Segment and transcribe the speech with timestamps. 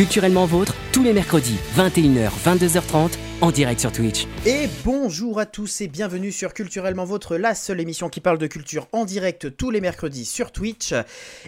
[0.00, 3.10] Culturellement vôtre, tous les mercredis, 21h, 22h30,
[3.42, 4.26] en direct sur Twitch.
[4.44, 8.46] Et bonjour à tous et bienvenue sur Culturellement Vôtre, la seule émission qui parle de
[8.46, 10.92] culture en direct tous les mercredis sur Twitch.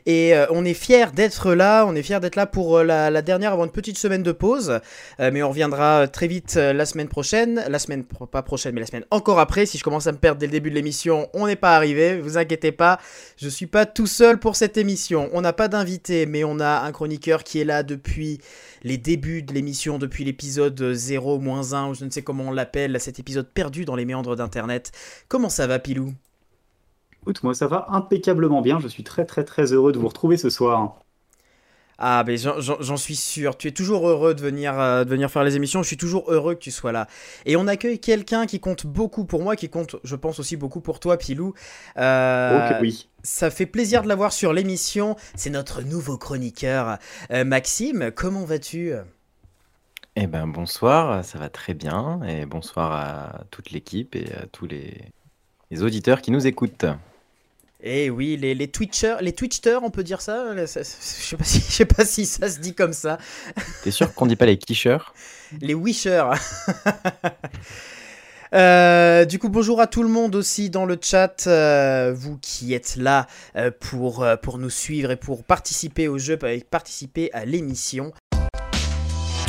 [0.07, 3.23] Et euh, on est fiers d'être là, on est fiers d'être là pour euh, la,
[3.23, 4.81] dernière avant une petite semaine de pause.
[5.21, 8.87] Euh, mais on reviendra très vite la semaine prochaine, la semaine, pas prochaine, mais la
[8.87, 9.67] semaine encore après.
[9.67, 12.19] Si je commence à me perdre dès le début de l'émission, on n'est pas arrivé,
[12.21, 13.01] vous inquiétez pas,
[13.37, 15.29] je suis pas tout seul pour cette émission.
[15.33, 18.39] On n'a pas d'invité, mais on a un chroniqueur qui est là depuis
[18.85, 23.19] les débuts de l'émission, depuis l'épisode 0-1 ou je ne sais comment on l'appelle, cet
[23.19, 24.93] épisode perdu dans les méandres d'Internet.
[25.29, 26.13] Comment ça va, Pilou?
[27.23, 30.37] Écoute, moi ça va impeccablement bien, je suis très très très heureux de vous retrouver
[30.37, 30.99] ce soir.
[32.05, 33.57] Ah, mais j'en suis sûr.
[33.57, 35.83] Tu es toujours heureux de venir, euh, de venir faire les émissions.
[35.83, 37.07] Je suis toujours heureux que tu sois là.
[37.47, 40.81] Et on accueille quelqu'un qui compte beaucoup pour moi, qui compte, je pense, aussi beaucoup
[40.81, 41.55] pour toi, Pilou.
[41.99, 43.09] Euh, oui.
[43.23, 45.15] Ça fait plaisir de l'avoir sur l'émission.
[45.37, 46.99] C'est notre nouveau chroniqueur,
[47.31, 48.11] euh, Maxime.
[48.13, 48.95] Comment vas-tu?
[50.15, 54.67] Eh ben bonsoir, ça va très bien et bonsoir à toute l'équipe et à tous
[54.67, 55.01] les,
[55.71, 56.85] les auditeurs qui nous écoutent.
[57.85, 61.59] Eh oui, les, les Twitchers, les Twitchters, on peut dire ça, Je sais pas si,
[61.61, 63.19] je sais pas si ça se dit comme ça.
[63.83, 65.15] T'es sûr qu'on dit pas les quicheurs
[65.61, 66.31] Les wishers.
[68.55, 72.75] Euh, du coup, bonjour à tout le monde aussi dans le chat, euh, vous qui
[72.75, 76.39] êtes là euh, pour, pour nous suivre et pour participer au jeu,
[76.71, 78.13] participer à l'émission.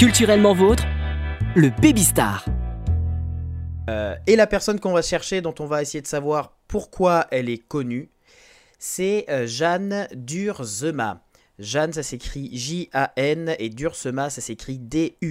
[0.04, 0.84] Culturellement vôtre,
[1.56, 2.44] le Baby Star.
[4.28, 7.66] et la personne qu'on va chercher, dont on va essayer de savoir pourquoi elle est
[7.66, 8.10] connue,
[8.78, 11.24] c'est euh, Jeanne Durzema.
[11.58, 15.24] Jeanne, ça s'écrit J-A-N et Dursema, ça s'écrit D-U-U-R-S-E-M-A.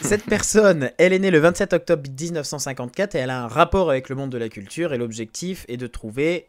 [0.00, 4.08] Cette personne, elle est née le 27 octobre 1954 et elle a un rapport avec
[4.08, 6.48] le monde de la culture et l'objectif est de trouver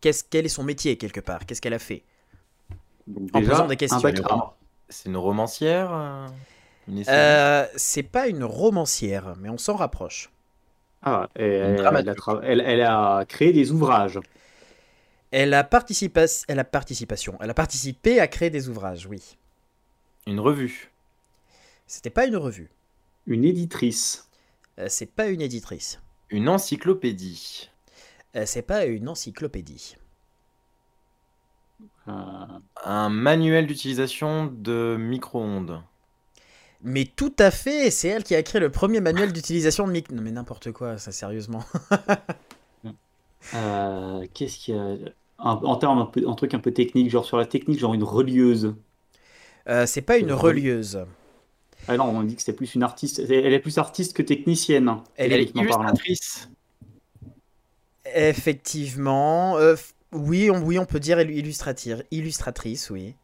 [0.00, 2.04] qu'est-ce, quel est son métier quelque part, qu'est-ce qu'elle a fait.
[3.32, 4.00] En posant des questions.
[4.88, 6.26] C'est une romancière euh,
[7.08, 10.30] euh, C'est pas une romancière, mais on s'en rapproche.
[11.02, 14.18] Ah, elle, a créé des ouvrages.
[15.30, 17.38] Elle a, participé, elle a participation.
[17.40, 19.36] Elle a participé à créer des ouvrages, oui.
[20.26, 20.90] Une revue.
[21.86, 22.70] C'était pas une revue.
[23.26, 24.28] Une éditrice.
[24.78, 26.00] Euh, c'est pas une éditrice.
[26.30, 27.70] Une encyclopédie.
[28.36, 29.96] Euh, c'est pas une encyclopédie.
[32.10, 32.58] Euh.
[32.84, 35.82] Un manuel d'utilisation de micro-ondes.
[36.82, 40.10] Mais tout à fait, c'est elle qui a créé le premier manuel d'utilisation de mic.
[40.10, 41.64] Non mais n'importe quoi, ça sérieusement.
[43.54, 44.96] Euh, qu'est-ce qu'il y a
[45.38, 48.74] en, termes un, truc un peu technique, genre sur la technique, genre une relieuse.
[49.68, 51.04] Euh, c'est pas une relieuse.
[51.88, 53.20] Ah non, on dit que c'est plus une artiste.
[53.20, 54.96] Elle est plus artiste que technicienne.
[55.16, 56.50] Elle est illustratrice.
[58.14, 59.56] Effectivement.
[59.56, 59.76] Euh,
[60.12, 63.14] oui, on, oui, on peut dire illustratrice, illustratrice, oui.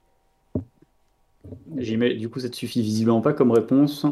[1.69, 4.07] Du coup, ça te suffit visiblement pas comme réponse.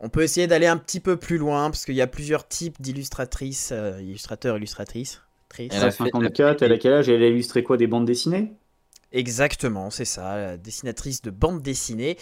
[0.00, 2.80] On peut essayer d'aller un petit peu plus loin, parce qu'il y a plusieurs types
[2.80, 5.22] d'illustratrices, euh, illustrateurs, illustratrices.
[5.58, 8.52] Elle a 54, elle a quel âge Elle a illustré quoi Des bandes dessinées?
[9.12, 12.18] Exactement, c'est ça, dessinatrice de bande dessinée.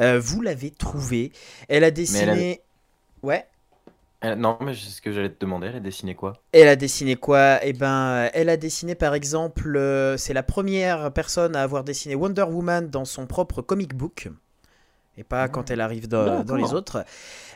[0.00, 1.30] Euh, vous l'avez trouvée.
[1.68, 2.60] Elle a dessiné.
[3.22, 3.46] Ouais
[4.36, 5.68] non, mais c'est ce que j'allais te demander.
[5.68, 6.34] Elle a dessiné quoi?
[6.52, 7.58] Elle a dessiné quoi?
[7.64, 9.76] Eh ben, elle a dessiné par exemple.
[9.76, 14.28] Euh, c'est la première personne à avoir dessiné Wonder Woman dans son propre comic book.
[15.18, 17.04] Et pas quand elle arrive dans, les autres.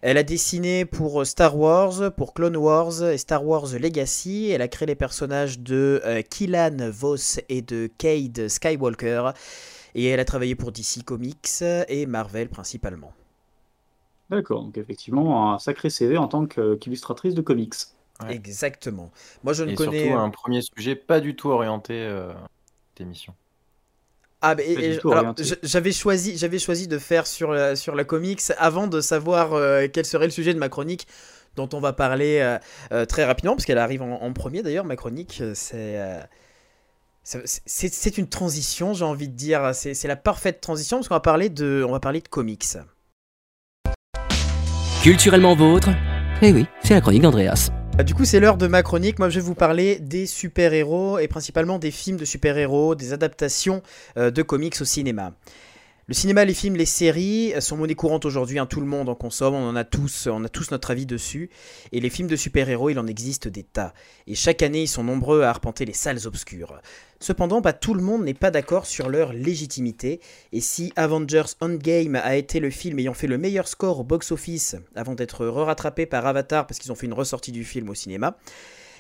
[0.03, 4.50] Elle a dessiné pour Star Wars, pour Clone Wars et Star Wars Legacy.
[4.50, 9.31] Elle a créé les personnages de euh, Killan Vos et de Cade Skywalker.
[9.94, 13.15] Et elle a travaillé pour DC Comics et Marvel principalement.
[14.31, 17.75] D'accord, donc effectivement, un sacré CV en tant qu'illustratrice de comics.
[18.28, 19.11] Exactement.
[19.44, 20.05] Moi, je ne Et connais.
[20.05, 22.32] surtout un premier sujet pas du tout orienté euh,
[22.96, 23.34] d'émission.
[24.43, 24.55] Ah,
[25.62, 29.87] j'avais choisi, j'avais choisi de faire sur la, sur la comics avant de savoir euh,
[29.93, 31.06] quel serait le sujet de ma chronique,
[31.56, 32.58] dont on va parler
[32.93, 35.43] euh, très rapidement, parce qu'elle arrive en, premier d'ailleurs, ma chronique.
[35.55, 35.99] C'est.
[37.25, 39.75] c'est une transition, j'ai envie de dire.
[39.75, 42.76] C'est la parfaite transition parce qu'on va parler de, on va parler de comics.
[45.06, 45.91] Culturellement vôtre
[46.43, 47.70] Eh oui, c'est la chronique d'Andreas.
[47.97, 49.20] Bah, du coup, c'est l'heure de ma chronique.
[49.20, 53.85] Moi, je vais vous parler des super-héros et principalement des films de super-héros, des adaptations
[54.19, 55.32] euh, de comics au cinéma.
[56.08, 58.61] Le cinéma, les films, les séries sont monnaie courante aujourd'hui.
[58.61, 61.05] Hein, tout le monde en consomme, on en a tous, on a tous notre avis
[61.05, 61.50] dessus.
[61.91, 63.93] Et les films de super-héros, il en existe des tas.
[64.29, 66.81] Et chaque année, ils sont nombreux à arpenter les salles obscures.
[67.19, 70.20] Cependant, tout le monde n'est pas d'accord sur leur légitimité.
[70.53, 74.76] Et si Avengers Endgame a été le film ayant fait le meilleur score au box-office
[74.94, 78.37] avant d'être re-rattrapé par Avatar parce qu'ils ont fait une ressortie du film au cinéma,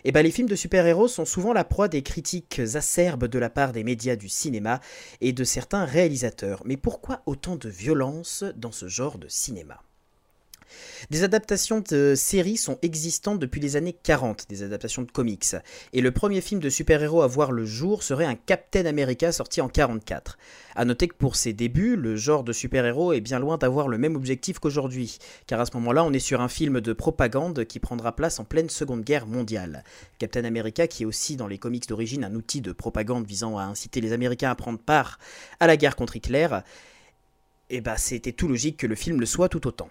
[0.08, 3.50] eh ben, les films de super-héros sont souvent la proie des critiques acerbes de la
[3.50, 4.80] part des médias du cinéma
[5.20, 6.62] et de certains réalisateurs.
[6.64, 9.82] Mais pourquoi autant de violence dans ce genre de cinéma?
[11.10, 15.56] Des adaptations de séries sont existantes depuis les années 40, des adaptations de comics.
[15.92, 19.60] Et le premier film de super-héros à voir le jour serait un Captain America sorti
[19.60, 20.38] en 44.
[20.74, 23.98] A noter que pour ses débuts, le genre de super-héros est bien loin d'avoir le
[23.98, 27.80] même objectif qu'aujourd'hui, car à ce moment-là, on est sur un film de propagande qui
[27.80, 29.84] prendra place en pleine Seconde Guerre mondiale.
[30.18, 33.62] Captain America, qui est aussi dans les comics d'origine un outil de propagande visant à
[33.62, 35.18] inciter les Américains à prendre part
[35.60, 36.48] à la guerre contre Hitler,
[37.68, 39.88] et eh bah c'était tout logique que le film le soit tout autant.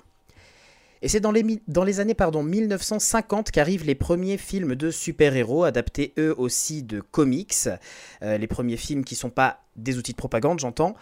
[1.05, 6.33] Et c'est dans les, années pardon, 1950 qu'arrivent les premiers films de super-héros, adaptés eux
[6.35, 7.69] aussi de comics.
[8.23, 10.95] Euh, les premiers films qui ne sont pas des outils de propagande, j'entends.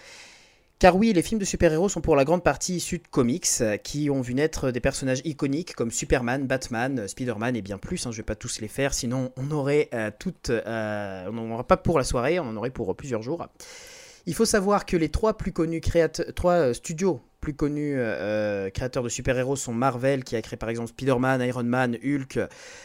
[0.77, 3.47] Car oui, les films de super-héros sont pour la grande partie issus de comics,
[3.85, 8.05] qui ont vu naître des personnages iconiques comme Superman, Batman, Spider-Man et bien plus.
[8.05, 11.31] Hein, je ne vais pas tous les faire, sinon on aurait euh, toutes, euh, on
[11.31, 13.47] n'en aura pas pour la soirée, on en aurait pour plusieurs jours.
[14.25, 18.69] Il faut savoir que les trois plus connus créateurs, trois studios plus connus euh, euh,
[18.69, 22.39] créateurs de super-héros sont Marvel, qui a créé par exemple Spider-Man, Iron Man, Hulk,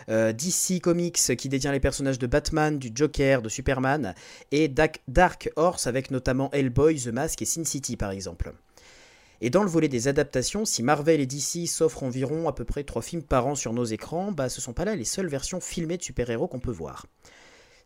[0.08, 4.16] euh, DC Comics, qui détient les personnages de Batman, du Joker, de Superman,
[4.50, 8.52] et Dark Horse, avec notamment Hellboy, The Mask et Sin City par exemple.
[9.40, 12.82] Et dans le volet des adaptations, si Marvel et DC s'offrent environ à peu près
[12.82, 15.60] 3 films par an sur nos écrans, bah ce sont pas là les seules versions
[15.60, 17.06] filmées de super-héros qu'on peut voir.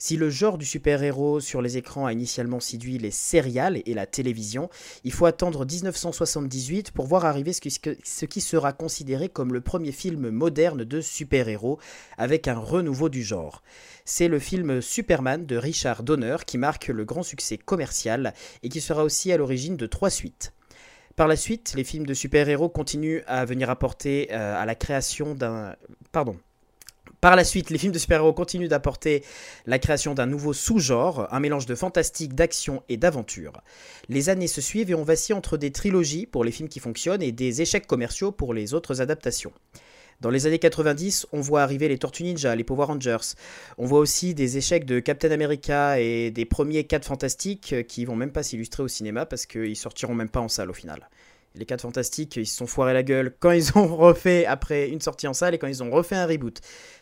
[0.04, 4.04] Si le genre du super-héros sur les écrans a initialement séduit les céréales et la
[4.04, 4.68] télévision,
[5.04, 10.30] il faut attendre 1978 pour voir arriver ce qui, sera considéré comme le premier film
[10.30, 11.78] moderne de super-héros
[12.18, 13.62] avec un renouveau du genre.
[14.04, 18.34] C'est le film Superman de Richard Donner qui marque le grand succès commercial
[18.64, 20.52] et qui sera aussi à l'origine de trois suites.
[21.14, 25.36] Par la suite, les films de super-héros continuent à venir apporter euh, à la création
[25.36, 25.76] d'un...
[26.10, 26.36] Pardon,
[27.22, 29.22] par la suite, les films de super-héros continuent d'apporter
[29.64, 33.52] la création d'un nouveau sous-genre, un mélange de fantastique, d'action et d'aventure.
[34.08, 37.22] Les années se suivent et on vacille entre des trilogies pour les films qui fonctionnent
[37.22, 39.52] et des échecs commerciaux pour les autres adaptations.
[40.20, 43.34] Dans les années 90, on voit arriver les Tortues Ninja, les Power Rangers.
[43.78, 48.16] On voit aussi des échecs de Captain America et des premiers 4 fantastiques qui vont
[48.16, 51.08] même pas s'illustrer au cinéma parce qu'ils sortiront même pas en salle au final.
[51.54, 55.00] Les 4 fantastiques, ils se sont foirés la gueule quand ils ont refait après une
[55.00, 56.60] sortie en salle et quand ils ont refait un reboot.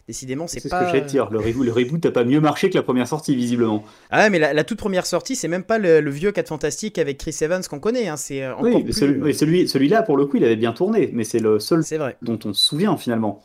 [0.08, 0.80] Décidément, c'est pas.
[0.80, 1.30] C'est ce que j'allais dire.
[1.30, 3.84] Le reboot, le reboot n'a pas mieux marché que la première sortie, visiblement.
[4.10, 7.18] Ah ouais, mais la, toute première sortie, c'est même pas le, vieux 4 fantastiques avec
[7.18, 8.08] Chris Evans qu'on connaît.
[8.08, 8.16] Hein.
[8.16, 8.92] C'est oui, plus...
[8.92, 12.16] celui, celui, celui-là, pour le coup, il avait bien tourné, mais c'est le seul vrai.
[12.22, 13.42] dont on se souvient finalement.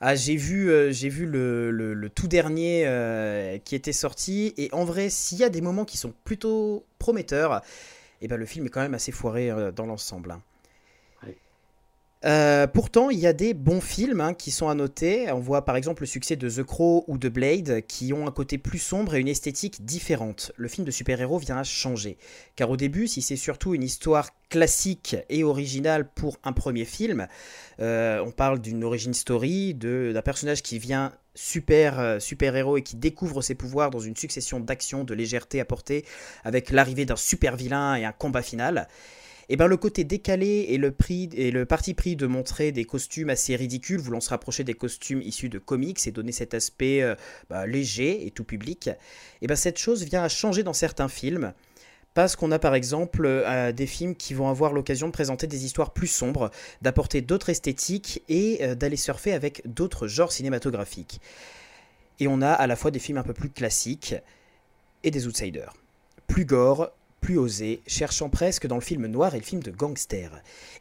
[0.00, 4.68] Ah, j'ai vu, euh, j'ai vu le, le, tout dernier euh, qui était sorti, et
[4.72, 7.62] en vrai, s'il y a des moments qui sont plutôt prometteurs, et
[8.20, 10.32] eh ben, le film est quand même assez foiré euh, dans l'ensemble.
[10.32, 10.42] Hein.
[12.24, 15.30] Euh, pourtant, il y a des bons films hein, qui sont à noter.
[15.30, 18.32] On voit par exemple le succès de The Crow ou de Blade qui ont un
[18.32, 20.50] côté plus sombre et une esthétique différente.
[20.56, 22.18] Le film de super-héros vient à changer.
[22.56, 27.28] Car au début, si c'est surtout une histoire classique et originale pour un premier film,
[27.80, 32.96] euh, on parle d'une origin story, d'un personnage qui vient super, super héros et qui
[32.96, 36.04] découvre ses pouvoirs dans une succession d'actions, de légèreté apportée
[36.42, 38.88] avec l'arrivée d'un super vilain et un combat final
[39.50, 42.70] et eh ben le côté décalé et le, prix, et le parti pris de montrer
[42.70, 46.52] des costumes assez ridicules, voulant se rapprocher des costumes issus de comics et donner cet
[46.52, 47.14] aspect euh,
[47.48, 48.96] bah, léger et tout public, et
[49.40, 51.54] eh ben cette chose vient à changer dans certains films.
[52.12, 55.64] Parce qu'on a par exemple euh, des films qui vont avoir l'occasion de présenter des
[55.64, 56.50] histoires plus sombres,
[56.82, 61.22] d'apporter d'autres esthétiques et euh, d'aller surfer avec d'autres genres cinématographiques.
[62.20, 64.14] Et on a à la fois des films un peu plus classiques
[65.04, 65.74] et des outsiders.
[66.26, 66.90] Plus gore,
[67.28, 70.30] plus osé, cherchant presque dans le film noir et le film de gangster.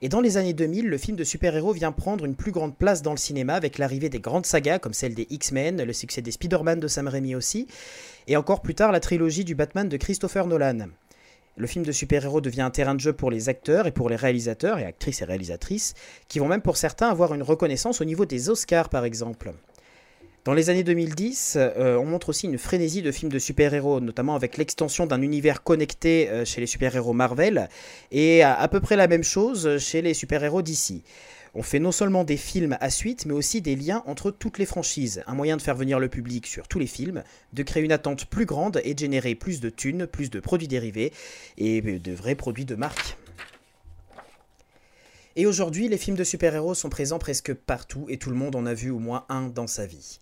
[0.02, 3.02] Et dans les années 2000, le film de super-héros vient prendre une plus grande place
[3.02, 6.32] dans le cinéma avec l'arrivée des grandes sagas comme celle des X-Men, le succès des
[6.32, 7.68] Spider-Man de Sam Raimi aussi,
[8.28, 10.88] et encore plus tard la trilogie du Batman de Christopher Nolan.
[11.58, 14.16] Le film de super-héros devient un terrain de jeu pour les acteurs et pour les
[14.16, 15.96] réalisateurs et actrices et réalisatrices,
[16.30, 19.52] qui vont même pour certains avoir une reconnaissance au niveau des Oscars par exemple.
[20.48, 24.34] Dans les années 2010, euh, on montre aussi une frénésie de films de super-héros, notamment
[24.34, 27.68] avec l'extension d'un univers connecté euh, chez les super-héros Marvel,
[28.12, 31.04] et à, peu près la même chose chez les super-héros d'ici.
[31.54, 34.66] On fait non seulement des films à suite, mais aussi des liens entre toutes les
[34.66, 37.92] franchises, un moyen de faire venir le public sur tous les films, de créer une
[37.92, 41.12] attente plus grande et de générer plus de thunes, plus de produits dérivés
[41.58, 43.18] et de vrais produits de marque.
[45.36, 48.66] Et aujourd'hui, les films de super-héros sont présents presque partout et tout le monde en
[48.66, 50.20] a vu au moins un dans sa vie.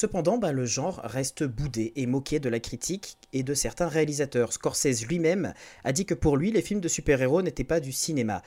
[0.00, 4.52] Cependant, bah, le genre reste boudé et moqué de la critique et de certains réalisateurs.
[4.52, 8.42] Scorsese lui-même a dit que pour lui, les films de super-héros n'étaient pas du cinéma.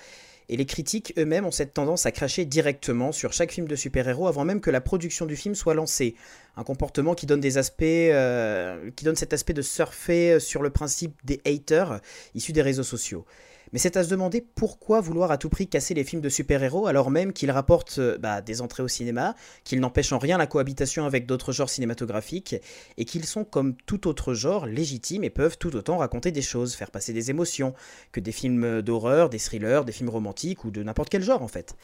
[0.48, 4.29] Et les critiques eux-mêmes ont cette tendance à cracher directement sur chaque film de super-héros
[4.29, 6.15] avant même que la production du film soit lancée.
[6.55, 10.70] Un comportement qui donne des aspects, euh, qui donne cet aspect de surfer sur le
[10.70, 12.00] principe des haters
[12.34, 13.25] issus des réseaux sociaux.
[13.73, 16.87] Mais c'est à se demander pourquoi vouloir à tout prix casser les films de super-héros
[16.87, 20.47] alors même qu'ils rapportent euh, bah, des entrées au cinéma, qu'ils n'empêchent en rien la
[20.47, 22.55] cohabitation avec d'autres genres cinématographiques,
[22.97, 26.75] et qu'ils sont comme tout autre genre légitimes et peuvent tout autant raconter des choses,
[26.75, 27.73] faire passer des émotions,
[28.11, 31.47] que des films d'horreur, des thrillers, des films romantiques ou de n'importe quel genre en
[31.47, 31.75] fait.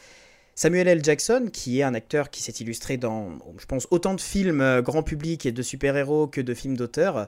[0.58, 1.04] Samuel L.
[1.04, 4.82] Jackson, qui est un acteur qui s'est illustré dans, je pense, autant de films euh,
[4.82, 7.28] grand public et de super-héros que de films d'auteur,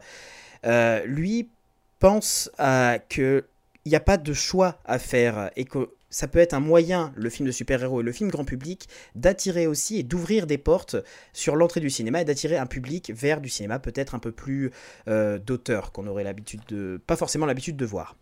[0.65, 1.47] euh, lui
[1.99, 3.45] pense à que
[3.85, 7.13] il n'y a pas de choix à faire et que ça peut être un moyen,
[7.15, 10.95] le film de super-héros et le film grand public, d'attirer aussi et d'ouvrir des portes
[11.33, 14.71] sur l'entrée du cinéma et d'attirer un public vers du cinéma peut-être un peu plus
[15.07, 18.15] euh, d'auteur qu'on aurait l'habitude de, pas forcément l'habitude de voir.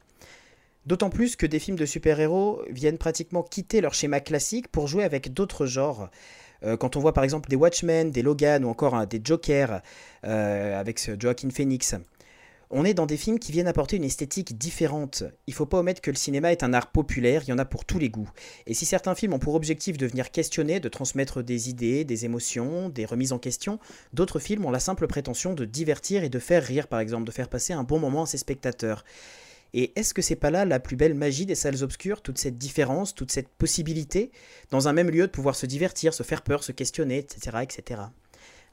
[0.85, 5.03] D'autant plus que des films de super-héros viennent pratiquement quitter leur schéma classique pour jouer
[5.03, 6.09] avec d'autres genres.
[6.63, 9.81] Euh, quand on voit par exemple des Watchmen, des Logan ou encore hein, des Jokers
[10.23, 11.95] euh, avec Joaquin Phoenix,
[12.69, 15.23] on est dans des films qui viennent apporter une esthétique différente.
[15.47, 17.65] Il faut pas omettre que le cinéma est un art populaire, il y en a
[17.65, 18.29] pour tous les goûts.
[18.65, 22.25] Et si certains films ont pour objectif de venir questionner, de transmettre des idées, des
[22.25, 23.79] émotions, des remises en question,
[24.13, 27.31] d'autres films ont la simple prétention de divertir et de faire rire par exemple, de
[27.31, 29.03] faire passer un bon moment à ses spectateurs.
[29.73, 32.57] Et est-ce que c'est pas là la plus belle magie des salles obscures, toute cette
[32.57, 34.31] différence, toute cette possibilité,
[34.71, 37.57] dans un même lieu de pouvoir se divertir, se faire peur, se questionner, etc.
[37.61, 38.01] etc.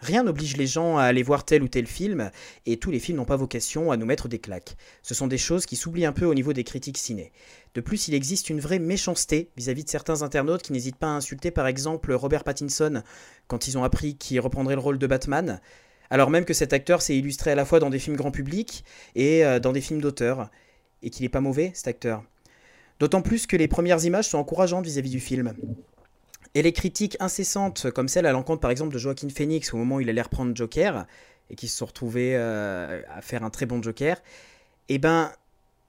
[0.01, 2.31] Rien n'oblige les gens à aller voir tel ou tel film,
[2.67, 4.77] et tous les films n'ont pas vocation à nous mettre des claques.
[5.03, 7.33] Ce sont des choses qui s'oublient un peu au niveau des critiques ciné.
[7.75, 11.17] De plus, il existe une vraie méchanceté vis-à-vis de certains internautes qui n'hésitent pas à
[11.17, 13.03] insulter par exemple Robert Pattinson
[13.47, 15.61] quand ils ont appris qu'il reprendrait le rôle de Batman,
[16.11, 18.85] alors même que cet acteur s'est illustré à la fois dans des films grand public
[19.15, 20.51] et euh, dans des films d'auteur,
[21.03, 22.25] et qu'il n'est pas mauvais, cet acteur.
[23.01, 25.55] D'autant plus que les premières images sont encourageantes vis-à-vis du film.
[26.55, 29.97] Et les critiques incessantes, comme celle à l'encontre par exemple de Joaquin Phoenix au moment
[29.97, 31.07] où il allait reprendre Joker,
[31.51, 34.23] et qui se sont retrouvés euh, à faire un très bon Joker,
[34.89, 35.33] eh ben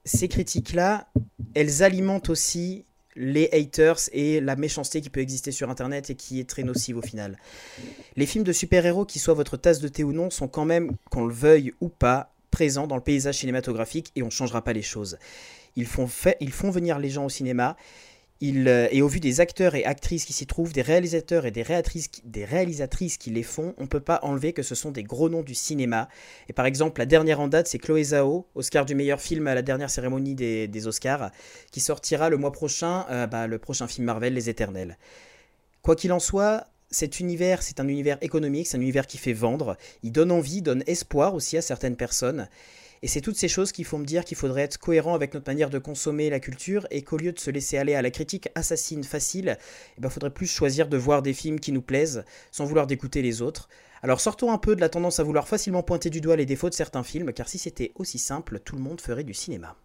[0.04, 1.08] ces critiques-là,
[1.54, 2.84] elles alimentent aussi
[3.16, 6.98] les haters et la méchanceté qui peut exister sur Internet et qui est très nocive
[6.98, 7.38] au final.
[8.14, 10.92] Les films de super-héros, qui soient votre tasse de thé ou non, sont quand même,
[11.10, 14.72] qu'on le veuille ou pas, présents dans le paysage cinématographique et on ne changera pas
[14.72, 15.18] les choses.
[15.76, 16.06] Ils font
[16.70, 17.76] venir les gens au cinéma,
[18.42, 21.62] euh, et au vu des acteurs et actrices qui s'y trouvent, des réalisateurs et des
[21.62, 25.02] réalisatrices, des réalisatrices qui les font, on ne peut pas enlever que ce sont des
[25.02, 26.08] gros noms du cinéma.
[26.48, 29.54] Et par exemple, la dernière en date, c'est Chloé Zhao, Oscar du meilleur film à
[29.54, 31.30] la dernière cérémonie des, Oscars,
[31.72, 34.98] qui sortira le mois prochain, euh, bah, le prochain film Marvel, Les Éternels.
[35.82, 39.32] Quoi qu'il en soit, cet univers, c'est un univers économique, c'est un univers qui fait
[39.32, 42.48] vendre, il donne envie, donne espoir aussi à certaines personnes.
[43.02, 45.48] Et c'est toutes ces choses qui font me dire qu'il faudrait être cohérent avec notre
[45.50, 48.48] manière de consommer la culture et qu'au lieu de se laisser aller à la critique
[48.54, 52.24] assassine facile, il eh ben, faudrait plus choisir de voir des films qui nous plaisent
[52.50, 53.68] sans vouloir d'écouter les autres.
[54.02, 56.70] Alors sortons un peu de la tendance à vouloir facilement pointer du doigt les défauts
[56.70, 59.76] de certains films, car si c'était aussi simple, tout le monde ferait du cinéma.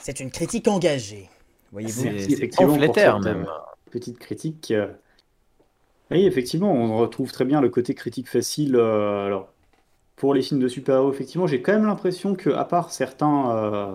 [0.00, 1.28] C'est une critique engagée.
[1.72, 3.46] Voyez-vous C'est même.
[3.90, 4.70] Petite critique.
[4.70, 4.88] Euh,
[6.10, 8.76] oui, effectivement, on retrouve très bien le côté critique facile.
[8.76, 9.48] Euh, alors,
[10.16, 13.92] pour les films de super-héros, effectivement, j'ai quand même l'impression que, à part certains, euh,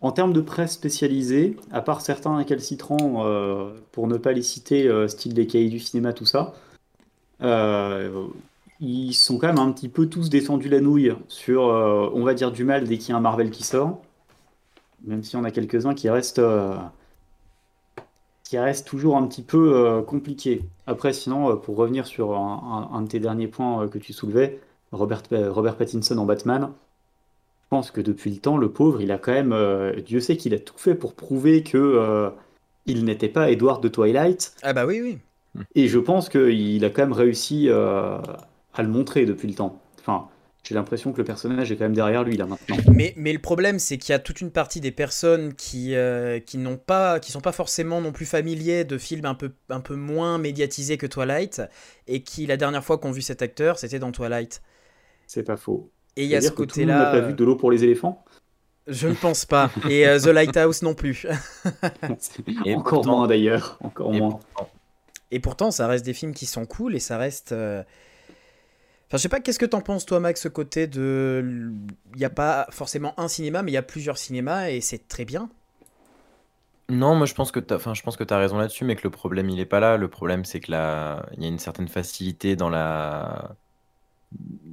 [0.00, 4.88] en termes de presse spécialisée, à part certains récalcitrants, euh, pour ne pas les citer,
[5.08, 6.54] style des cahiers du cinéma, tout ça,
[8.80, 12.52] ils sont quand même un petit peu tous descendus la nouille sur, on va dire,
[12.52, 14.02] du mal dès qu'il y a un Marvel qui sort,
[15.04, 16.40] même si on a quelques-uns qui restent
[18.46, 20.62] qui reste toujours un petit peu euh, compliqué.
[20.86, 24.60] Après, sinon, euh, pour revenir sur un, de tes derniers points euh, que tu soulevais,
[24.92, 26.70] Robert, Robert Pattinson en Batman,
[27.64, 29.52] je pense que depuis le temps, le pauvre, il a quand même,
[30.06, 32.30] Dieu sait qu'il a tout fait pour prouver que
[32.86, 34.54] il n'était pas Edward de Twilight.
[34.62, 35.18] Ah bah oui, oui.
[35.74, 38.22] Et je pense qu'il a quand même réussi à
[38.78, 39.80] le montrer depuis le temps.
[39.98, 40.28] Enfin,
[40.66, 42.76] j'ai l'impression que le personnage est quand même derrière lui là maintenant.
[42.92, 46.40] Mais, mais le problème, c'est qu'il y a toute une partie des personnes qui, euh,
[46.40, 49.78] qui n'ont pas, qui sont pas forcément non plus familiers de films un peu, un
[49.78, 51.62] peu moins médiatisés que Twilight,
[52.08, 54.60] et qui la dernière fois qu'ont vu cet acteur, c'était dans Twilight.
[55.28, 55.92] C'est pas faux.
[56.16, 56.98] Et il y a ce côté-là.
[56.98, 58.24] n'a pas vu de l'eau pour les éléphants?
[58.88, 59.70] Je ne pense pas.
[59.88, 61.28] Et euh, The Lighthouse non plus.
[62.64, 63.78] et encore moins d'ailleurs.
[63.84, 64.40] Encore moins.
[65.30, 67.52] Et pourtant, ça reste des films qui sont cool et ça reste.
[67.52, 67.84] Euh,
[69.08, 71.72] Enfin, je sais pas, qu'est-ce que t'en penses, toi, Max, ce côté de.
[72.14, 75.06] Il n'y a pas forcément un cinéma, mais il y a plusieurs cinémas et c'est
[75.06, 75.48] très bien.
[76.88, 78.94] Non, moi je pense que tu as, enfin, je pense que as raison là-dessus, mais
[78.94, 79.96] que le problème il est pas là.
[79.96, 83.56] Le problème c'est que là, il y a une certaine facilité dans la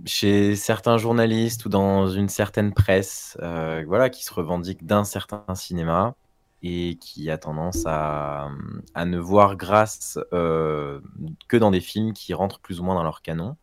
[0.06, 6.16] chez certains journalistes ou dans une certaine presse, voilà, qui se revendiquent d'un certain cinéma
[6.62, 8.50] et qui a tendance à,
[8.94, 13.22] à ne voir grâce que dans des films qui rentrent plus ou moins dans leur
[13.22, 13.56] canon.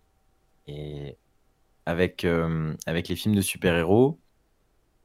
[0.70, 1.16] Et
[1.86, 2.26] avec,
[2.86, 4.18] avec les films de super-héros,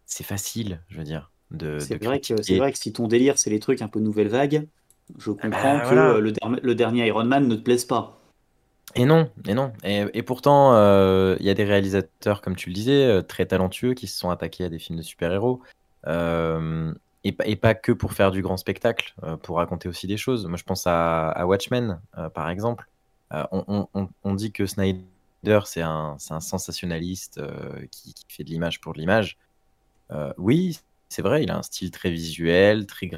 [0.06, 1.32] c'est facile, je veux dire.
[1.80, 4.68] C'est vrai, que, vrai que si ton délire, c'est les trucs un peu nouvelle vague,
[5.18, 8.20] je ah comprends bah, que le, le, dernier Iron Man ne te plaise pas.
[8.96, 9.72] Et non, et non.
[9.84, 14.18] Et, pourtant, il y a des réalisateurs, comme tu le disais, très talentueux qui se
[14.18, 15.62] sont attaqués à des films de super-héros.
[16.08, 20.46] Et, et, pas que pour faire du grand spectacle, pour raconter aussi des choses.
[20.46, 22.00] Moi, je pense à, Watchmen,
[22.34, 22.88] par exemple.
[23.32, 25.02] On, on, on, dit que Snyder
[25.66, 29.38] c'est un, un, sensationnaliste euh, qui, fait de l'image pour de l'image.
[30.12, 33.10] Euh, oui, c'est vrai, il a un style très visuel, très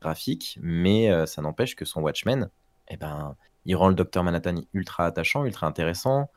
[0.00, 2.50] graphique, mais euh, ça n'empêche que son Watchmen,
[2.88, 6.30] eh ben, il rend le Docteur Manhattan ultra attachant, ultra intéressant.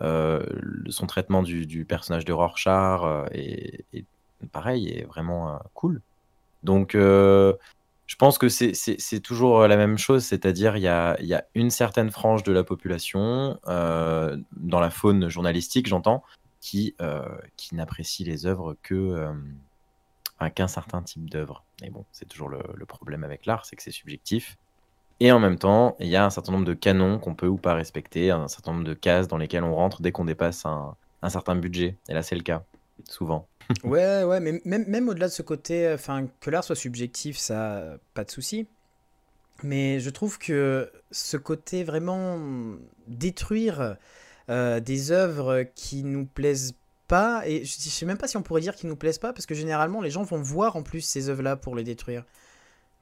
[0.00, 4.06] son traitement du, personnage de Rorschach est, est,
[4.52, 6.00] pareil, est vraiment cool.
[6.62, 6.96] Donc,
[8.06, 11.70] je pense que c'est toujours la même chose, c'est-à-dire il y a, y a, une
[11.70, 16.22] certaine frange de la population, euh, dans la faune journalistique, j'entends,
[16.60, 17.22] qui, euh,
[17.56, 19.32] qui n'apprécie les œuvres que euh,
[20.54, 21.64] qu'un certain type d'œuvre.
[21.82, 24.58] Et bon, c'est toujours le, problème avec l'art, c'est que c'est subjectif.
[25.20, 27.56] Et en même temps, il y a un certain nombre de canons qu'on peut ou
[27.56, 30.96] pas respecter, un certain nombre de cases dans lesquelles on rentre dès qu'on dépasse un,
[31.22, 31.96] un certain budget.
[32.08, 32.64] Et là, c'est le cas,
[33.08, 33.46] souvent.
[33.84, 37.98] ouais, ouais, mais même, même au-delà de ce côté, enfin, que l'art soit subjectif, ça,
[38.14, 38.66] pas de souci.
[39.62, 42.38] Mais je trouve que ce côté vraiment
[43.06, 43.96] détruire
[44.50, 46.74] euh, des œuvres qui nous plaisent
[47.06, 49.46] pas, et je sais même pas si on pourrait dire qu'ils nous plaisent pas, parce
[49.46, 52.24] que généralement les gens vont voir en plus ces œuvres-là pour les détruire.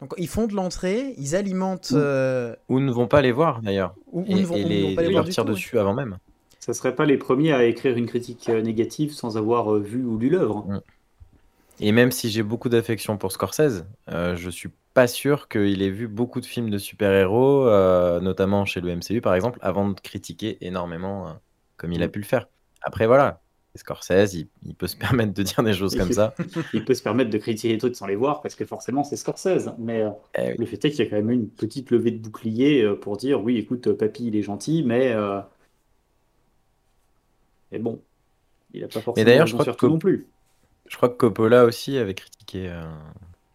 [0.00, 1.92] Donc ils font de l'entrée, ils alimentent.
[1.92, 3.94] Ou, euh, ne vont pas les voir d'ailleurs.
[4.11, 6.18] Ou, et, ne vont, les, pas les, voir dessus avant même
[6.62, 10.05] ça serait pas les premiers à écrire une critique euh, négative sans avoir euh, vu
[10.05, 10.64] ou lu l'œuvre.
[10.68, 10.81] Mm.
[11.81, 15.90] Et même si j'ai beaucoup d'affection pour Scorsese, euh, je suis pas sûr qu'il ait
[15.90, 17.64] vu beaucoup de films de super-héros,
[18.20, 21.35] notamment chez le MCU par exemple, avant de critiquer énormément
[21.79, 22.11] comme il a mm.
[22.11, 22.46] pu le faire.
[22.83, 23.40] Après voilà,
[23.75, 26.33] Scorsese, il, peut se permettre de dire des choses comme ça.
[26.75, 29.16] il peut se permettre de critiquer les trucs sans les voir parce que forcément c'est
[29.16, 29.70] Scorsese.
[29.79, 30.05] Mais
[30.38, 33.16] eh le fait est qu'il y a quand même une petite levée de bouclier pour
[33.16, 35.12] dire oui, écoute, papy il est gentil, mais
[37.72, 38.00] mais bon,
[38.74, 40.26] il n'a pas forcément d'ailleurs, je crois que non plus.
[40.88, 42.68] Je crois que Coppola aussi avait critiqué.
[42.68, 42.82] Euh,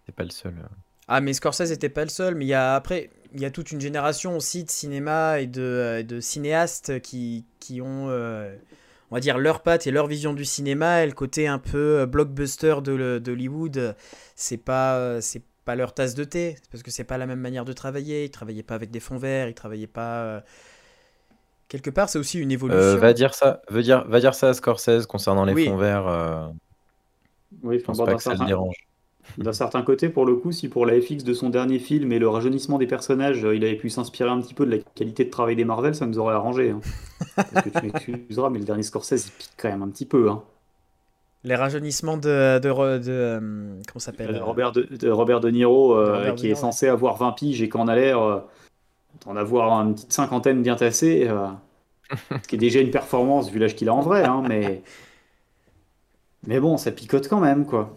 [0.06, 0.56] c'est pas le seul.
[0.58, 0.68] Euh.
[1.08, 2.36] Ah, mais Scorsese n'était pas le seul.
[2.36, 5.48] Mais il y a après, il y a toute une génération aussi de cinéma et
[5.48, 10.34] de, euh, de cinéastes qui, qui ont, on va dire, leur patte et leur vision
[10.34, 11.04] du cinéma.
[11.04, 13.96] Et le côté un peu blockbuster de, d'Hollywood,
[14.36, 16.58] c'est pas, c'est pas leur tasse de thé.
[16.72, 18.26] Parce que c'est pas la même manière de travailler.
[18.26, 19.48] Ils travaillaient pas avec des fonds verts.
[19.48, 20.44] Ils travaillaient pas
[21.68, 22.98] quelque part, c'est aussi une euh, évolution.
[22.98, 26.08] va dire ça, veut dire, va dire ça à Scorsese concernant les fonds verts.
[26.08, 26.48] Euh,
[27.64, 28.76] oui, je pense pas que ça le dérange.
[29.38, 32.20] D'un certain côté, pour le coup, si pour la FX de son dernier film et
[32.20, 35.26] le rajeunissement des personnages, euh, il avait pu s'inspirer un petit peu de la qualité
[35.26, 36.70] de travail des Marvel, ça nous aurait arrangé.
[36.70, 36.80] Hein.
[37.36, 40.30] Parce que tu m'excuseras, mais le dernier Scorsese, il pique quand même un petit peu.
[40.30, 40.44] Hein.
[41.44, 42.60] Les rajeunissements de.
[42.60, 43.40] de, de,
[43.88, 45.98] comment s'appelle Robert de, Robert de Niro,
[46.36, 48.44] qui est censé avoir 20 piges et qu'en a l'air
[49.28, 51.48] en avoir une petite cinquantaine bien tassée, euh,
[52.42, 54.82] ce qui est déjà une performance vu l'âge qu'il a en vrai, hein, mais...
[56.48, 57.96] mais bon, ça picote quand même, quoi.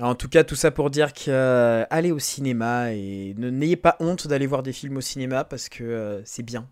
[0.00, 3.96] En tout cas, tout ça pour dire que euh, allez au cinéma et n'ayez pas
[4.00, 6.68] honte d'aller voir des films au cinéma parce que euh, c'est bien.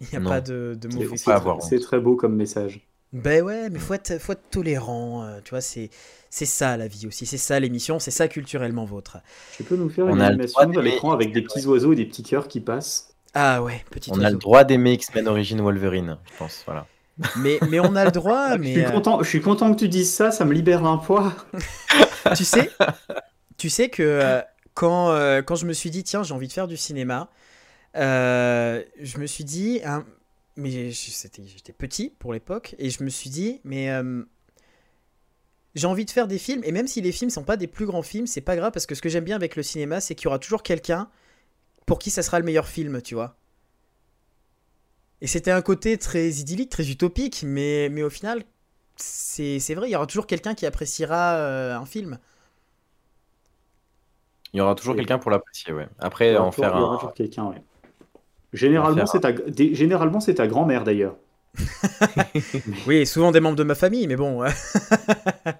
[0.00, 1.16] Il n'y a pas de, de mauvais
[1.60, 2.86] C'est très beau comme message.
[3.12, 5.90] Ben ouais, mais faut être, faut être tolérant, tu vois, c'est
[6.30, 9.18] c'est ça la vie aussi, c'est ça l'émission, c'est ça culturellement vôtre.
[9.56, 12.22] Tu peux nous faire une animation à l'écran avec des petits oiseaux et des petits
[12.22, 16.38] cœurs qui passent Ah ouais, petit On a le droit d'aimer X-Men Origin Wolverine, je
[16.38, 16.86] pense, voilà.
[17.36, 18.74] Mais, mais on a le droit, mais...
[18.74, 21.34] Je suis, content, je suis content que tu dises ça, ça me libère un poids.
[22.36, 22.70] tu sais,
[23.58, 24.40] tu sais que euh,
[24.74, 27.28] quand, euh, quand je me suis dit, tiens, j'ai envie de faire du cinéma,
[27.96, 30.04] euh, je me suis dit, hein,
[30.56, 33.90] mais j'étais petit pour l'époque, et je me suis dit, mais
[35.74, 37.86] j'ai envie de faire des films, et même si les films sont pas des plus
[37.86, 40.14] grands films, c'est pas grave parce que ce que j'aime bien avec le cinéma, c'est
[40.14, 41.08] qu'il y aura toujours quelqu'un
[41.86, 43.36] pour qui ça sera le meilleur film, tu vois.
[45.20, 48.42] Et c'était un côté très idyllique, très utopique, mais, mais au final,
[48.96, 52.18] c'est vrai, il y aura toujours quelqu'un qui appréciera euh, un film.
[54.52, 55.88] Il y aura toujours quelqu'un pour l'apprécier, ouais.
[55.98, 57.62] Après, en faire il y aura toujours quelqu'un, ouais.
[58.52, 59.32] Généralement, c'est ta,
[59.74, 61.14] généralement, c'est ta grand-mère d'ailleurs.
[62.86, 64.42] oui, souvent des membres de ma famille, mais bon.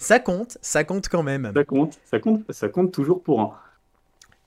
[0.00, 1.52] ça compte, ça compte quand même.
[1.54, 3.52] Ça compte, ça compte, ça compte toujours pour un.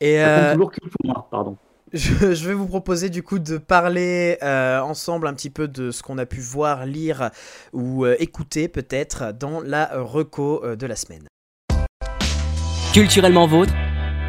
[0.02, 1.58] Et ça compte euh, toujours que pour un, pardon.
[1.94, 6.02] je, vais vous proposer du coup de parler euh, ensemble un petit peu de ce
[6.02, 7.30] qu'on a pu voir, lire
[7.72, 11.28] ou euh, écouter peut-être dans la reco de la semaine.
[12.92, 13.74] Culturellement vôtre,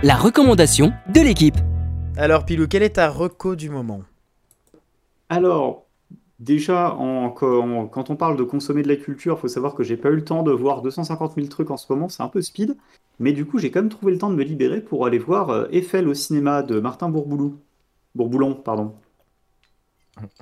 [0.03, 1.57] la recommandation de l'équipe.
[2.19, 4.03] Alors Pilou, quelle est ta reco du moment?
[5.31, 5.84] Alors,
[6.41, 10.17] déjà, quand on parle de consommer de la culture, faut savoir que j'ai pas eu
[10.17, 12.77] le temps de voir 250 000 trucs en ce moment, c'est un peu speed.
[13.21, 15.51] Mais du coup, j'ai quand même trouvé le temps de me libérer pour aller voir
[15.51, 17.57] euh, Eiffel au cinéma de Martin Bourboulou.
[18.15, 18.95] Bourboulon, pardon.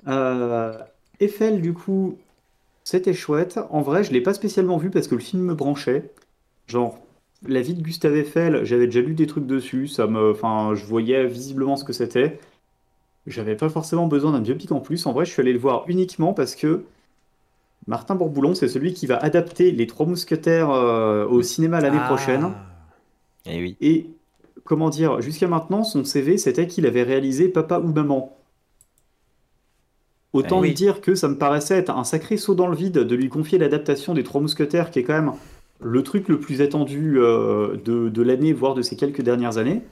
[0.09, 0.79] Euh,
[1.21, 2.19] Eiffel, du coup,
[2.85, 3.61] c'était chouette.
[3.71, 6.13] En vrai, je l'ai pas spécialement vu parce que le film me branchait.
[6.67, 6.99] Genre,
[7.47, 9.91] la vie de Gustave Eiffel, j'avais déjà lu des trucs dessus.
[9.99, 12.39] Enfin, je voyais visiblement ce que c'était.
[13.27, 15.07] J'avais pas forcément besoin d'un biopic en plus.
[15.07, 16.85] En vrai, je suis allé le voir uniquement parce que
[17.87, 22.07] Martin Bourboulon, c'est celui qui va adapter Les Trois Mousquetaires euh, au cinéma l'année ah.
[22.07, 22.53] prochaine.
[23.47, 23.77] Et eh oui.
[23.81, 24.07] Et
[24.65, 28.37] comment dire, jusqu'à maintenant, son CV, c'était qu'il avait réalisé Papa ou Maman.
[30.33, 33.15] Autant eh dire que ça me paraissait être un sacré saut dans le vide de
[33.15, 35.33] lui confier l'adaptation des Trois Mousquetaires, qui est quand même
[35.81, 39.83] le truc le plus attendu euh, de, l'année, voire de ces quelques dernières années.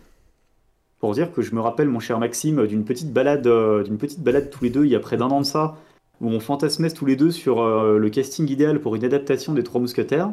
[1.01, 4.21] Pour dire que je me rappelle, mon cher Maxime, d'une petite balade, euh, d'une petite
[4.21, 5.77] balade tous les deux il y a près d'un an de ça,
[6.21, 9.65] où on fantasmait tous les deux sur euh, le casting idéal pour une adaptation des
[9.65, 10.31] Trois Mousquetaires.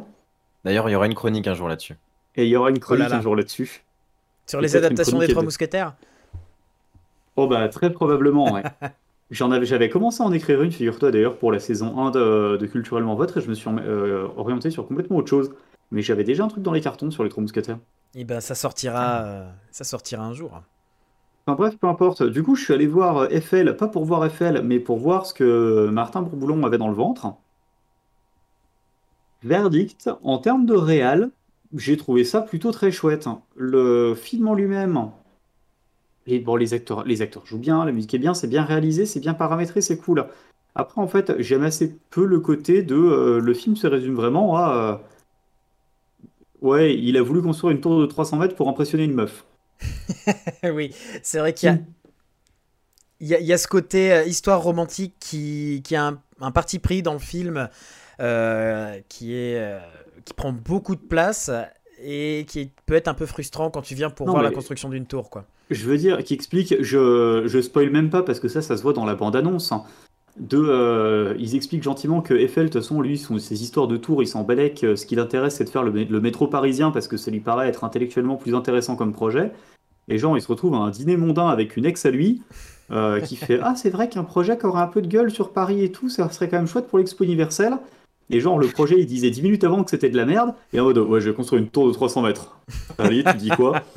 [0.66, 1.96] D'ailleurs, il y aura une chronique un jour là-dessus.
[2.36, 3.84] Et il y aura une chronique oh un jour là-dessus.
[4.46, 5.96] Sur les adaptations des Trois Mousquetaires
[7.38, 8.64] Oh bah très probablement, ouais.
[9.32, 12.66] J'en avais, j'avais commencé à en écrire une, figure-toi d'ailleurs, pour la saison 1 de,
[12.66, 15.52] Culturellement Votre, et je me suis euh, orienté sur complètement autre chose.
[15.92, 17.78] Mais j'avais déjà un truc dans les cartons sur les Trois Mousquetaires.
[18.16, 20.62] Et eh ben ça sortira, euh, ça sortira un jour.
[21.46, 22.24] Enfin bref, peu importe.
[22.24, 25.26] Du coup, je suis allé voir euh, Eiffel, pas pour voir Eiffel, mais pour voir
[25.26, 27.34] ce que Martin Bourboulon avait dans le ventre.
[29.44, 31.30] Verdict, en termes de réal,
[31.76, 33.28] j'ai trouvé ça plutôt très chouette.
[33.56, 35.12] Le film en lui-même,
[36.40, 39.20] bon, les acteurs, les acteurs jouent bien, la musique est bien, c'est bien réalisé, c'est
[39.20, 40.26] bien paramétré, c'est cool.
[40.76, 44.58] Après, en fait, j'aime assez peu le côté de euh, le film se résume vraiment
[44.58, 45.02] à
[46.62, 49.46] ouais, il a voulu construire une tour de 300 mètres pour impressionner une meuf.
[50.64, 50.94] oui,
[51.24, 51.78] c'est vrai qu'il y a.
[53.20, 57.14] Il y, a, ce côté euh, histoire romantique qui, qui a un, parti pris dans
[57.14, 57.68] le film
[58.20, 59.80] euh, qui, est, euh,
[60.24, 61.50] qui prend beaucoup de place
[62.00, 65.08] et qui peut être un peu frustrant quand tu viens pour voir la construction d'une
[65.08, 65.32] tour.
[65.32, 65.48] quoi.
[65.72, 68.84] Je veux dire, qui explique, je, je spoil même pas parce que ça, ça se
[68.84, 69.74] voit dans la bande-annonce.
[70.40, 74.28] De, ils expliquent gentiment que Eiffel, de toute façon, lui, ses histoires de tours, il
[74.28, 74.86] s'en balèque.
[74.96, 77.68] Ce qui l'intéresse, c'est de faire le, le, métro parisien parce que ça lui paraît
[77.68, 79.52] être intellectuellement plus intéressant comme projet.
[80.10, 82.42] Et genre, il se retrouve à un dîner mondain avec une ex à lui,
[82.92, 85.52] euh, qui fait Ah, c'est vrai qu'un projet qui aurait un peu de gueule sur
[85.52, 87.74] Paris et tout, ça serait quand même chouette pour l'Expo universelle.
[88.30, 90.80] Et genre, le projet, il disait 10 minutes avant que c'était de la merde, et
[90.80, 92.58] en mode Ouais, je vais construire une tour de 300 mètres.
[92.98, 93.82] Allez, tu dis quoi?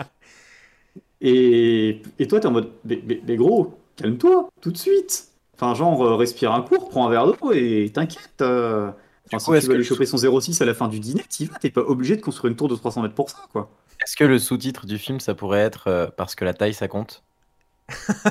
[1.23, 5.30] Et, et toi, t'es en mode mais, gros, calme-toi, tout de suite.
[5.61, 8.41] Enfin, genre, euh, respire un coup, prends un verre d'eau et t'inquiète.
[8.41, 8.91] Euh...
[9.27, 11.59] Enfin, si tu veux aller choper son 06 à la fin du dîner, t'y vas,
[11.59, 13.71] t'es pas obligé de construire une tour de 300 mètres pour ça, quoi.
[14.03, 16.89] Est-ce que le sous-titre du film, ça pourrait être euh, parce que la taille, ça
[16.89, 17.23] compte?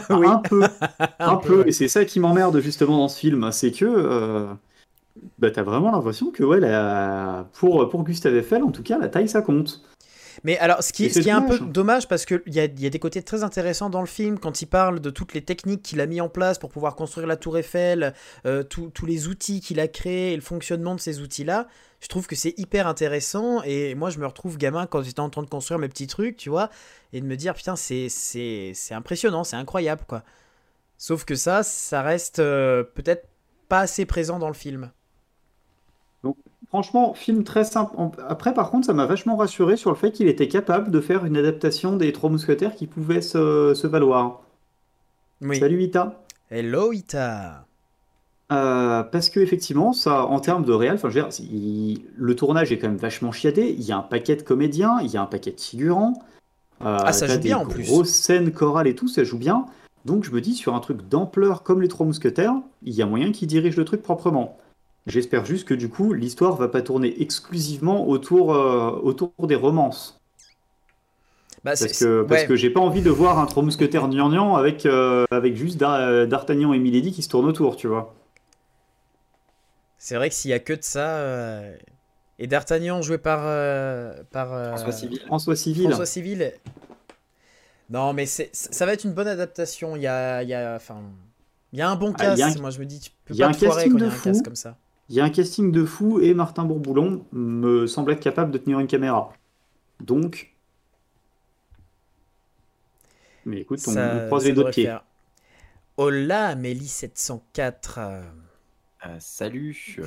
[0.10, 0.26] Oui.
[0.26, 0.64] Un peu,
[1.20, 1.68] un, peu.
[1.68, 4.48] Et c'est ça qui m'emmerde justement dans ce film, c'est que euh,
[5.38, 6.60] bah, t'as vraiment l'impression que ouais,
[7.54, 9.84] pour, pour Gustave Eiffel, en tout cas, la taille, ça compte.
[10.44, 13.00] Mais alors, ce qui, est, un peu dommage, parce qu'il y a, y a des
[13.00, 16.06] côtés très intéressants dans le film, quand il parle de toutes les techniques qu'il a
[16.06, 18.14] mis en place pour pouvoir construire la tour Eiffel,
[18.46, 21.68] euh, tous les outils qu'il a créés et le fonctionnement de ces outils-là,
[22.00, 23.62] je trouve que c'est hyper intéressant.
[23.64, 26.38] Et moi, je me retrouve gamin quand j'étais en train de construire mes petits trucs,
[26.38, 26.70] tu vois,
[27.14, 28.10] et de me dire, putain, c'est
[28.92, 30.24] impressionnant, c'est incroyable, quoi.
[30.98, 33.30] Sauf que ça, ça reste euh, peut-être
[33.70, 34.92] pas assez présent dans le film.
[36.70, 37.96] Franchement, film très simple.
[38.28, 41.26] Après, par contre, ça m'a vachement rassuré sur le fait qu'il était capable de faire
[41.26, 44.42] une adaptation des Trois Mousquetaires qui pouvait se, valoir.
[45.42, 46.22] Salut Ita.
[46.52, 47.66] Hello Ita.
[48.52, 52.98] Euh, parce que effectivement, ça, en termes de réel, enfin, le tournage est quand même
[52.98, 53.76] vachement chiadé.
[53.78, 56.22] Il y a un paquet de comédiens, il y a un paquet de figurants.
[56.82, 57.84] Euh, ah, ça joue bien en plus.
[57.84, 59.66] Grosses scènes chorales et tout, ça joue bien.
[60.06, 63.08] Donc je me dis, sur un truc d'ampleur comme les Trois Mousquetaires, il y a
[63.08, 64.58] moyen qu'ils dirigent le truc proprement.
[65.08, 70.20] J'espère juste que du coup, l'histoire va pas tourner exclusivement autour, euh, autour des romances.
[71.64, 74.86] Bah, parce que, parce que j'ai pas envie de voir un trois mousquetaires gnangnan avec,
[74.86, 78.16] euh, avec juste D'Artagnan et Milady qui se tournent autour, tu vois.
[79.98, 81.18] C'est vrai que s'il y a que de ça.
[81.18, 81.76] Euh,
[82.38, 83.40] et D'Artagnan joué par.
[84.32, 85.20] par François Civil.
[85.26, 85.88] François Civil.
[85.88, 86.54] François Civil.
[87.90, 89.96] Non, mais ça va être une bonne adaptation.
[89.96, 91.02] Il y a, il y a, enfin,
[91.74, 92.60] il y a un bon ah, cast.
[92.62, 94.46] Moi, je me dis, tu peux pas te foirer quand il y a un cast
[94.46, 94.78] comme ça.
[95.10, 98.60] Il y a un casting de fou et Martin Bourboulon me semble être capable de
[98.60, 99.34] tenir une caméra.
[100.00, 100.54] Donc.
[103.46, 104.96] Mais écoute, on, ça, croise les deux pieds.
[105.98, 108.00] Hola, Mélie 704.
[108.00, 108.22] Euh,
[109.20, 109.98] salut.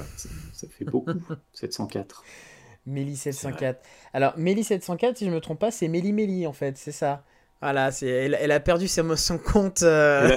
[0.53, 1.11] Ça, fait beaucoup,
[1.53, 2.25] 704.
[2.87, 3.81] Mélie 704.
[4.13, 7.25] Alors, Mélie 704, si je me trompe pas, c'est Mélie Mélie en fait, c'est ça.
[7.61, 9.83] Voilà, c'est, elle, a perdu son, son compte.
[9.83, 10.29] Euh,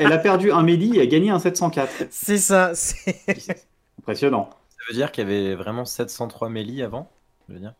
[0.00, 2.06] elle, a, perdu un Mélie et a gagné un 704.
[2.10, 2.74] C'est ça.
[2.74, 3.14] C'est...
[4.06, 4.50] Impressionnant.
[4.70, 7.10] Ça veut dire qu'il y avait vraiment 703 Mélie avant
[7.48, 7.74] je veux dire?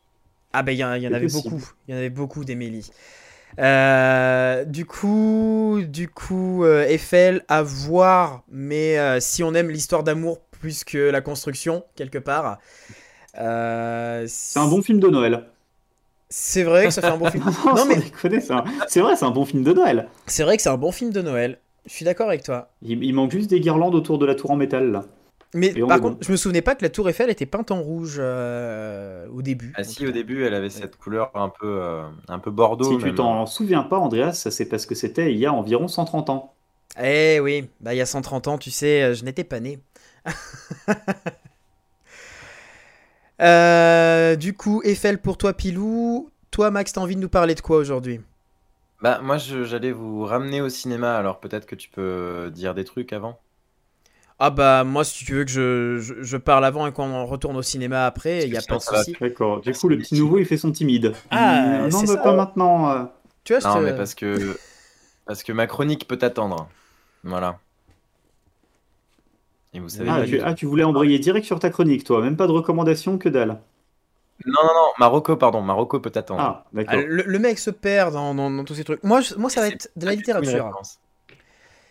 [0.52, 1.60] Ah ben il y, en avait beaucoup.
[1.86, 2.88] Il y en avait beaucoup des Mélie.
[3.58, 10.84] Euh, du coup, du coup, Eiffel à voir, mais si on aime l'histoire d'amour plus
[10.84, 12.58] que la construction quelque part,
[13.38, 15.44] euh, c'est un bon film de Noël.
[16.28, 17.44] C'est vrai que ça fait un bon film.
[17.44, 17.96] non, mais
[18.88, 20.08] c'est vrai, c'est un bon film de Noël.
[20.26, 21.58] C'est vrai que c'est un bon film de Noël.
[21.86, 22.70] Je suis d'accord avec toi.
[22.82, 25.04] Il, manque juste des guirlandes autour de la tour en métal là.
[25.56, 28.16] Mais par contre, je me souvenais pas que la tour Eiffel était peinte en rouge
[28.18, 29.72] euh, au début.
[29.76, 32.98] Ah si, au début, elle avait cette couleur un peu, euh, un peu bordeaux.
[32.98, 36.30] Si tu t'en souviens pas, Andreas, c'est parce que c'était il y a environ 130
[36.30, 36.52] ans.
[37.02, 39.80] Eh oui, bah il y a 130 ans, tu sais, je n'étais pas né.
[43.42, 46.30] Euh, du coup, Eiffel pour toi, Pilou.
[46.50, 48.20] Toi, Max, t'as envie de nous parler de quoi aujourd'hui?
[49.02, 53.12] Bah, moi, j'allais vous ramener au cinéma, alors peut-être que tu peux dire des trucs
[53.12, 53.38] avant?
[54.38, 57.62] Ah bah moi si tu veux que je, je, parle avant et qu'on retourne au
[57.62, 59.16] cinéma après, il n'y a pas de souci.
[59.18, 59.62] D'accord.
[59.62, 61.14] Du coup le petit nouveau il fait son timide.
[61.30, 62.90] Ah non mais pas maintenant.
[62.90, 63.04] Euh.
[63.44, 64.58] Tu vois, non mais parce que
[65.24, 66.68] parce que ma chronique peut attendre.
[67.24, 67.58] Voilà.
[70.06, 73.28] Ah, ah, tu, voulais embrayer direct sur ta chronique, toi, même pas de recommandation que
[73.28, 73.60] dalle.
[74.44, 76.40] Non, non, non, Marocco, pardon, Marocco peut attendre.
[76.40, 76.94] Ah, d'accord.
[76.98, 79.02] Ah, le, mec se perd dans, tous ces trucs.
[79.02, 80.72] Moi, moi ça va être de la littérature.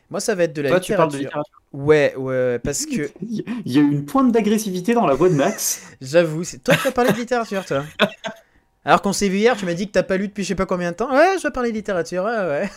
[0.09, 0.95] Moi, ça va être de la littérature.
[0.95, 1.61] Tu parles de littérature.
[1.73, 3.09] Ouais, ouais, parce que.
[3.21, 5.83] Il y a une pointe d'agressivité dans la voix de Max.
[6.01, 7.83] J'avoue, c'est toi qui as parlé de littérature, toi.
[8.85, 10.55] Alors qu'on s'est vu hier, tu m'as dit que t'as pas lu depuis je sais
[10.55, 11.11] pas combien de temps.
[11.11, 12.69] Ouais, je vais parler de littérature, ouais, ouais.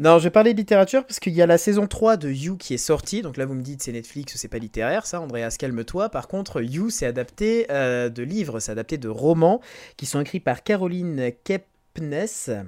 [0.00, 2.56] Non, je vais parler de littérature parce qu'il y a la saison 3 de You
[2.56, 3.22] qui est sortie.
[3.22, 6.08] Donc là, vous me dites, c'est Netflix, c'est pas littéraire, ça, Andreas, calme-toi.
[6.08, 9.60] Par contre, You, c'est adapté euh, de livres, c'est adapté de romans
[9.96, 12.66] qui sont écrits par Caroline Kepnes.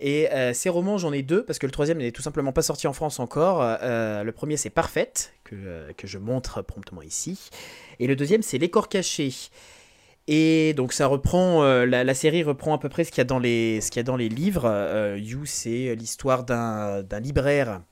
[0.00, 2.62] Et euh, ces romans, j'en ai deux, parce que le troisième n'est tout simplement pas
[2.62, 3.60] sorti en France encore.
[3.62, 7.50] Euh, le premier, c'est Parfaite, que, que, je montre promptement ici.
[7.98, 9.34] Et le deuxième, c'est Les corps cachés.
[10.26, 13.24] Et donc ça reprend, euh, la, série reprend à peu près ce qu'il y a
[13.24, 15.16] dans les, ce qu'il y a dans les livres.
[15.18, 17.82] You, c'est l'histoire d'un, libraire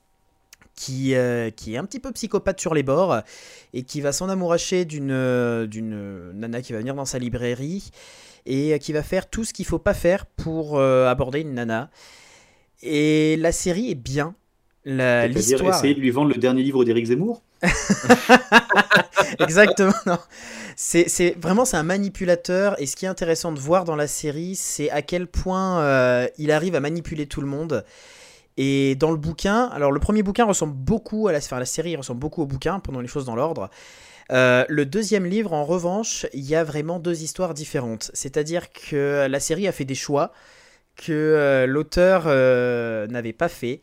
[0.73, 1.13] qui,
[1.55, 3.19] qui est un petit peu psychopathe sur les bords
[3.73, 7.91] et qui va s'en amouracher d'une, d'une nana qui va venir dans sa librairie
[8.49, 11.89] et qui va faire tout ce qu'il faut pas faire pour aborder une nana.
[12.81, 14.35] Et la série est bien.
[14.85, 15.75] L'histoire...
[15.75, 17.41] essayer de lui vendre le dernier livre d'Éric Zemmour?
[19.39, 19.93] Exactement.
[20.75, 24.55] C'est vraiment c'est un manipulateur et ce qui est intéressant de voir dans la série,
[24.55, 27.83] c'est à quel point euh, il arrive à manipuler tout le monde.
[28.55, 31.95] Et dans le bouquin, alors le premier bouquin ressemble beaucoup à la, enfin, la série
[31.95, 33.69] ressemble beaucoup au bouquin, pendant les choses dans l'ordre.
[34.31, 38.11] Euh, le deuxième livre, en revanche, il y a vraiment deux histoires différentes.
[38.13, 40.31] C'est-à-dire que la série a fait des choix
[40.95, 42.25] que euh, l'auteur
[43.09, 43.81] n'avait pas fait.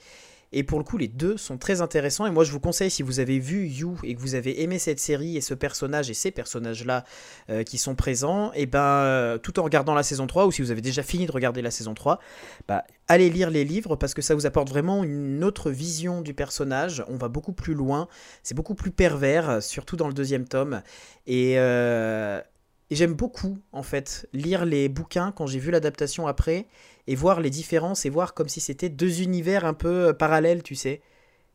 [0.59, 2.27] Et pour le coup, les deux sont très intéressants.
[2.27, 4.79] Et moi, je vous conseille, si vous avez vu You et que vous avez aimé
[4.79, 7.05] cette série et ce personnage et ces personnages-là
[7.51, 10.53] euh, qui sont présents, et eh ben, euh, tout en regardant la saison 3, ou
[10.53, 12.21] si vous avez déjà fini de regarder la saison 3,
[12.69, 16.33] bah, allez lire les livres parce que ça vous apporte vraiment une autre vision du
[16.33, 17.05] personnage.
[17.09, 18.09] On va beaucoup plus loin.
[18.43, 20.81] C'est beaucoup plus pervers, surtout dans le deuxième tome.
[21.27, 21.59] Et.
[21.59, 22.41] Euh,
[22.89, 26.69] et j'aime beaucoup, en fait, lire les bouquins quand j'ai vu l'adaptation après
[27.07, 30.63] et voir les différences et voir comme si c'était deux univers un peu euh, parallèles,
[30.63, 31.01] tu sais,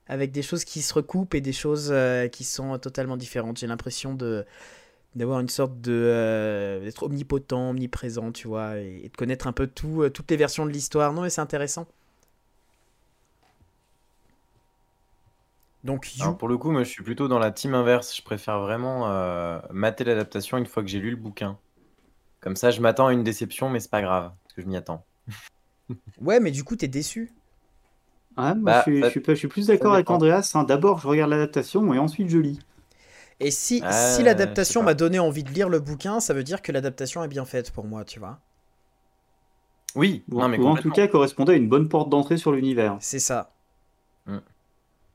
[0.07, 3.59] avec des choses qui se recoupent et des choses euh, qui sont totalement différentes.
[3.59, 4.45] J'ai l'impression de
[5.15, 9.67] d'avoir une sorte de euh, d'être omnipotent, omniprésent, tu vois, et, de connaître un peu
[9.67, 11.11] tout, toutes les versions de l'histoire.
[11.11, 11.85] Non, mais c'est intéressant.
[15.83, 18.15] Donc, pour le coup, moi, je suis plutôt dans la team inverse.
[18.15, 19.09] Je préfère vraiment
[19.71, 21.57] mater l'adaptation une fois que j'ai lu le bouquin.
[22.39, 24.77] Comme ça, je m'attends à une déception, mais c'est pas grave, parce que je m'y
[24.77, 25.03] attends.
[26.21, 27.34] Ouais, mais du coup, t'es déçu.
[28.38, 30.51] Ah, bah, je, suis, plus d'accord avec Andreas.
[30.55, 30.63] Hein.
[30.63, 32.60] D'abord, je regarde l'adaptation et ensuite je lis.
[33.41, 36.71] Et si, si l'adaptation m'a donné envie de lire le bouquin, ça veut dire que
[36.71, 38.39] l'adaptation est bien faite pour moi, tu vois.
[39.95, 42.97] Oui, ou, mais en tout cas correspondait à une bonne porte d'entrée sur l'univers.
[43.01, 43.51] C'est ça.
[44.27, 44.38] Mm.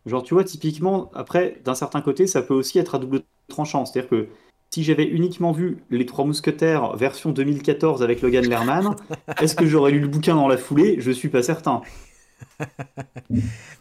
[0.07, 3.87] Genre, tu vois, typiquement, après, d'un certain côté, ça peut aussi être à double tranchant.
[3.87, 4.29] C'est-à-dire que
[4.77, 8.95] si j'avais uniquement vu Les Trois Mousquetaires version 2014 avec Logan Lerman,
[9.41, 10.97] est-ce que j'aurais lu le bouquin dans la foulée?
[10.99, 11.81] Je suis pas certain.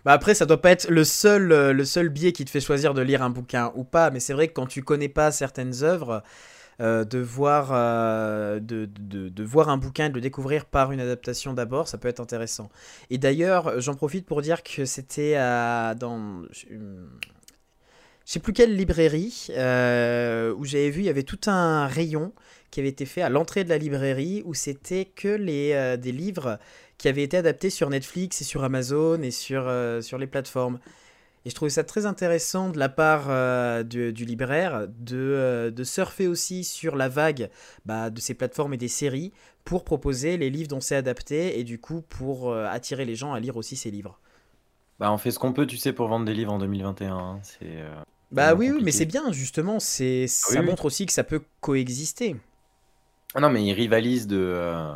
[0.05, 2.62] bah après, ça doit pas être le seul, euh, le seul biais qui te fait
[2.62, 5.31] choisir de lire un bouquin ou pas, mais c'est vrai que quand tu connais pas
[5.31, 6.23] certaines œuvres,
[6.79, 7.71] de, voir,
[8.60, 12.10] de, de, voir un bouquin et de le découvrir par une adaptation d'abord, ça peut
[12.10, 12.69] être intéressant.
[13.10, 15.36] Et d'ailleurs, j'en profite pour dire que c'était
[15.97, 16.41] dans
[18.25, 22.33] je sais plus quelle librairie euh, où j'avais vu, il y avait tout un rayon
[22.71, 26.57] qui avait été fait à l'entrée de la librairie où c'était que euh, des livres
[26.97, 30.79] qui avaient été adaptés sur Netflix et sur Amazon et sur, euh, les plateformes.
[31.45, 33.27] Et je trouvais ça très intéressant de la part
[33.83, 37.51] du, libraire de, de, surfer aussi sur la vague
[37.85, 39.31] bah, de ces plateformes et des séries
[39.63, 43.39] pour proposer les livres dont c'est adapté et du coup pour attirer les gens à
[43.39, 44.19] lire aussi ces livres.
[44.97, 47.15] Bah, on fait ce qu'on peut, tu sais, pour vendre des livres en 2021.
[47.15, 47.39] Hein.
[47.43, 47.83] C'est.
[48.35, 49.79] Bah oui, oui, mais c'est bien, justement.
[49.79, 52.35] C'est, ah ça montre aussi que ça peut coexister.
[53.33, 54.93] Ah non, mais ils rivalisent de, euh,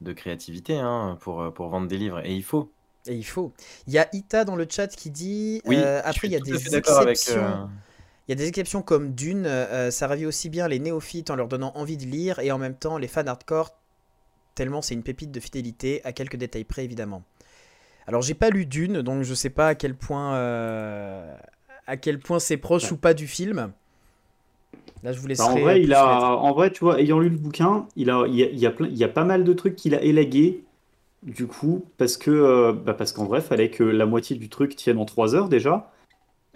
[0.00, 2.24] de créativité hein, pour, euh, pour vendre des livres.
[2.24, 2.72] Et il faut.
[3.06, 3.52] Et il faut.
[3.86, 5.60] Il y a Ita dans le chat qui dit.
[5.66, 7.68] Oui, euh, après, il y a des exceptions.
[8.28, 9.46] Il y a des exceptions comme Dune.
[9.90, 12.74] ça ravit aussi bien les néophytes en leur donnant envie de lire et en même
[12.74, 13.70] temps les fans hardcore,
[14.56, 17.22] tellement c'est une pépite de fidélité, à quelques détails près évidemment.
[18.08, 20.34] Alors j'ai pas lu Dune, donc je sais pas à quel point
[21.86, 23.72] à quel point c'est proche ou pas du film.
[25.02, 25.46] Là, je vous laisserai.
[25.46, 28.24] Bah, en vrai, il a, en vrai, tu vois, ayant lu le bouquin, il a,
[28.26, 30.02] il y a, il y a, il y a pas mal de trucs qu'il a
[30.02, 30.62] élagués.
[31.22, 34.76] Du coup, parce que, euh, bah parce qu'en vrai, fallait que la moitié du truc
[34.76, 35.92] tienne en 3 heures déjà.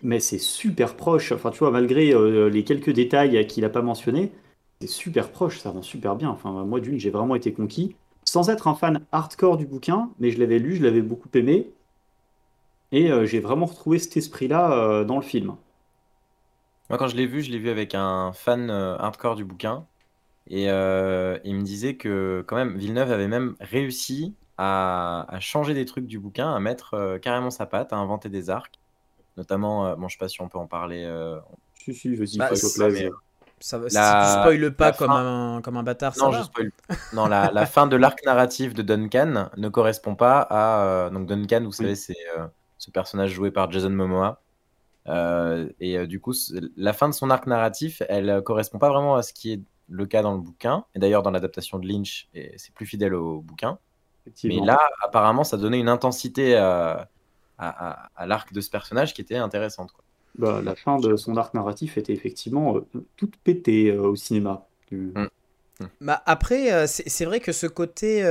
[0.02, 1.32] Mais c'est super proche.
[1.32, 4.32] Enfin, tu vois, malgré euh, les quelques détails qu'il a pas mentionnés,
[4.80, 5.58] c'est super proche.
[5.58, 6.30] Ça rend super bien.
[6.30, 7.96] Enfin, moi, d'une, j'ai vraiment été conquis.
[8.24, 11.70] Sans être un fan hardcore du bouquin, mais je l'avais lu, je l'avais beaucoup aimé.
[12.92, 15.56] Et euh, j'ai vraiment retrouvé cet esprit-là euh, dans le film.
[16.88, 19.86] Moi, quand je l'ai vu, je l'ai vu avec un fan euh, hardcore du bouquin.
[20.48, 26.06] Et il me disait que, quand même, Villeneuve avait même réussi à, changer des trucs
[26.06, 28.80] du bouquin, à mettre carrément sa patte, à inventer des arcs.
[29.36, 31.08] Notamment, bon, je sais pas si on peut en parler.
[31.74, 35.76] Si, si, je dis bah, pas ça va, si tu spoiles pas comme un, comme
[35.76, 36.72] un bâtard, non, ça je Spoil...
[37.12, 41.10] non, la, la fin de l'arc narratif de Duncan ne correspond pas à.
[41.10, 42.16] donc, Duncan, vous savez, c'est
[42.80, 44.40] ce personnage joué par Jason Momoa.
[45.06, 46.32] Euh, et euh, du coup,
[46.76, 49.60] la fin de son arc narratif, elle euh, correspond pas vraiment à ce qui est
[49.88, 50.84] le cas dans le bouquin.
[50.94, 53.78] Et d'ailleurs, dans l'adaptation de Lynch, c'est plus fidèle au bouquin.
[54.44, 57.08] Mais là, apparemment, ça donnait une intensité à,
[57.58, 59.90] à, l'arc de ce personnage qui était intéressante.
[60.38, 62.76] Bah, la fin de son arc narratif était effectivement
[63.16, 64.66] toute pétée au cinéma.
[64.92, 65.22] Mm.
[65.22, 65.28] Mm.
[66.02, 68.22] Bah après, c'est vrai que ce côté,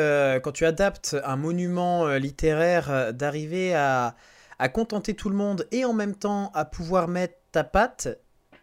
[0.44, 4.16] quand tu adaptes un monument littéraire, d'arriver à,
[4.60, 8.20] à contenter tout le monde et en même temps à pouvoir mettre ta patte,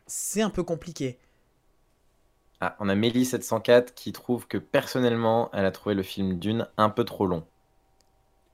[0.06, 1.18] c'est un peu compliqué.
[2.60, 6.90] Ah, on a Mélie704 qui trouve que personnellement, elle a trouvé le film Dune un
[6.90, 7.44] peu trop long.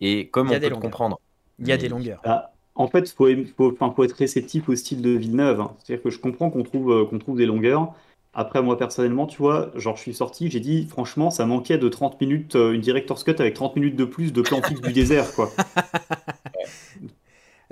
[0.00, 1.20] Et comme on peut le comprendre.
[1.58, 2.20] Il y a des longueurs.
[2.24, 5.60] Ah, en fait, il faut, faut, être réceptif au style de Villeneuve.
[5.60, 5.76] Hein.
[5.78, 7.94] C'est-à-dire que je comprends qu'on trouve, euh, qu'on trouve des longueurs.
[8.34, 11.88] Après, moi, personnellement, tu vois, genre, je suis sorti, j'ai dit, franchement, ça manquait de
[11.88, 14.92] 30 minutes, euh, une director's cut avec 30 minutes de plus de plan fixe du
[14.92, 15.50] désert, quoi.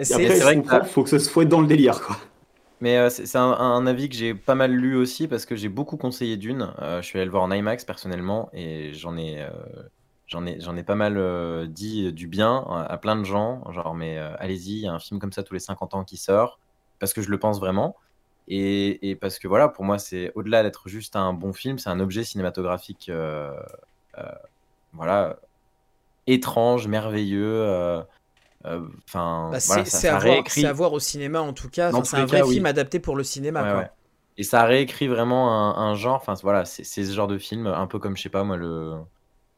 [0.05, 2.17] c'est vrai qu'il faut que ça se fouette dans le délire, quoi.
[2.81, 5.99] Mais euh, c'est un, avis que j'ai pas mal lu aussi parce que j'ai beaucoup
[5.99, 6.73] conseillé Dune.
[6.81, 9.51] Euh, je suis allé le voir en IMAX personnellement et j'en ai, euh,
[10.27, 13.71] j'en ai, j'en ai pas mal dit du bien à plein de gens.
[13.71, 16.17] Genre, mais allez-y, il y a un film comme ça tous les 50 ans qui
[16.17, 16.59] sort
[16.99, 17.97] parce que je le pense vraiment.
[18.49, 21.91] Et, et parce que voilà, pour moi, c'est au-delà d'être juste un bon film, c'est
[21.91, 23.13] un objet cinématographique,
[24.95, 25.37] voilà,
[26.27, 28.03] étrange, merveilleux.
[28.67, 31.91] Euh, enfin, bah, c'est à, voir au cinéma en tout cas.
[32.05, 33.91] C'est un vrai film adapté pour le cinéma.
[34.37, 36.17] Et ça réécrit vraiment un, genre.
[36.17, 38.95] Enfin voilà, c'est ce genre de film, un peu comme je sais pas moi le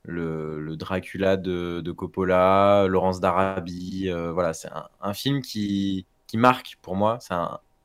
[0.04, 4.08] le, Dracula de, Coppola, Laurence d'Arabie.
[4.08, 4.68] Euh, voilà, c'est
[5.00, 7.18] un, film qui qui marque pour moi.
[7.20, 7.34] C'est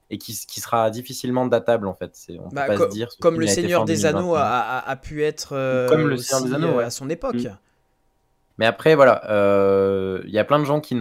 [0.09, 2.17] et qui, qui, sera difficilement datable en fait.
[2.39, 3.09] On peut bah, pas se dire.
[3.19, 5.49] Comme le Seigneur des Anneaux a, pu être
[5.89, 7.35] comme le euh, Seigneur des Anneaux à son époque.
[7.35, 7.57] Mm.
[8.57, 10.97] Mais après, voilà, euh, il y a plein de gens qui,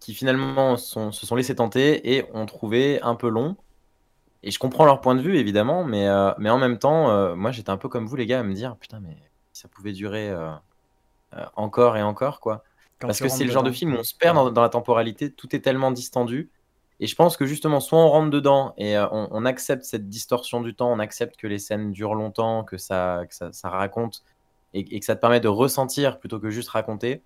[0.00, 3.56] qui finalement se sont laissés tenter et ont trouvé un peu long.
[4.42, 7.34] Et je comprends leur point de vue, évidemment, mais, euh, mais en même temps, euh,
[7.36, 9.16] moi j'étais un peu comme vous, les gars, à me dire putain, mais
[9.52, 10.34] ça pouvait durer
[11.54, 12.64] encore et encore, quoi.
[12.98, 15.54] Parce que c'est le genre de film où on se perd dans, la temporalité, tout
[15.54, 16.50] est tellement distendu.
[17.02, 20.74] Et je pense que justement, soit on rentre dedans et on, accepte cette distorsion du
[20.74, 24.22] temps, on accepte que les scènes durent longtemps, que ça, que ça, ça raconte
[24.74, 27.22] et, que ça te permet de ressentir plutôt que juste raconter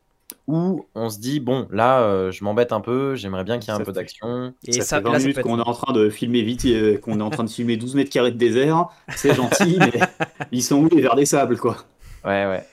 [0.47, 3.76] ou on se dit bon là euh, je m'embête un peu j'aimerais bien qu'il y
[3.76, 4.55] ait un peu d'action.
[4.66, 7.22] Et ça, fait 20 minutes qu'on est en train de filmer vite euh, qu'on est
[7.22, 8.86] en train de filmer 12 mètres carrés de désert.
[9.16, 10.01] C'est gentil mais
[10.53, 11.76] ils sont où les vers des sables quoi?
[12.24, 12.64] Ouais ouais.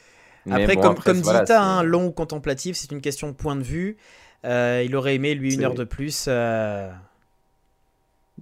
[0.50, 3.98] Après comme, comme dit un hein, long contemplatif c'est une question de point de vue.
[4.44, 6.28] Euh, il aurait aimé lui une heure de plus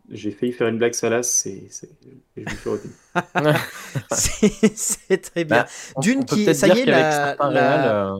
[0.10, 1.70] J'ai failli faire une blague salace et,
[2.38, 2.92] je me suis retenu.
[4.76, 5.64] c'est très bien.
[5.64, 5.68] Bah,
[6.02, 8.18] Dune qui, ça y est, la, euh,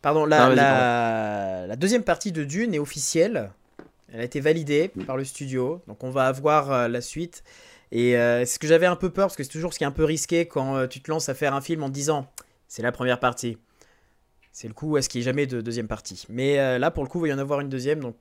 [0.00, 3.50] Pardon, la, la, deuxième partie de Dune est officielle.
[4.12, 7.42] Elle a été validée par le studio, donc on va avoir euh, la suite.
[7.92, 9.86] Et euh, ce que j'avais un peu peur, parce que c'est toujours ce qui est
[9.86, 12.26] un peu risqué quand tu te lances à faire un film en disant
[12.68, 13.58] c'est la première partie.
[14.52, 16.26] C'est le coup, est-ce qu'il n'y a jamais de deuxième partie?
[16.28, 18.16] Mais là, pour le coup, il va y en avoir une deuxième, donc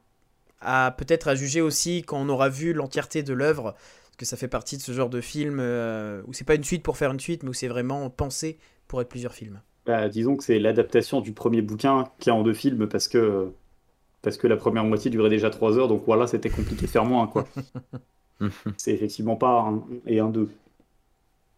[0.61, 4.37] à peut-être à juger aussi quand on aura vu l'entièreté de l'œuvre, parce que ça
[4.37, 7.11] fait partie de ce genre de film euh, où c'est pas une suite pour faire
[7.11, 8.57] une suite, mais où c'est vraiment pensé
[8.87, 9.61] pour être plusieurs films.
[9.85, 13.51] Bah, disons que c'est l'adaptation du premier bouquin qui est en deux films parce que
[14.21, 17.05] parce que la première moitié durait déjà trois heures, donc voilà, c'était compliqué de faire
[17.05, 17.47] moins quoi.
[18.77, 20.49] c'est effectivement pas un et un deux.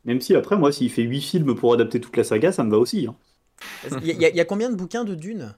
[0.05, 2.71] Même si après moi, s'il fait huit films pour adapter toute la saga, ça me
[2.71, 3.07] va aussi.
[3.07, 3.15] Hein.
[4.01, 5.55] Il y, y, a combien de bouquins de Dune?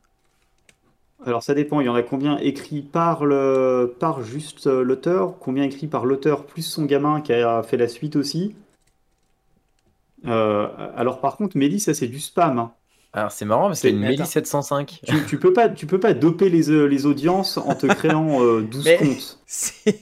[1.24, 5.40] Alors ça dépend, il y en a combien écrits par, le, par juste euh, l'auteur,
[5.40, 8.56] combien écrits par l'auteur plus son gamin qui a fait la suite aussi.
[10.28, 12.60] Euh, alors par contre, Mélie, ça c'est du spam.
[12.60, 12.74] Hein.
[13.14, 15.00] Alors c'est marrant parce c'est une Mélie 705.
[15.08, 18.42] Tu, tu, peux pas, tu peux pas doper les, euh, les audiences en te créant
[18.62, 19.40] 12 comptes.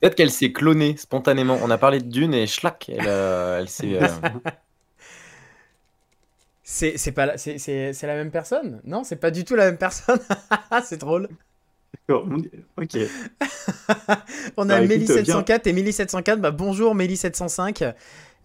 [0.00, 1.58] Peut-être qu'elle s'est clonée spontanément.
[1.62, 3.98] On a parlé de Dune et schlack, elle, elle s'est...
[6.66, 8.80] C'est pas c'est la même personne?
[8.84, 10.18] Non, c'est pas du tout la même personne.
[10.84, 11.28] c'est drôle.
[12.08, 12.96] Ok.
[14.56, 16.40] on a bah, Mélie 704 et Mélie 704.
[16.40, 17.82] Bah, bonjour Mélie 705.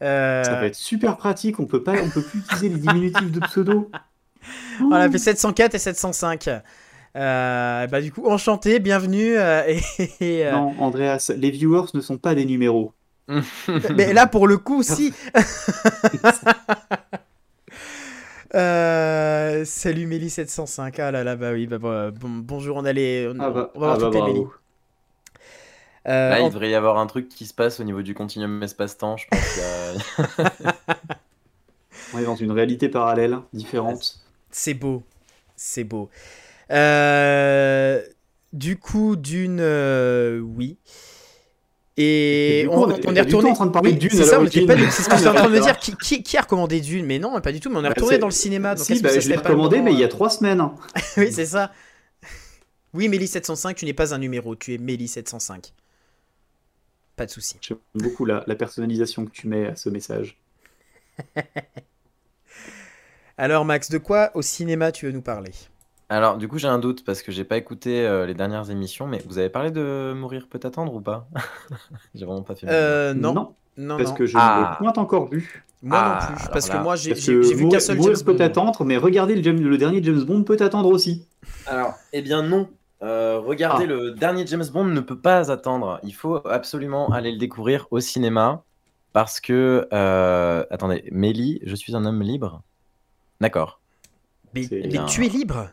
[0.02, 1.62] Euh, Ça va être super pratique.
[1.62, 3.90] On peut pas, on peut plus utiliser les diminutifs de pseudo.
[4.82, 6.50] On a fait 704 et 705.
[7.16, 9.38] Euh, bah du coup, enchanté, bienvenue.
[9.38, 9.64] Euh,
[10.20, 12.94] et, Non, Andreas, les viewers ne sont pas des numéros.
[13.96, 15.14] Mais là, pour le coup, si.
[18.56, 20.96] Euh, salut Mélie705.
[21.00, 23.28] Ah là là, bah oui, bah, bah bonjour, on allait.
[23.28, 24.28] On, ah bah, on va voir ah bah.
[26.08, 28.64] Euh, Là, il devrait y avoir un truc qui se passe au niveau du continuum
[28.64, 29.60] espace-temps, je pense.
[32.14, 34.20] on est dans une réalité parallèle, différente.
[34.50, 35.04] C'est beau,
[35.56, 36.10] c'est beau.
[36.72, 38.02] Euh,
[38.54, 39.62] du coup, d'une.
[40.42, 40.78] oui.
[42.02, 43.50] Et, on, est retourné.
[43.50, 44.10] en train de parler de Dune.
[44.10, 45.78] C'est ça, c'est ce que j'étais en train de me dire.
[45.78, 47.06] Qui, qui, a recommandé Dune?
[47.06, 47.70] Mais non, pas du tout.
[47.70, 48.76] Mais on est bah, retourné dans le cinéma.
[48.76, 50.66] Donc si, bah, je l'ai recommandé, mais il y a trois semaines.
[51.18, 51.74] oui, c'est ça.
[52.94, 55.74] Oui, Mélie 705, tu n'es pas un numéro, tu es Mélie 705.
[57.18, 57.58] Pas de souci.
[57.60, 60.38] J'aime beaucoup la, la personnalisation que tu mets à ce message.
[63.38, 65.52] Alors, Max, de quoi au cinéma tu veux nous parler?
[66.12, 69.06] Alors, du coup, j'ai un doute parce que j'ai pas écouté euh, les dernières émissions,
[69.06, 71.28] mais vous avez parlé de Mourir peut attendre ou pas?
[72.16, 72.66] J'ai vraiment pas fait.
[72.68, 73.54] Euh, non.
[73.78, 73.98] non.
[73.98, 74.76] parce que je ne l'ai ah.
[74.80, 75.64] point encore vu.
[75.84, 78.98] Moi non ah, plus, parce que moi j'ai vu qu'un seul Mourir peut attendre, mais
[78.98, 81.28] regardez le, le, dernier James Bond peut attendre aussi.
[81.68, 82.68] Alors, eh bien non.
[83.02, 83.94] Euh, regardez, ah.
[83.94, 86.00] le dernier James Bond ne peut pas attendre.
[86.04, 88.64] Il faut absolument aller le découvrir au cinéma
[89.14, 89.88] parce que.
[90.72, 92.64] attendez, Mélie, je suis un homme libre?
[93.40, 93.80] D'accord.
[94.56, 94.68] mais
[95.08, 95.70] tu es libre?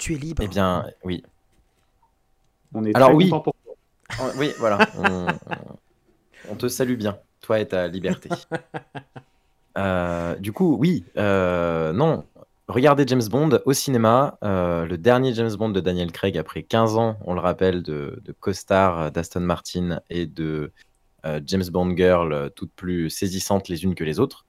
[0.00, 0.42] Tu es libre.
[0.44, 1.22] Eh bien, oui.
[2.74, 3.30] On est Alors oui.
[4.36, 4.78] oui, voilà.
[6.48, 8.28] On, te salue bien, toi et ta liberté.
[9.78, 12.24] Euh, du coup, oui, euh, non.
[12.66, 16.96] Regardez James Bond au cinéma, euh, le dernier James Bond de Daniel Craig après 15
[16.96, 20.72] ans, on le rappelle, de, de co-star d'Aston Martin et de
[21.46, 24.44] James Bond Girl, toutes plus saisissantes les unes que les autres,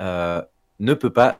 [0.00, 1.38] ne peut pas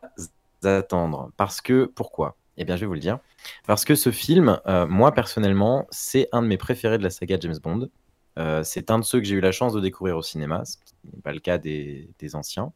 [0.63, 1.33] attendre.
[1.37, 2.37] Parce que, pourquoi?
[2.59, 3.21] Eh bien, je vais vous le dire.
[3.67, 7.39] Parce que ce film, euh, moi personnellement, c'est un de mes préférés de la saga
[7.41, 7.89] James Bond.
[8.37, 10.77] Euh, c'est un de ceux que j'ai eu la chance de découvrir au cinéma, ce
[10.77, 12.73] qui n'est pas le cas des, anciens.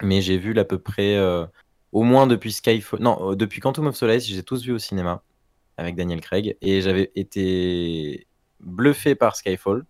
[0.00, 1.44] Mais j'ai vu à peu près, euh,
[1.92, 5.22] au moins depuis Skyfall, non, depuis Quantum of Solace, j'ai tous vu au cinéma
[5.76, 8.28] avec Daniel Craig et j'avais été
[8.60, 9.84] bluffé par Skyfall.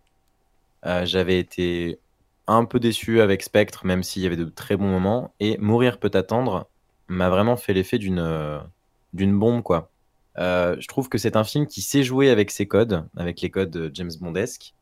[0.83, 1.99] j'avais été
[2.47, 5.35] un peu déçu avec Spectre, même s'il y avait de très bons moments.
[5.41, 6.69] Et Mourir peut attendre
[7.09, 8.19] m'a vraiment fait l'effet d'une
[9.15, 9.91] d'une bombe, quoi.
[10.39, 13.51] Euh, je trouve que c'est un film qui sait jouer avec ses codes, avec les
[13.51, 14.75] codes James Bondesque,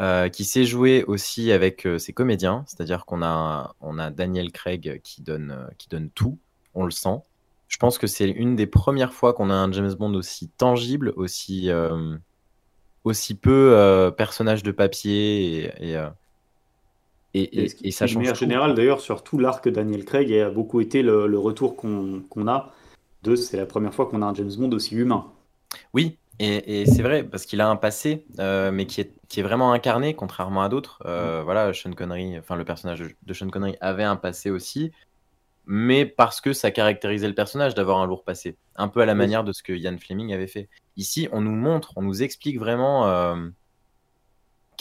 [0.00, 4.50] euh, qui sait jouer aussi avec euh, ses comédiens, c'est-à-dire qu'on a, on a Daniel
[4.50, 6.36] Craig qui donne, qui donne tout,
[6.74, 7.20] on le sent.
[7.68, 11.12] Je pense que c'est une des premières fois qu'on a un James Bond aussi tangible,
[11.16, 11.70] aussi,
[13.04, 15.96] aussi peu personnage de papier et,
[17.32, 18.28] et, et, ça change.
[18.28, 22.46] En général, d'ailleurs, sur tout l'arc Daniel Craig, a beaucoup été le, le retour qu'on
[22.46, 22.74] a
[23.22, 25.26] deux, c'est la première fois qu'on a un James Bond aussi humain.
[25.94, 29.42] Oui, et, c'est vrai, parce qu'il a un passé, euh, mais qui est, qui est
[29.42, 31.00] vraiment incarné, contrairement à d'autres.
[31.06, 31.44] Euh, mm.
[31.44, 34.92] Voilà, Sean Connery, enfin le personnage de Sean Connery avait un passé aussi.
[35.66, 39.14] mais parce que ça caractérisait le personnage d'avoir un lourd passé, un peu à la
[39.14, 40.68] manière de ce que Ian Fleming avait fait.
[40.96, 43.36] Ici, on nous montre, on nous explique vraiment euh,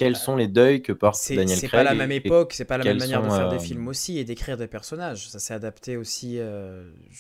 [0.01, 1.59] quels sont les deuils que porte Daniel Craig.
[1.59, 4.19] C'est pas la même époque, c'est pas la même manière de faire des films aussi
[4.19, 5.29] et d'écrire des personnages.
[5.29, 6.39] Ça s'est adapté aussi.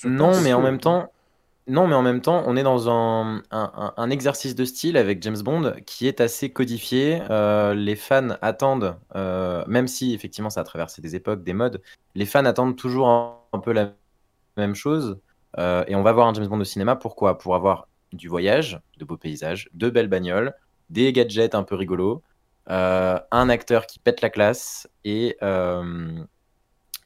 [0.03, 1.11] non, mais en même temps
[1.67, 5.73] non, mais en même temps, on est dans un, exercice de style avec James Bond
[5.85, 7.21] qui est assez codifié.
[7.29, 11.81] Euh, les fans attendent, euh, même si effectivement ça a traversé des époques, des modes,
[12.15, 13.93] les fans attendent toujours un, peu la
[14.57, 15.19] même chose.
[15.59, 16.95] Euh, et on va voir un James Bond au cinéma.
[16.95, 17.37] Pourquoi?
[17.37, 20.53] Pour avoir du voyage, de beaux paysages, de belles bagnoles,
[20.89, 22.23] des gadgets un peu rigolos,
[22.67, 25.37] un acteur qui pète la classe et,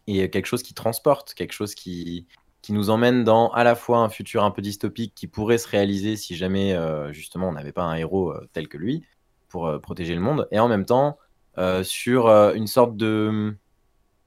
[0.07, 2.27] et quelque chose qui transporte, quelque chose qui,
[2.65, 5.67] qui nous emmène dans à la fois un futur un peu dystopique qui pourrait se
[5.67, 9.03] réaliser si jamais euh, justement on n'avait pas un héros euh, tel que lui
[9.49, 11.19] pour euh, protéger le monde, et en même temps
[11.83, 13.55] sur une sorte de,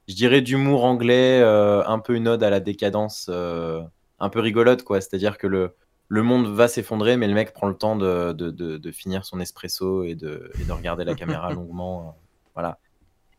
[0.07, 5.03] je dirais, d'humour anglais, un peu une ode à la décadence, un peu rigolote, quoi.
[5.03, 5.75] C'est-à-dire que le,
[6.09, 9.41] le monde va s'effondrer, mais le mec prend le temps de, de, de, finir son
[9.41, 12.17] espresso et de, et regarder la caméra longuement.
[12.55, 12.79] voilà.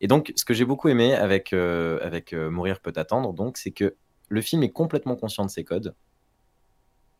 [0.00, 3.96] Et donc, ce que j'ai beaucoup aimé avec, avec Mourir peut attendre, donc, c'est que
[4.28, 5.94] le film est complètement conscient de ses codes.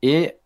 [0.02, 0.36] Et,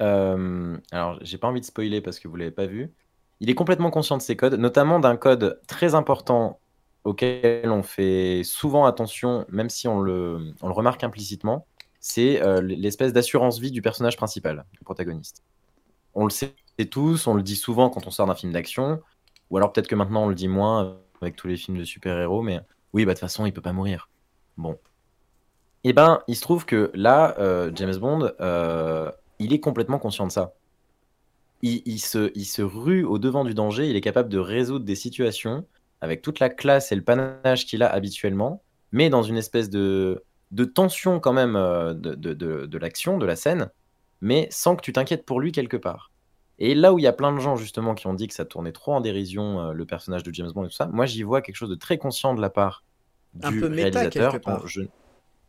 [0.00, 2.92] euh, alors j'ai pas envie de spoiler parce que vous l'avez pas vu,
[3.40, 6.58] il est complètement conscient de ses codes, notamment d'un code très important
[7.04, 11.66] auquel on fait souvent attention, même si on le, on le remarque implicitement,
[12.06, 15.42] c'est euh, l'espèce d'assurance vie du personnage principal, du protagoniste.
[16.12, 16.54] On le sait
[16.90, 19.00] tous, on le dit souvent quand on sort d'un film d'action,
[19.48, 22.42] ou alors peut-être que maintenant on le dit moins avec tous les films de super-héros,
[22.42, 22.60] mais
[22.92, 24.10] oui, bah de toute façon, il peut pas mourir.
[24.58, 24.78] Bon,
[25.82, 30.26] eh ben, il se trouve que là, euh, James Bond, euh, il est complètement conscient
[30.26, 30.52] de ça.
[31.62, 34.94] Il, se, il se rue au devant du danger, il est capable de résoudre des
[34.94, 35.64] situations
[36.02, 40.22] avec toute la classe et le panache qu'il a habituellement, mais dans une espèce de,
[40.54, 42.32] de tension quand même euh, de, de,
[42.66, 43.70] de, l'action, de la scène,
[44.20, 46.10] mais sans que tu t'inquiètes pour lui quelque part.
[46.58, 48.44] Et là où il y a plein de gens justement qui ont dit que ça
[48.44, 51.42] tournait trop en dérision le personnage de James Bond et tout ça, moi j'y vois
[51.42, 52.84] quelque chose de très conscient de la part
[53.34, 54.32] du Un peu réalisateur.
[54.32, 54.64] quelque part.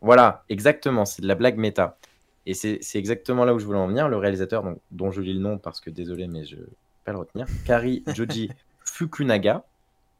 [0.01, 1.97] Voilà, exactement, c'est de la blague méta.
[2.45, 4.08] Et c'est exactement là où je voulais en venir.
[4.08, 6.70] Le réalisateur, donc, dont je lis le nom parce que désolé, mais je ne peux
[7.06, 8.51] pas le retenir, Kari Joji
[8.84, 9.64] Fukunaga,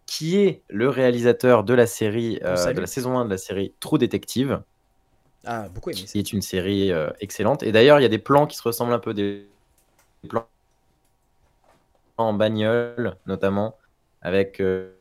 [0.08, 3.74] qui est le réalisateur de la série, euh, de la saison 1 de la série
[3.80, 4.62] True Detective.
[5.46, 6.02] Ah, beaucoup aimé.
[6.04, 7.64] Qui est une série euh, excellente.
[7.64, 9.48] Et d'ailleurs, il y a des plans qui se ressemblent un peu des,
[10.28, 10.48] plans
[12.18, 13.78] en bagnole, notamment,
[14.22, 14.92] avec euh,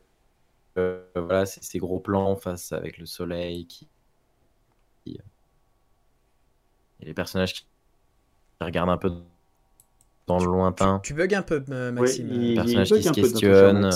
[0.75, 3.87] voilà, ces, gros plans face avec le soleil qui,
[6.99, 7.65] et les personnages qui
[8.61, 9.11] regardent un peu
[10.27, 10.99] dans le lointain.
[11.03, 12.27] Tu, bugs un peu, euh, Maxime.
[12.27, 13.89] les personnages qui se questionnent.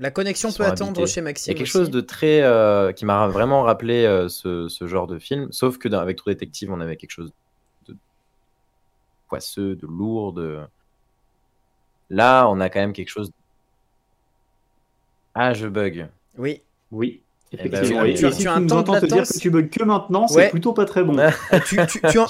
[0.00, 1.52] Euh, la connexion peut attendre chez Maxime.
[1.52, 2.42] Il y a quelque chose de très.
[2.42, 5.48] Euh, qui m'a vraiment rappelé ce, ce, genre de film.
[5.50, 7.32] Sauf que avec True Detective, on avait quelque chose
[7.88, 7.96] de
[9.28, 10.32] poisseux, de lourd.
[10.32, 10.60] De...
[12.10, 13.30] Là, on a quand même quelque chose.
[15.34, 16.08] Ah, je bug.
[16.36, 16.62] Oui.
[16.90, 17.22] Oui.
[17.52, 20.28] Eh ben, tu, si tu, as nous entends te dire que tu bugs que maintenant,
[20.28, 21.16] c'est plutôt pas très bon.
[21.66, 21.78] tu,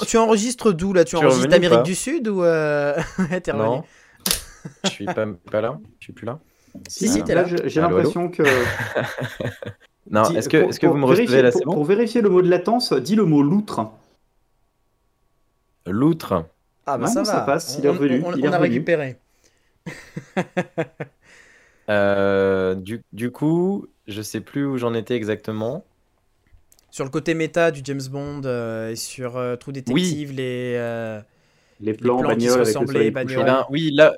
[0.07, 1.03] tu, enregistres d'où là?
[1.03, 2.95] Tu enregistres d'Amérique du Sud ou euh...
[3.53, 3.83] Non.
[4.85, 5.77] je suis pas, pas là.
[5.99, 6.39] Je suis plus là.
[6.87, 7.45] Si, si, t'es là.
[7.45, 8.43] J'ai l'impression que.
[10.11, 12.49] non, est-ce que, est que vous me recevez là pour, pour, vérifier le mot de
[12.49, 13.91] latence, dis le mot loutre.
[15.85, 16.45] Loutre.
[16.85, 18.23] Ah, bah ça, ça passe, il est revenu.
[18.25, 19.17] On, a récupéré.
[21.89, 25.83] Euh, du, du, coup, je sais plus où j'en étais exactement.
[26.91, 31.21] Sur le côté méta du James Bond euh, et sur euh, True Detective, les, euh,
[31.79, 34.15] les plans, les plans qui ben, oui, là,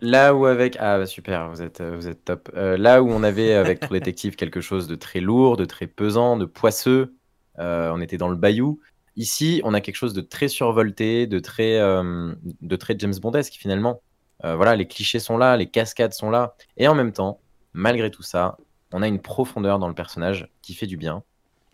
[0.00, 2.50] là où avec ah bah, super, vous êtes vous êtes top.
[2.54, 6.36] là où on avait avec True Detective quelque chose de très lourd, de très pesant,
[6.36, 7.14] de poisseux.
[7.56, 8.80] on était dans le bayou.
[9.16, 14.00] Ici, on a quelque chose de très survolté, de très de très James Bondesque finalement.
[14.42, 17.40] voilà, les clichés sont là, les cascades sont là, et en même temps,
[17.72, 18.56] malgré tout ça,
[18.92, 21.22] on a une profondeur dans le personnage qui fait du bien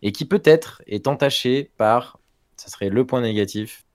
[0.01, 2.19] et qui peut-être est entachée par,
[2.57, 3.85] ça serait le point négatif,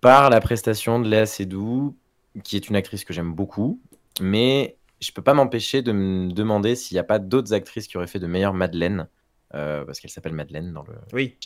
[0.00, 1.96] par la prestation de Léa Seydoux,
[2.42, 3.80] qui est une actrice que j'aime beaucoup,
[4.20, 7.96] mais je peux pas m'empêcher de me demander s'il n'y a pas d'autres actrices qui
[7.96, 9.08] auraient fait de meilleures Madeleine.
[9.54, 11.38] Euh, parce qu'elle s'appelle Madeleine dans le oui.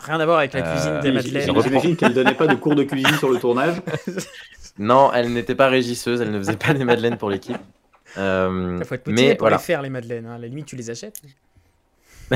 [0.00, 1.62] rien à voir avec la cuisine euh, des Madeleines.
[1.62, 3.76] J'imagine qu'elle donnait pas de cours de cuisine sur le tournage.
[4.80, 7.56] non, elle n'était pas régisseuse, elle ne faisait pas des Madeleines pour l'équipe.
[8.18, 10.26] Euh, Il faut être mais pour les faire, les madeleines.
[10.26, 10.34] Hein.
[10.34, 11.22] À la limite, tu les achètes.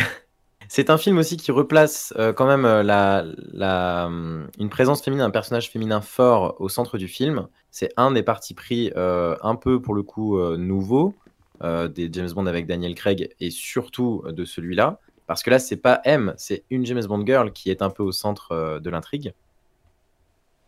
[0.75, 4.11] C'est un film aussi qui replace euh, quand même euh, la, la,
[4.59, 7.47] une présence féminine, un personnage féminin fort au centre du film.
[7.70, 11.14] C'est un des partis pris un peu, pour le coup, nouveau
[11.61, 15.01] des James Bond avec Daniel Craig et surtout de celui-là.
[15.27, 18.03] Parce que là, c'est pas M, c'est une James Bond girl qui est un peu
[18.03, 19.33] au centre euh, de l'intrigue.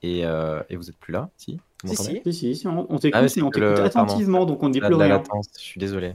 [0.03, 1.59] Et, euh, et, vous êtes plus là, si?
[1.85, 4.81] Si, si, si, si, on, on t'écoute, ah, on t'écoute attentivement, donc on ne dit
[4.81, 5.23] plus rien.
[5.57, 6.15] je suis désolé.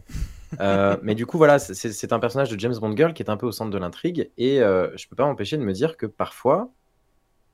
[0.59, 3.37] euh, mais du coup, voilà, c'est un personnage de James Bond Girl qui est un
[3.37, 6.05] peu au centre de l'intrigue, et euh, je peux pas m'empêcher de me dire que
[6.05, 6.71] parfois,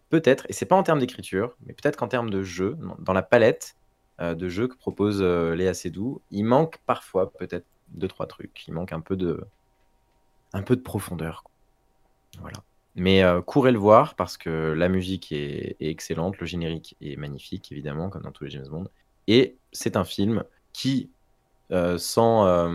[0.09, 3.23] peut-être, et c'est pas en termes d'écriture, mais peut-être qu'en termes de jeu, dans la
[3.23, 3.75] palette
[4.19, 8.67] euh, de jeux que propose euh, Léa Seydoux, il manque parfois peut-être deux trois trucs.
[8.67, 9.45] Il manque un peu de,
[10.53, 11.43] un peu de profondeur.
[12.39, 12.57] Voilà.
[12.97, 17.71] Mais euh, courez le voir parce que la musique est, excellente, le générique est magnifique,
[17.71, 18.87] évidemment, comme dans tous les James Bond.
[19.27, 20.43] Et c'est un film
[20.73, 21.09] qui,
[21.69, 22.69] sans,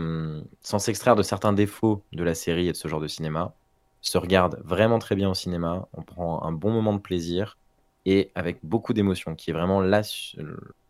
[0.61, 3.53] sans s'extraire de certains défauts de la série et de ce genre de cinéma,
[4.01, 5.87] se regarde vraiment très bien au cinéma.
[5.93, 7.57] On prend un bon moment de plaisir
[8.05, 10.03] et avec beaucoup d'émotion, qui est vraiment la,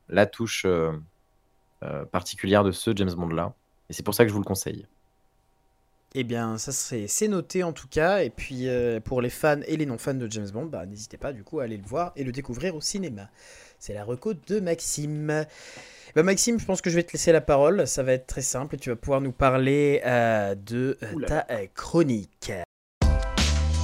[0.10, 0.68] la touche
[2.12, 3.54] particulière de ce James Bond-là.
[3.90, 4.86] Et c'est pour ça que je vous le conseille.
[6.16, 8.24] Eh bien, ça c'est noté en tout cas.
[8.24, 8.68] Et puis
[9.03, 11.64] pour les fans et les non-fans de James Bond, bah, n'hésitez pas du coup à
[11.64, 13.30] aller le voir et le découvrir au cinéma.
[13.80, 15.45] C'est la reco de Maxime.
[16.16, 17.88] Bah, Maxime, je pense que je vais te laisser la parole.
[17.88, 20.97] Ça va être très simple et tu vas pouvoir nous parler de
[21.28, 22.51] ta chronique.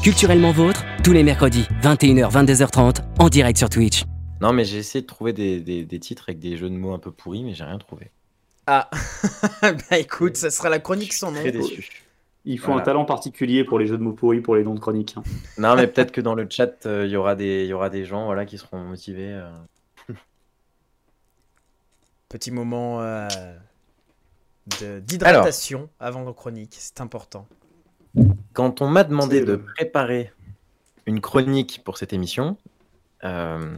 [0.03, 4.05] Culturellement vôtre, tous les mercredis, 21h, 22h30, en direct sur Twitch.
[4.39, 6.99] Non, mais j'ai essayé de trouver des, des, titres avec des jeux de mots un
[6.99, 8.09] peu pourris, mais j'ai rien trouvé.
[8.65, 8.89] Ah,
[9.61, 11.41] bah écoute, ça sera la chronique sans nom.
[11.41, 11.98] Très déçu.
[12.45, 14.79] Il faut un talent particulier pour les jeux de mots pourris, pour les noms de
[14.79, 15.15] chroniques.
[15.17, 15.23] Hein.
[15.57, 18.05] Non, mais peut-être que dans le chat, euh, il y aura des, y aura des
[18.05, 19.33] gens, voilà, qui seront motivés.
[19.33, 19.49] Euh.
[22.29, 23.27] Petit moment euh,
[25.01, 27.45] d'hydratation avant nos chroniques, c'est important.
[28.53, 30.31] Quand on m'a demandé de préparer
[31.05, 32.57] une chronique pour cette émission,
[33.23, 33.75] euh,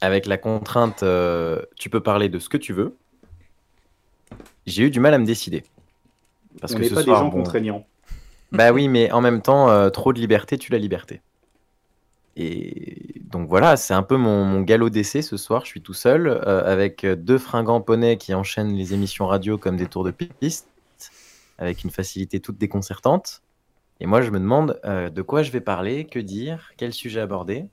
[0.00, 2.96] avec la contrainte euh, tu peux parler de ce que tu veux,
[4.66, 5.64] j'ai eu du mal à me décider.
[6.60, 7.86] Parce on que ce pas des gens contraignants.
[8.52, 11.20] Bah oui, mais en même temps, euh, trop de liberté tue la liberté.
[12.36, 15.64] Et donc voilà, c'est un peu mon, galop d'essai ce soir.
[15.64, 19.86] Je suis tout seul avec deux fringants poneys qui enchaînent les émissions radio comme des
[19.86, 20.68] tours de piste,
[21.58, 23.42] avec une facilité toute déconcertante.
[24.00, 27.20] Et moi, je me demande euh, de quoi je vais parler, que dire, quel sujet
[27.20, 27.64] aborder.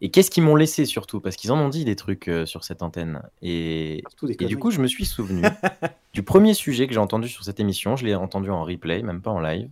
[0.00, 1.20] Et qu'est-ce qu'ils m'ont laissé surtout?
[1.20, 3.22] Parce qu'ils en ont dit des trucs euh, sur cette antenne.
[3.42, 4.02] Et,
[4.40, 5.42] du coup, je me suis souvenu
[6.12, 7.96] du premier sujet que j'ai entendu sur cette émission.
[7.96, 9.70] Je l'ai entendu en replay, même pas en live,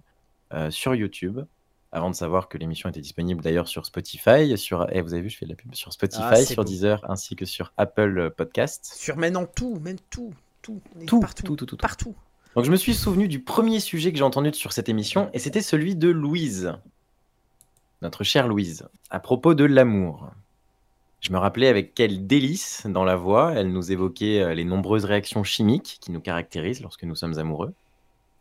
[0.52, 1.40] euh, sur YouTube.
[1.92, 5.30] Avant de savoir que l'émission était disponible d'ailleurs sur Spotify, sur, eh, vous avez vu,
[5.30, 8.92] je fais de la pub sur Spotify, ah, sur Deezer, ainsi que sur Apple Podcast.
[8.96, 12.16] Sur maintenant tout, même tout, tout, tout, partout, tout, tout, tout, partout.
[12.56, 15.38] Donc je me suis souvenu du premier sujet que j'ai entendu sur cette émission, et
[15.38, 16.72] c'était celui de Louise,
[18.04, 20.28] notre chère Louise, à propos de l'amour.
[21.20, 25.06] Je me rappelais avec quel délice dans la voix elle nous évoquait euh, les nombreuses
[25.06, 27.72] réactions chimiques qui nous caractérisent lorsque nous sommes amoureux,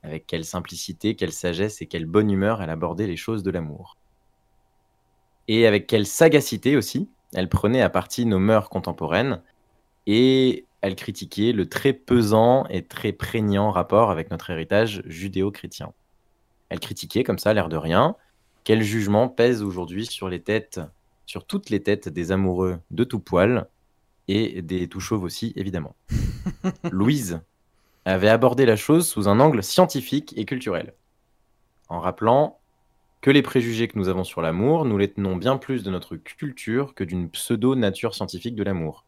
[0.03, 3.95] avec quelle simplicité, quelle sagesse et quelle bonne humeur elle abordait les choses de l'amour.
[5.47, 9.41] Et avec quelle sagacité aussi, elle prenait à partie nos mœurs contemporaines
[10.07, 15.93] et elle critiquait le très pesant et très prégnant rapport avec notre héritage judéo-chrétien.
[16.67, 18.17] Elle critiquait, comme ça, l'air de rien,
[18.63, 20.79] quel jugement pèse aujourd'hui sur les têtes,
[21.25, 23.67] sur toutes les têtes des amoureux de tout poil
[24.27, 25.95] et des tout chauves aussi, évidemment.
[26.91, 27.41] Louise
[28.05, 30.93] avait abordé la chose sous un angle scientifique et culturel,
[31.89, 32.59] en rappelant
[33.21, 36.17] que les préjugés que nous avons sur l'amour, nous les tenons bien plus de notre
[36.17, 39.05] culture que d'une pseudo-nature scientifique de l'amour.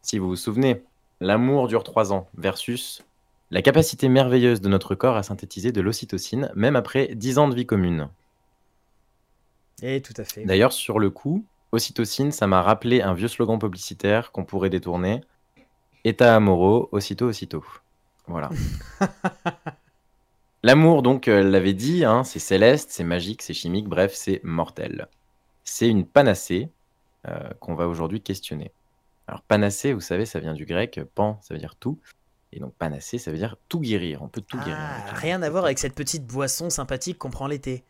[0.00, 0.82] Si vous vous souvenez,
[1.20, 3.04] l'amour dure trois ans versus
[3.50, 7.54] la capacité merveilleuse de notre corps à synthétiser de l'ocytocine, même après dix ans de
[7.54, 8.08] vie commune.
[9.82, 10.44] Et tout à fait.
[10.44, 15.20] D'ailleurs, sur le coup, ocytocine, ça m'a rappelé un vieux slogan publicitaire qu'on pourrait détourner.
[16.04, 17.64] État amoureux, aussitôt, aussitôt.
[18.26, 18.50] Voilà.
[20.62, 25.08] L'amour, donc, elle l'avait dit, hein, c'est céleste, c'est magique, c'est chimique, bref, c'est mortel.
[25.64, 26.70] C'est une panacée
[27.28, 28.70] euh, qu'on va aujourd'hui questionner.
[29.26, 31.98] Alors panacée, vous savez, ça vient du grec, pan, ça veut dire tout.
[32.52, 34.22] Et donc panacée, ça veut dire tout guérir.
[34.22, 34.76] On peut tout guérir.
[34.78, 37.82] Ah, rien à voir avec cette petite boisson sympathique qu'on prend l'été.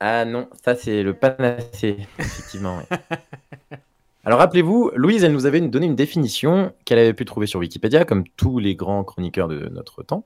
[0.00, 2.80] Ah non, ça c'est le panacée, effectivement.
[4.24, 8.04] Alors rappelez-vous, Louise, elle nous avait donné une définition qu'elle avait pu trouver sur Wikipédia,
[8.04, 10.24] comme tous les grands chroniqueurs de notre temps.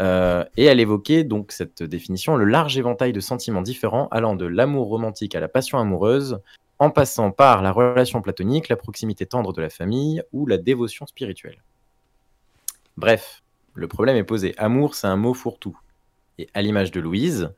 [0.00, 4.46] Euh, et elle évoquait donc cette définition, le large éventail de sentiments différents allant de
[4.46, 6.40] l'amour romantique à la passion amoureuse,
[6.78, 11.06] en passant par la relation platonique, la proximité tendre de la famille ou la dévotion
[11.06, 11.62] spirituelle.
[12.96, 13.42] Bref,
[13.74, 14.54] le problème est posé.
[14.58, 15.78] Amour, c'est un mot fourre-tout.
[16.38, 17.52] Et à l'image de Louise,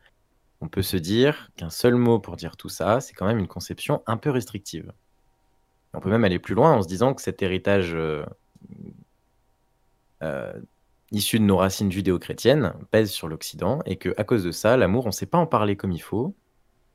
[0.64, 3.46] on peut se dire qu'un seul mot pour dire tout ça, c'est quand même une
[3.46, 4.90] conception un peu restrictive.
[5.92, 8.24] On peut même aller plus loin en se disant que cet héritage euh,
[10.22, 10.58] euh,
[11.12, 15.04] issus de nos racines judéo-chrétiennes, pèsent sur l'Occident et que à cause de ça, l'amour,
[15.04, 16.34] on ne sait pas en parler comme il faut.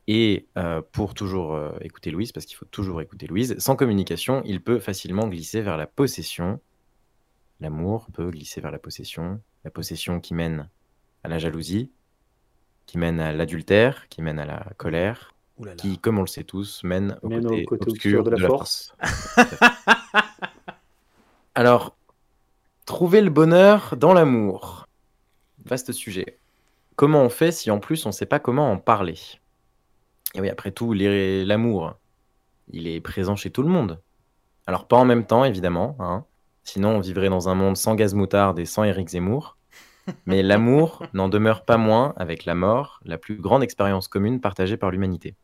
[0.07, 4.63] Et euh, pour toujours écouter Louise, parce qu'il faut toujours écouter Louise, sans communication, il
[4.63, 6.59] peut facilement glisser vers la possession.
[7.59, 10.67] L'amour peut glisser vers la possession, la possession qui mène
[11.23, 11.91] à la jalousie,
[12.89, 15.35] qui mène à l'adultère, qui mène à la colère,
[15.77, 17.29] qui, comme on le sait tous, mène au,
[17.67, 18.95] côté, obscur de la, force.
[21.55, 21.95] Alors,
[22.87, 24.87] trouver le bonheur dans l'amour.
[25.65, 26.39] Vaste sujet.
[26.95, 29.19] Comment on fait si en plus on ne sait pas comment en parler?
[30.33, 31.93] Et oui, après tout, l'amour,
[32.71, 34.01] il est présent chez tout le monde.
[34.65, 35.95] Alors pas en même temps, évidemment.
[35.99, 36.25] Hein.
[36.63, 39.58] Sinon, on vivrait dans un monde sans gaz moutarde et sans Eric Zemmour.
[40.25, 44.77] Mais l'amour n'en demeure pas moins, avec la mort, la plus grande expérience commune partagée
[44.77, 45.35] par l'humanité.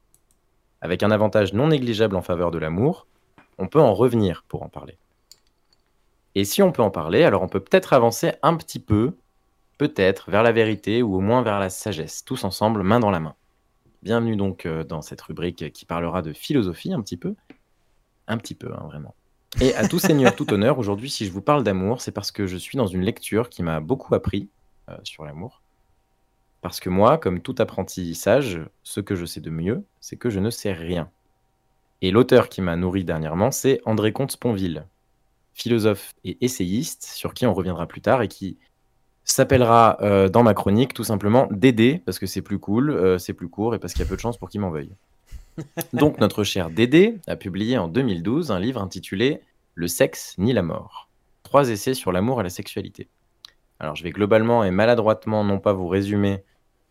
[0.82, 3.08] Avec un avantage non négligeable en faveur de l'amour,
[3.58, 4.98] on peut en revenir pour en parler.
[6.36, 9.16] Et si on peut en parler, alors on peut peut-être avancer un petit peu,
[9.78, 13.20] peut-être, vers la vérité ou au moins vers la sagesse, tous ensemble, main dans la
[13.20, 13.36] main.
[14.04, 17.36] Bienvenue donc euh, dans cette rubrique qui parlera de philosophie un petit peu.
[18.28, 19.16] Un petit peu, hein, vraiment.
[19.62, 22.46] Et à tout seigneur, tout honneur, aujourd'hui, si je vous parle d'amour, c'est parce que
[22.46, 24.50] je suis dans une lecture qui m'a beaucoup appris
[24.90, 25.62] euh, sur l'amour.
[26.62, 30.30] Parce que moi, comme tout apprenti sage, ce que je sais de mieux, c'est que
[30.30, 31.10] je ne sais rien.
[32.02, 34.88] Et l'auteur qui m'a nourri dernièrement, c'est André Comte-Sponville,
[35.54, 38.58] philosophe et essayiste, sur qui on reviendra plus tard et qui
[39.24, 43.34] s'appellera euh, dans ma chronique tout simplement Dédé, parce que c'est plus cool, euh, c'est
[43.34, 44.92] plus court et parce qu'il y a peu de chances pour qu'il m'en veuille.
[45.94, 49.42] Donc notre cher Dédé a publié en 2012 un livre intitulé
[49.74, 51.10] Le sexe ni la mort.
[51.44, 53.10] Trois essais sur l'amour et la sexualité.
[53.80, 56.44] Alors je vais globalement et maladroitement non pas vous résumer,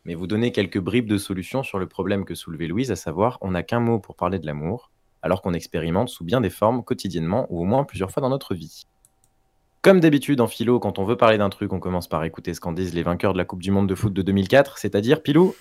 [0.05, 3.39] mais vous donner quelques bribes de solutions sur le problème que soulevait Louise, à savoir
[3.41, 4.91] on n'a qu'un mot pour parler de l'amour,
[5.23, 8.55] alors qu'on expérimente sous bien des formes quotidiennement ou au moins plusieurs fois dans notre
[8.55, 8.87] vie.
[9.83, 12.61] Comme d'habitude en philo, quand on veut parler d'un truc, on commence par écouter ce
[12.61, 15.55] qu'en disent les vainqueurs de la Coupe du Monde de foot de 2004, c'est-à-dire Pilou.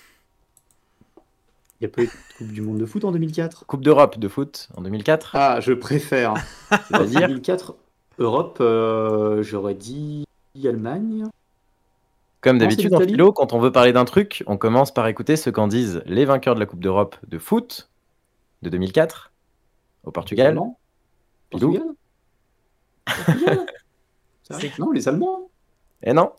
[1.84, 4.18] Il n'y a pas eu de Coupe du Monde de foot en 2004 Coupe d'Europe
[4.18, 6.32] de foot en 2004 Ah, je préfère.
[6.70, 7.74] C'est-à-dire 2004,
[8.18, 10.24] Europe, euh, j'aurais dit
[10.64, 11.26] Allemagne.
[12.40, 15.50] Comme d'habitude en philo, quand on veut parler d'un truc, on commence par écouter ce
[15.50, 17.90] qu'en disent les vainqueurs de la Coupe d'Europe de foot
[18.62, 19.30] de 2004
[20.04, 20.58] au Portugal.
[21.50, 21.82] Portugal
[24.78, 25.50] Non, les Allemands.
[26.02, 26.32] Et eh non.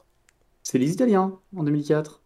[0.64, 2.20] C'est les Italiens en 2004.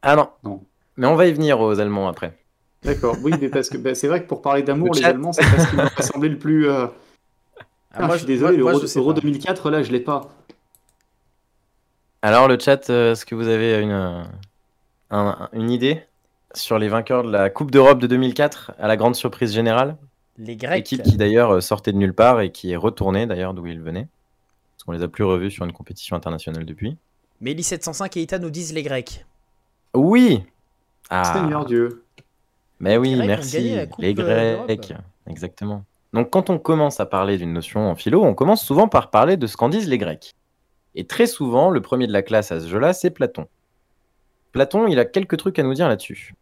[0.00, 0.30] Ah non.
[0.42, 0.64] Non.
[0.96, 2.41] Mais on va y venir aux Allemands après.
[2.84, 3.16] D'accord.
[3.22, 5.64] Oui, mais parce que bah, c'est vrai que pour parler d'amour, les Allemands, c'est pas
[5.64, 6.68] ce qui m'a semblé le plus.
[6.68, 6.86] Euh,
[7.92, 10.30] ah, ah, moi, je suis désolé, l'Euro 2004, là, je l'ai pas.
[12.22, 14.24] Alors, le chat, euh, est-ce que vous avez une,
[15.52, 16.02] une idée
[16.54, 19.96] sur les vainqueurs de la Coupe d'Europe de 2004 à la grande surprise générale?
[20.38, 20.80] Les Grecs.
[20.80, 23.80] Équipe qui d'ailleurs euh, sortait de nulle part et qui est retournée d'ailleurs d'où ils
[23.80, 24.08] venaient.
[24.74, 26.96] Parce qu'on les a plus revus sur une compétition internationale depuis.
[27.40, 29.26] Mais 705 et Ita nous disent les Grecs.
[29.94, 30.42] Oui
[31.10, 31.24] ah.
[31.34, 32.01] Seigneur Dieu.
[32.82, 33.76] Mais oui, merci.
[33.98, 34.92] les Grecs.
[35.26, 35.84] Exactement.
[36.12, 39.38] Donc quand on commence à parler d'une notion en philo, on commence souvent par parler
[39.38, 40.34] de ce qu'en disent les Grecs.
[40.94, 43.46] Et très souvent, le premier de la classe à ce jeu-là, c'est Platon.
[44.52, 46.34] Platon, il a quelques trucs à nous dire là-dessus.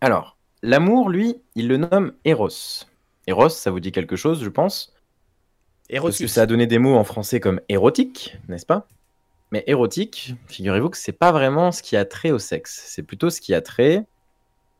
[0.00, 0.34] Alors,
[0.66, 2.86] L'amour, lui, il le nomme Eros.
[3.26, 4.94] Eros, ça vous dit quelque chose, je pense?
[5.90, 6.20] Érotique.
[6.20, 8.88] Parce que ça a donné des mots en français comme érotique, n'est-ce pas?
[9.50, 12.82] Mais érotique, figurez-vous que c'est pas vraiment ce qui a trait au sexe.
[12.86, 14.06] C'est plutôt ce qui a trait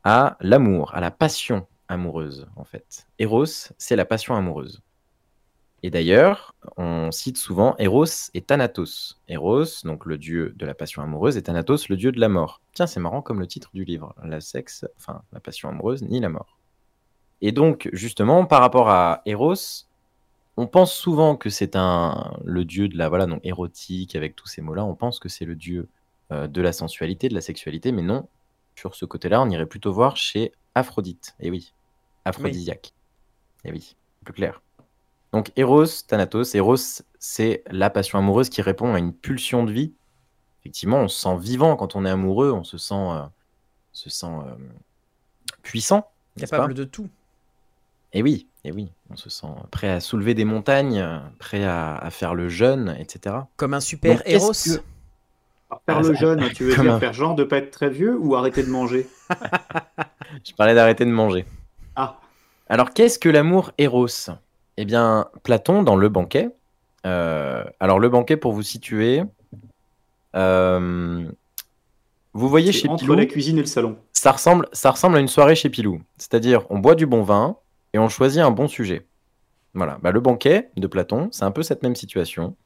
[0.04, 3.06] à l'amour, à la passion amoureuse, en fait.
[3.18, 4.82] Eros, c'est la passion amoureuse.
[5.82, 9.20] Et d'ailleurs, on cite souvent Eros et Thanatos.
[9.28, 12.62] Eros, donc le dieu de la passion amoureuse, et Thanatos, le dieu de la mort.
[12.72, 14.14] Tiens, c'est marrant comme le titre du livre.
[14.24, 16.58] La sexe, enfin, la passion amoureuse, ni la mort.
[17.42, 19.84] Et donc, justement, par rapport à Eros,
[20.56, 24.46] on pense souvent que c'est un le dieu de la voilà donc érotique avec tous
[24.46, 24.84] ces mots-là.
[24.84, 25.88] On pense que c'est le dieu
[26.32, 28.26] euh, de la sensualité, de la sexualité, mais non.
[28.76, 31.34] Sur ce côté-là, on irait plutôt voir chez Aphrodite.
[31.40, 31.72] Et oui,
[32.24, 32.92] aphrodisiaque.
[33.64, 34.60] Et oui, plus clair.
[35.32, 39.92] Donc Eros, Thanatos, Eros, c'est la passion amoureuse qui répond à une pulsion de vie.
[40.60, 43.22] Effectivement, on se sent vivant quand on est amoureux, on se sent, euh,
[43.92, 44.54] se sent euh,
[45.62, 46.08] puissant.
[46.38, 47.08] Capable de tout.
[48.12, 51.04] Et oui, et oui, on se sent prêt à soulever des montagnes,
[51.38, 53.36] prêt à, faire le jeûne, etc.
[53.56, 54.52] Comme un super héros.
[55.86, 58.34] Faire ah, le jeûne, tu veux dire faire genre de pas être très vieux ou
[58.34, 59.06] arrêter de manger?
[60.44, 61.44] Je parlais d'arrêter de manger.
[61.96, 62.18] Ah.
[62.68, 64.08] Alors qu'est-ce que l'amour héros
[64.76, 66.50] eh bien, Platon, dans Le Banquet,
[67.06, 69.22] euh, alors le banquet, pour vous situer,
[70.34, 71.24] euh,
[72.32, 73.96] vous voyez chez entre la cuisine et le salon.
[74.12, 76.00] Ça ressemble, ça ressemble à une soirée chez Pilou.
[76.16, 77.56] C'est-à-dire, on boit du bon vin
[77.92, 79.06] et on choisit un bon sujet.
[79.74, 79.98] Voilà.
[80.02, 82.56] Bah, le banquet de Platon, c'est un peu cette même situation.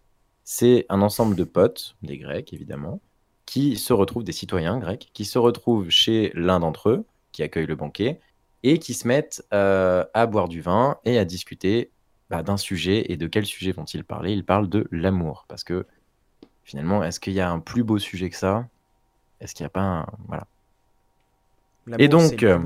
[0.50, 3.02] C'est un ensemble de potes, des Grecs évidemment,
[3.44, 7.66] qui se retrouvent, des citoyens grecs, qui se retrouvent chez l'un d'entre eux, qui accueille
[7.66, 8.18] le banquet,
[8.62, 11.90] et qui se mettent euh, à boire du vin et à discuter
[12.30, 13.12] bah, d'un sujet.
[13.12, 15.44] Et de quel sujet vont-ils parler Ils parlent de l'amour.
[15.48, 15.84] Parce que
[16.64, 18.66] finalement, est-ce qu'il y a un plus beau sujet que ça?
[19.42, 20.06] Est-ce qu'il n'y a pas un...
[20.28, 20.46] Voilà.
[21.98, 22.42] Et donc...
[22.42, 22.58] Euh,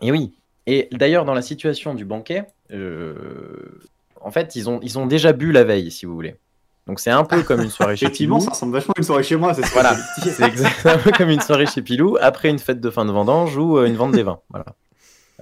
[0.00, 0.32] et oui.
[0.64, 3.78] Et d'ailleurs, dans la situation du banquet, euh,
[4.22, 6.36] en fait, ils ont, ils ont déjà bu la veille, si vous voulez.
[6.86, 8.36] Donc c'est un peu comme une soirée chez Pilou.
[8.36, 9.52] Effectivement, ça ressemble vachement à une soirée chez moi.
[9.72, 13.56] Voilà, c'est exactement comme une soirée chez Pilou après une fête de fin de vendange
[13.56, 14.40] ou euh, une vente des vins.
[14.50, 14.66] Voilà.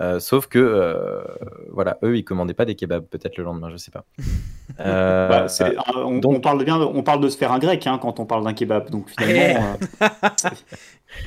[0.00, 1.22] Euh, sauf que, euh,
[1.70, 4.04] voilà, eux, ils commandaient pas des kebabs, peut-être le lendemain, je sais pas.
[4.78, 5.46] Bah,
[5.94, 6.36] on, donc...
[6.36, 8.54] on, parle bien, on parle de se faire un grec hein, quand on parle d'un
[8.54, 9.76] kebab, donc finalement.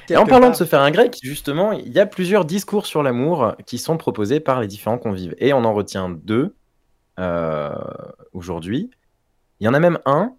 [0.09, 3.03] Et en parlant de se faire un grec, justement, il y a plusieurs discours sur
[3.03, 6.55] l'amour qui sont proposés par les différents convives, et on en retient deux
[8.33, 8.89] aujourd'hui.
[9.59, 10.33] Il y en a même un.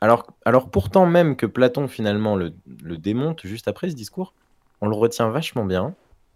[0.00, 4.34] Alors, pourtant même que Platon finalement le, démonte juste après ce discours,
[4.80, 5.94] on le retient vachement bien.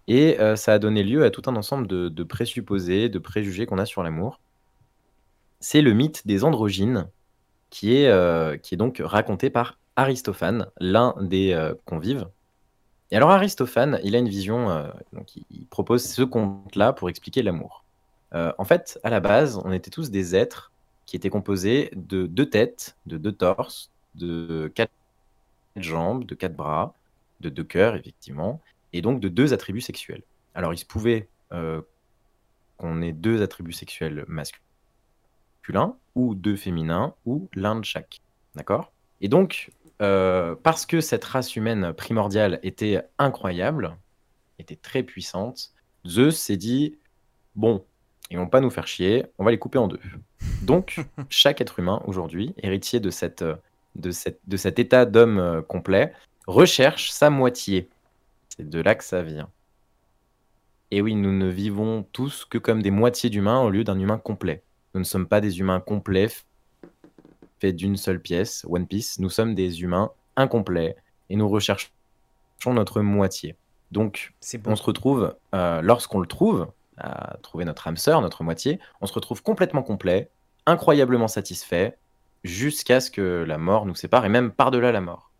[0.09, 3.79] Et euh, ça a donné lieu à tout un ensemble de, présupposés, de préjugés qu'on
[3.79, 4.41] a sur l'amour.
[5.61, 7.07] C'est le mythe des androgynes,
[7.69, 12.27] qui est, euh, donc raconté par Aristophane, l'un des euh, convives.
[13.11, 17.85] Et alors Aristophane, il a une vision, donc il propose ce conte-là pour expliquer l'amour.
[18.33, 20.71] en fait, à la base, on était tous des êtres
[21.11, 24.93] qui était composé de deux têtes, de deux torses, de quatre
[25.75, 26.95] jambes, de quatre bras,
[27.41, 28.61] de deux cœurs, effectivement,
[28.93, 30.23] et donc de deux attributs sexuels.
[30.55, 31.83] Alors, il se pouvait euh,
[32.77, 38.21] qu'on ait deux attributs sexuels masculins, ou deux féminins, ou l'un de chaque.
[38.55, 38.93] D'accord?
[39.21, 43.97] Et donc, euh, parce que cette race humaine primordiale était incroyable,
[44.61, 45.73] était très puissante,
[46.07, 46.99] Zeus s'est dit
[47.57, 47.85] bon,
[48.31, 50.01] ils vont pas nous faire chier, on va les couper en deux.
[50.63, 53.45] Donc, chaque être humain aujourd'hui, héritier de, cette,
[53.97, 56.13] de, cette, de cet état d'homme euh, complet,
[56.47, 57.89] recherche sa moitié.
[58.49, 59.49] C'est de là que ça vient.
[60.93, 64.19] Et oui, nous ne vivons tous que comme des moitiés d'humains au lieu d'un humain
[64.19, 64.63] complet.
[64.95, 66.29] Nous ne sommes pas des humains complets
[67.61, 69.19] faits d'une seule pièce, One Piece.
[69.21, 70.97] Nous sommes des humains incomplets
[71.29, 71.91] et nous recherchons
[72.67, 73.55] notre moitié.
[73.93, 74.35] Donc,
[74.67, 76.69] on se retrouve, euh, lorsqu'on le trouve,
[77.01, 80.31] à trouver notre âme sœur, notre moitié, on se retrouve complètement complet,
[80.67, 81.99] incroyablement satisfait,
[82.45, 85.31] jusqu'à ce que la mort nous sépare, et même par-delà la mort.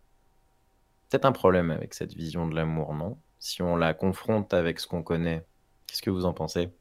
[1.09, 3.17] C'est un problème avec cette vision de l'amour, non?
[3.39, 5.43] Si on la confronte avec ce qu'on connaît,
[5.87, 6.71] qu'est-ce que vous en pensez?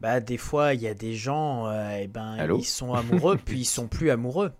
[0.00, 3.60] Bah des fois, il y a des gens, euh, eh ben, ils sont amoureux, puis
[3.60, 4.52] ils sont plus amoureux.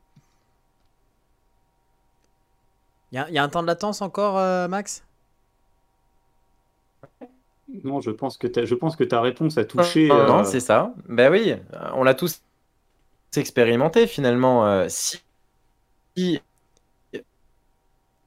[3.13, 5.03] Il y, a un temps de latence encore, euh, Max?
[7.85, 10.09] Non, je pense que ta, je pense que ta réponse a touché.
[10.09, 10.95] Non, euh, c'est ça.
[11.09, 11.55] Ben oui,
[11.95, 12.41] on l'a tous
[13.37, 14.67] expérimenté finalement.
[14.67, 15.21] Euh, si...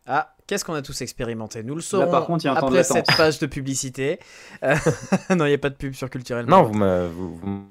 [0.06, 1.64] Ah, qu'est-ce qu'on a tous expérimenté?
[1.64, 4.20] Nous le saurons par contre, y a un après cette page de publicité.
[4.64, 4.76] Euh,
[5.32, 6.46] non, il n'y a pas de pub sur Culturel.
[6.46, 7.66] Non, vous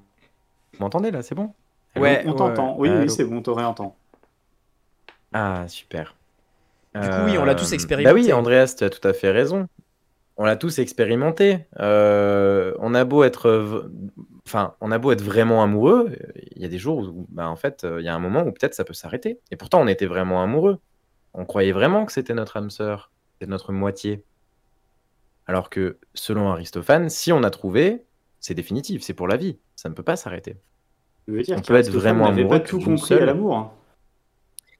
[0.79, 1.53] m'entendez là, c'est bon?
[1.97, 2.77] Ouais, on t'entend.
[2.79, 3.97] Oui, oui, c'est bon, on te réentend.
[5.33, 6.16] Ah, super.
[6.95, 8.12] Du coup, oui, on l'a tous expérimenté.
[8.12, 9.68] Bah oui, Andreas, tu as tout à fait raison
[10.41, 11.66] on l'a tous expérimenté.
[11.80, 13.91] Euh, on a beau être,
[14.47, 16.16] enfin, on a beau être vraiment amoureux,
[16.57, 18.51] il y a des jours où, bah, en fait, il y a un moment où
[18.51, 19.38] peut-être ça peut s'arrêter.
[19.51, 20.78] Et pourtant, on était vraiment amoureux.
[21.34, 24.24] On croyait vraiment que c'était notre âme sœur, c'était notre moitié.
[25.47, 28.03] Alors que, selon Aristophane, si on a trouvé,
[28.41, 29.59] c'est définitif, c'est pour la vie.
[29.76, 30.57] Ça ne peut pas s'arrêter.
[31.28, 32.49] On peut être vraiment amoureux.
[32.49, 33.57] pas tout compris à l'amour.
[33.59, 33.72] Hein.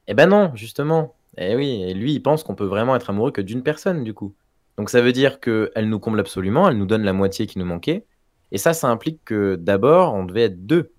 [0.07, 1.17] Eh ben non, justement.
[1.37, 4.15] Eh oui, et lui, il pense qu'on peut vraiment être amoureux que d'une personne, du
[4.15, 4.35] coup.
[4.81, 7.67] Donc ça veut dire qu'elle nous comble absolument, elle nous donne la moitié qui nous
[7.67, 8.07] manquait.
[8.51, 10.95] Et ça, ça implique que d'abord, on devait être deux.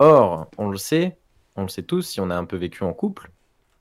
[0.00, 1.16] Or, on le sait,
[1.56, 3.30] on le sait tous, si on a un peu vécu en couple,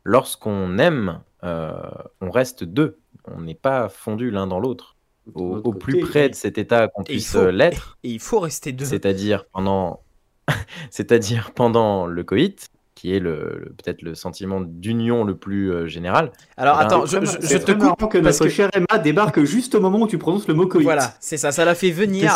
[0.05, 1.73] lorsqu'on aime, euh,
[2.21, 2.99] on reste deux.
[3.25, 4.95] On n'est pas fondu l'un dans l'autre.
[5.35, 7.97] Au, plus près de cet état qu'on puisse l'être.
[8.03, 8.85] Et il faut rester deux.
[8.85, 9.99] C'est-à-dire pendant,
[10.91, 12.70] c'est-à-dire pendant le coït,
[13.01, 16.31] qui est le, peut-être le sentiment d'union le plus euh, général.
[16.55, 19.79] Alors eh ben, attends, je, je, te coupe que notre chère Emma débarque juste au
[19.79, 20.83] moment où tu prononces le mot coït.
[20.83, 22.31] Voilà, c'est ça, ça l'a fait venir.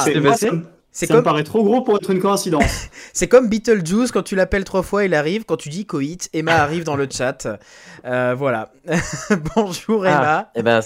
[0.91, 2.87] C'est ça, me paraît trop gros pour être une coïncidence.
[3.13, 5.43] c'est comme Beetlejuice, quand tu l'appelles trois fois, il arrive.
[5.45, 7.47] Quand tu dis coït, Emma arrive dans le chat.
[8.05, 8.71] Euh, voilà.
[9.55, 10.51] Bonjour ah, Emma.
[10.55, 10.81] eh ben,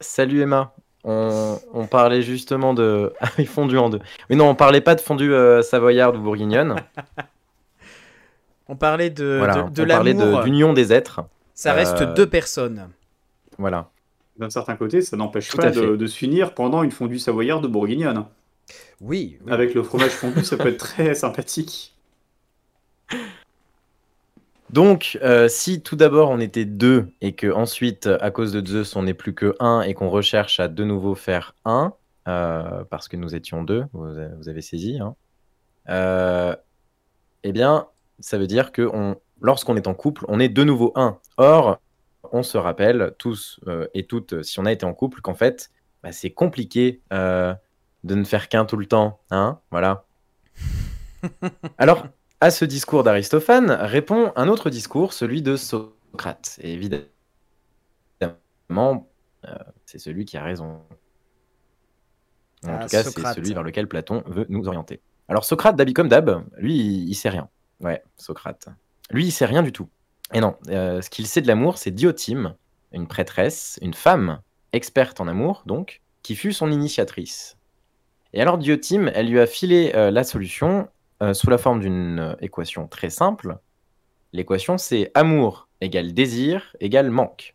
[0.00, 0.72] salut Emma.
[1.02, 3.12] On, parlait justement de.
[3.20, 4.00] Ah fondu en deux.
[4.30, 6.76] Mais non, on parlait pas de fondu euh, savoyard ou bourguignonne.
[8.68, 9.40] On parlait de,
[9.70, 11.22] de, on parlait d'union des êtres.
[11.54, 12.88] Ça reste euh, deux personnes.
[13.58, 13.90] Voilà.
[14.38, 18.24] D'un certain côté, ça n'empêche pas de, s'unir pendant une fondue savoyarde de bourguignonne.
[19.00, 21.94] Oui, Avec le fromage fondu, ça peut être très sympathique.
[24.70, 29.04] Donc, si tout d'abord on était deux et que ensuite, à cause de Zeus, on
[29.04, 31.92] n'est plus que un et qu'on recherche à de nouveau faire un,
[32.24, 35.14] parce que nous étions deux, vous, avez saisi, hein,
[37.44, 37.86] eh bien,
[38.20, 38.90] ça veut dire que
[39.40, 41.18] lorsqu'on est en couple, on est de nouveau un.
[41.36, 41.78] Or,
[42.32, 45.70] on se rappelle tous euh, et toutes, si on a été en couple, qu'en fait,
[46.02, 47.54] bah, c'est compliqué euh,
[48.02, 49.20] de ne faire qu'un tout le temps.
[49.30, 50.04] Hein voilà.
[51.78, 52.06] Alors,
[52.40, 56.58] à ce discours d'Aristophane répond un autre discours, celui de Socrate.
[56.60, 57.08] Et évidemment,
[59.48, 59.54] euh,
[59.86, 60.80] c'est celui qui a raison.
[62.66, 65.00] En ah, tout cas, c'est celui vers lequel Platon veut nous orienter.
[65.28, 67.48] Alors Socrate, d'Abi comme d'Ab, lui, il, il, sait rien.
[67.80, 68.68] Ouais, Socrate.
[69.10, 69.88] Lui, il sait rien du tout.
[70.32, 72.54] Et non, euh, ce qu'il sait de l'amour, c'est Diotime,
[72.92, 74.40] une prêtresse, une femme,
[74.72, 77.56] experte en amour, donc, qui fut son initiatrice.
[78.32, 80.88] Et alors Diotime, elle lui a filé euh, la solution
[81.22, 83.58] euh, sous la forme d'une équation très simple.
[84.32, 87.54] L'équation, c'est amour égale désir égale manque.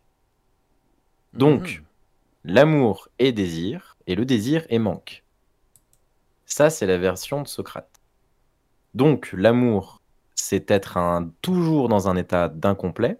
[1.34, 2.52] Donc, mhm.
[2.54, 5.24] l'amour est désir et le désir est manque.
[6.46, 8.00] Ça, c'est la version de Socrate.
[8.94, 9.99] Donc, l'amour
[10.40, 13.18] c'est être un, toujours dans un état d'incomplet.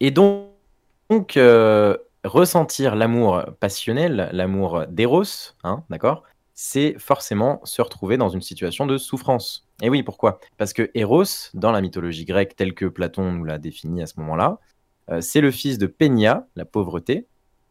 [0.00, 6.24] Et donc, euh, ressentir l'amour passionnel, l'amour d'éros, hein, d'accord
[6.54, 9.66] c'est forcément se retrouver dans une situation de souffrance.
[9.80, 10.38] Et oui, pourquoi?
[10.58, 14.20] Parce que Eros, dans la mythologie grecque telle que Platon nous l'a définie à ce
[14.20, 14.60] moment-là,
[15.10, 17.26] euh, c'est le fils de Peña, la pauvreté,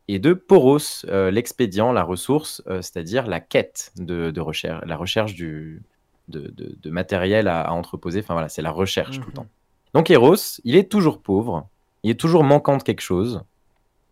[0.08, 5.84] et de Poros, euh, l'expédient, la ressource, c'est-à-dire la quête de, recherche, la recherche du,
[6.32, 8.20] de, matériel à, entreposer.
[8.20, 9.34] Enfin voilà, c'est la recherche tout le mhm.
[9.34, 9.48] temps.
[9.94, 11.68] Donc Eros, il est toujours pauvre,
[12.04, 13.44] il est toujours manquant de quelque chose,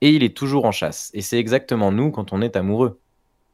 [0.02, 1.12] et il est toujours en chasse.
[1.14, 3.00] Et c'est exactement nous quand on est amoureux.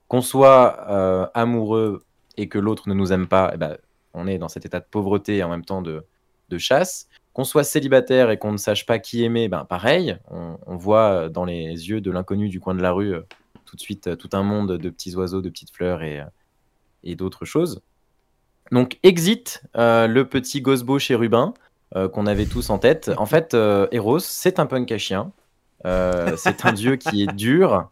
[0.07, 2.03] Qu'on soit euh, amoureux
[2.37, 3.77] et que l'autre ne nous aime pas, eh ben,
[4.13, 6.03] on est dans cet état de pauvreté et en même temps de,
[6.57, 7.09] chasse.
[7.33, 11.43] Qu'on soit célibataire et qu'on ne sache pas qui aimer, ben pareil, on, voit dans
[11.43, 13.23] les yeux de l'inconnu du coin de la rue euh,
[13.65, 16.21] tout de suite euh, tout un monde de petits oiseaux, de petites fleurs et,
[17.03, 17.81] et d'autres choses.
[18.71, 21.53] Donc, exit euh, le petit Gosbo chérubin
[21.95, 23.11] euh, qu'on avait tous en tête.
[23.17, 25.31] En fait, euh, Eros, c'est un punk à chien.
[25.83, 27.89] c'est un dieu qui est dur,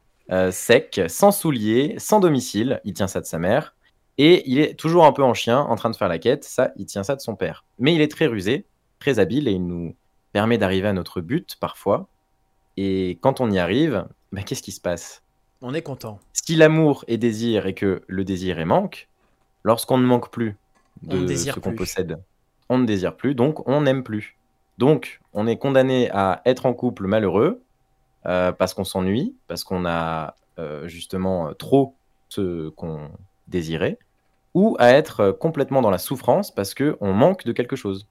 [0.51, 2.81] sec, sans souliers, sans domicile.
[2.85, 3.75] Il tient ça de sa mère.
[4.17, 6.43] Et il est toujours un peu en chien, en train de faire la quête.
[6.43, 7.65] Ça, il tient ça de son père.
[7.79, 8.65] Mais il est très rusé,
[8.99, 9.95] très habile, et il nous
[10.33, 12.07] permet d'arriver à notre but parfois.
[12.77, 15.23] Et quand on y arrive, bah, qu'est-ce qui se passe?
[15.61, 16.19] On est content.
[16.33, 19.07] Si l'amour est désir et que le désir est manque,
[19.63, 20.57] lorsqu'on ne manque plus,
[21.03, 22.19] de ce qu'on possède.
[22.69, 24.37] On ne désire plus, donc on n'aime plus.
[24.77, 27.61] Donc, on est condamné à être en couple malheureux
[28.25, 31.95] euh, parce qu'on s'ennuie, parce qu'on a euh, justement trop
[32.29, 33.09] ce qu'on
[33.47, 33.99] désirait,
[34.53, 38.07] ou à être complètement dans la souffrance parce qu'on manque de quelque chose.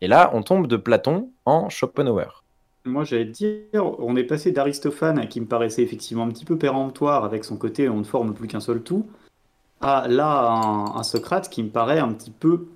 [0.00, 2.44] Et là, on tombe de Platon en Schopenhauer.
[2.84, 7.24] Moi, j'allais dire, on est passé d'Aristophane, qui me paraissait effectivement un petit peu péremptoire
[7.24, 9.06] avec son côté on ne forme plus qu'un seul tout,
[9.80, 12.68] ah, là, un, Socrate qui me paraît un petit peu.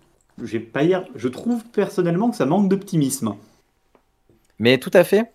[0.42, 1.05] J'ai pas hier.
[1.14, 3.34] Je trouve personnellement que ça manque d'optimisme.
[4.59, 5.32] Mais tout à fait.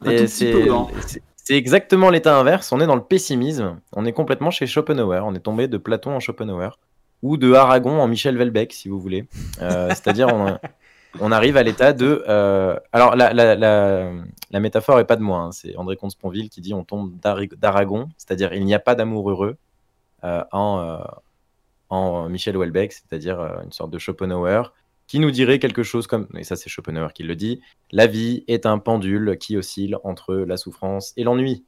[1.47, 2.72] C'est exactement l'état inverse.
[2.72, 3.80] On est dans le pessimisme.
[3.93, 5.22] On est complètement chez Schopenhauer.
[5.26, 6.80] On est tombé de Platon en Schopenhauer
[7.22, 9.28] ou de Aragon en Michel Welbeck, si vous voulez.
[9.61, 10.28] Euh, c'est-à-dire,
[11.20, 12.24] on, arrive à l'état de.
[12.28, 15.39] Euh, alors, la, la, métaphore est pas de moi.
[15.39, 15.51] Hein.
[15.51, 17.13] C'est André Comte-Sponville qui dit on tombe
[17.57, 19.57] d'Aragon, c'est-à-dire il n'y a pas d'amour heureux
[20.24, 20.99] euh, en,
[21.90, 24.74] en Michel Houellebecq, c'est-à-dire euh, une sorte de Schopenhauer,
[25.08, 27.62] qui nous dirait quelque chose comme, et ça c'est Schopenhauer qui le dit,
[27.92, 31.64] la vie est un pendule qui oscille entre la souffrance et l'ennui.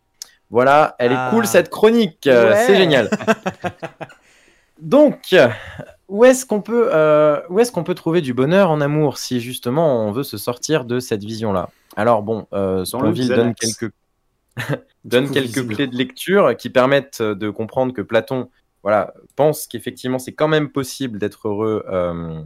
[0.50, 1.48] Voilà, elle est cool ah.
[1.48, 3.10] cette chronique, euh, c'est génial.
[4.82, 5.36] Donc,
[6.08, 9.42] où est-ce qu'on peut, euh, où est-ce qu'on peut trouver du bonheur en amour si
[9.42, 11.70] justement on veut se sortir de cette vision-là?
[11.96, 13.92] Alors bon, euh, Sponville donne quelques,
[15.06, 18.50] donne quelques clés de lecture qui permettent de comprendre que Platon
[18.84, 22.42] voilà, pense qu'effectivement, c'est quand même possible d'être heureux, euh,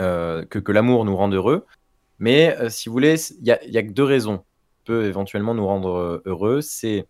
[0.00, 1.66] euh, que, l'amour nous rende heureux.
[2.18, 4.44] Mais euh, si vous voulez, il n'y a, y a, que deux raisons qui
[4.86, 6.60] peuvent éventuellement nous rendre heureux.
[6.60, 7.06] C'est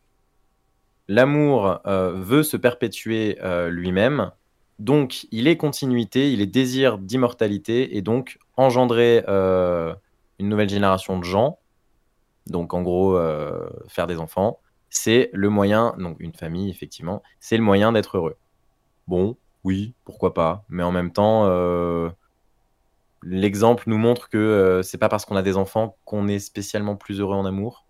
[1.09, 3.39] l'amour veut se perpétuer
[3.69, 4.31] lui-même,
[4.79, 11.25] donc il est continuité, il est désir d'immortalité, et donc engendrer une nouvelle génération de
[11.25, 11.59] gens,
[12.47, 13.19] donc en gros
[13.89, 14.61] faire des enfants,
[15.03, 18.37] c'est le moyen, donc une famille, effectivement, c'est le moyen d'être heureux.
[19.09, 22.09] Bon, oui, pourquoi pas, mais en même temps, euh,
[23.25, 26.95] l'exemple nous montre que euh, c'est pas parce qu'on a des enfants qu'on est spécialement
[26.95, 27.85] plus heureux en amour,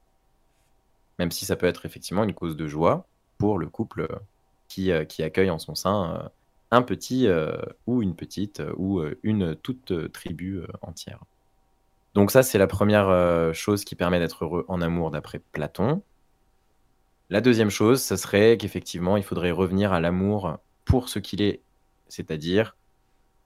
[1.19, 3.07] même si ça peut être effectivement une cause de joie
[3.37, 4.09] pour le couple
[4.69, 6.31] qui, euh, qui accueille en son sein
[6.71, 7.29] un petit
[7.87, 11.19] ou une petite ou une toute tribu entière.
[12.15, 16.03] Donc ça, c'est la première chose qui permet d'être heureux en amour d'après Platon.
[17.33, 21.63] La deuxième chose, ce serait qu'effectivement, il faudrait revenir à l'amour pour ce qu'il est,
[22.09, 22.77] c'est-à-dire,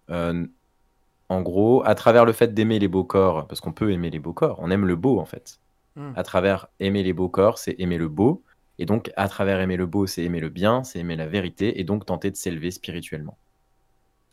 [0.08, 4.18] en gros, à travers le fait d'aimer les beaux corps, parce qu'on peut aimer les
[4.18, 5.60] beaux corps, on aime le beau en fait.
[5.94, 6.10] Hmm.
[6.16, 8.42] À travers aimer les beaux corps, c'est aimer le beau,
[8.80, 11.78] et donc à travers aimer le beau, c'est aimer le bien, c'est aimer la vérité,
[11.78, 13.38] et donc tenter de s'élever spirituellement.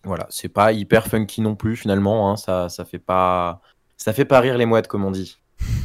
[0.04, 3.62] Voilà, c'est pas hyper funky non plus finalement, hein, ça, ça fait pas,
[3.98, 5.38] ça fait pas rire les mouettes comme on dit.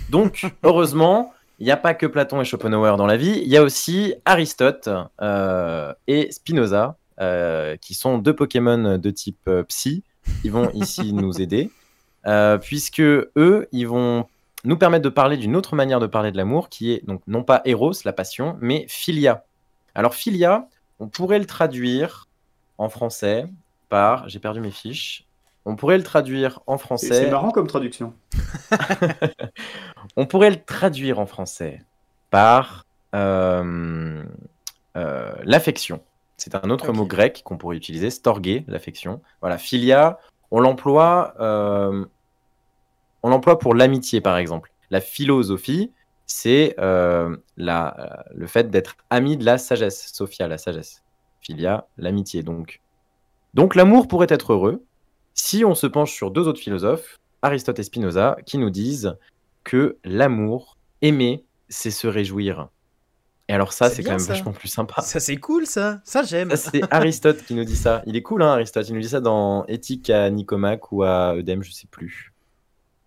[0.08, 3.56] Donc heureusement, il n'y a pas que Platon et Schopenhauer dans la vie, il y
[3.56, 4.88] a aussi Aristote
[5.20, 10.04] euh, et Spinoza, euh, qui sont deux Pokémon de type euh, psy,
[10.44, 11.70] ils vont ici nous aider,
[12.62, 14.26] puisque eux, ils vont
[14.64, 17.42] nous permettre de parler d'une autre manière de parler de l'amour, qui est donc non
[17.42, 19.44] pas Eros, la passion, mais Philia.
[19.94, 20.68] Alors Philia,
[21.00, 22.28] on pourrait le traduire
[22.76, 23.46] en français
[23.88, 25.27] par, j'ai perdu mes fiches,
[25.68, 27.12] on pourrait le traduire en français.
[27.12, 28.14] C'est marrant comme traduction.
[30.16, 31.84] on pourrait le traduire en français
[32.30, 34.24] par euh,
[34.96, 36.02] euh, l'affection.
[36.38, 39.20] C'est un autre mot grec qu'on pourrait utiliser, storgé, l'affection.
[39.42, 40.18] Voilà, philia,
[40.50, 42.02] on l'emploie, euh,
[43.22, 44.72] on l'emploie pour l'amitié, par exemple.
[44.90, 45.92] La philosophie,
[46.24, 51.02] c'est le fait d'être ami de la sagesse, Sophia, la sagesse.
[51.42, 52.80] Philia, l'amitié, donc.
[53.52, 54.82] Donc l'amour pourrait être heureux,
[55.38, 59.16] si on se penche sur deux autres philosophes, Aristote et Spinoza, qui nous disent
[59.62, 62.68] que l'amour, aimer, c'est se réjouir.
[63.48, 65.00] Et alors ça, c'est quand même vachement plus sympa.
[65.00, 66.00] Ça, c'est cool, ça.
[66.04, 66.50] Ça, j'aime.
[66.56, 68.02] C'est Aristote qui nous dit ça.
[68.04, 68.88] Il est cool, hein, Aristote.
[68.88, 72.34] Il nous dit ça dans Éthique à Nicomaque ou à Eudème, je sais plus.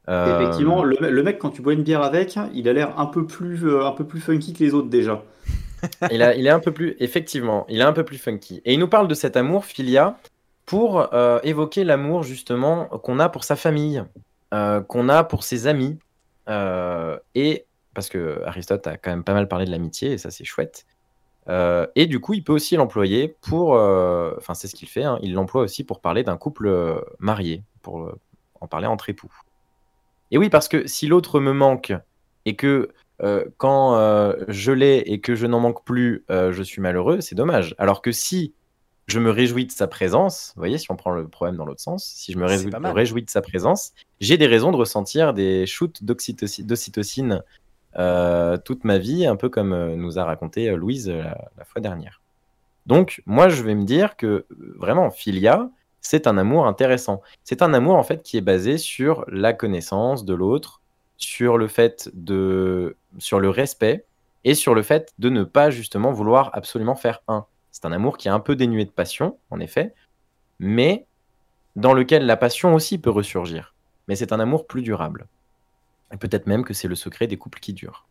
[0.10, 3.28] Euh, Effectivement, le, mec, quand tu bois une bière avec, il a l'air un peu
[3.28, 5.24] plus, euh, un peu plus funky que les autres déjà.
[6.12, 8.62] il, a, il est un peu plus, effectivement, il est un peu plus funky.
[8.66, 10.18] Et il nous parle de cet amour, philia,
[10.66, 14.04] pour euh, évoquer l'amour justement qu'on a pour sa famille,
[14.54, 15.98] euh, qu'on a pour ses amis.
[16.50, 20.32] Euh, et parce que Aristote a quand même pas mal parlé de l'amitié, et ça
[20.32, 20.86] c'est chouette.
[21.50, 23.72] et du coup, il peut aussi l'employer pour.
[23.72, 28.10] Enfin, c'est ce qu'il fait, hein, il l'emploie aussi pour parler d'un couple marié, pour
[28.62, 29.34] en parler entre époux.
[30.32, 31.94] Et oui, parce que si l'autre me manque
[32.46, 32.92] et que
[33.58, 37.76] quand je l'ai et que je n'en manque plus, je suis malheureux, c'est dommage.
[37.78, 38.54] Alors que si
[39.12, 40.54] je me réjouis de sa présence.
[40.56, 43.30] Vous voyez, si on prend le problème dans l'autre sens, si je me réjouis, de
[43.30, 47.44] sa présence, j'ai des raisons de ressentir des shoots d'oxytocine
[47.98, 51.82] euh, toute ma vie, un peu comme euh, nous a raconté euh, Louise la, fois
[51.82, 52.22] dernière.
[52.86, 54.46] Donc, moi, je vais me dire que
[54.78, 57.22] vraiment, Philia, c'est un amour intéressant.
[57.44, 60.82] C'est un amour, en fait, qui est basé sur la connaissance de l'autre,
[61.18, 62.96] sur le fait de.
[63.20, 64.06] sur le respect
[64.44, 67.46] et sur le fait de ne pas justement vouloir absolument faire un.
[67.72, 69.94] C'est un amour qui est un peu dénué de passion, en effet,
[70.60, 71.06] mais
[71.76, 73.74] dans lequel la passion aussi peut ressurgir.
[74.08, 75.28] Mais c'est un amour plus durable.
[76.14, 78.08] Et peut-être même que c'est le secret des couples qui durent.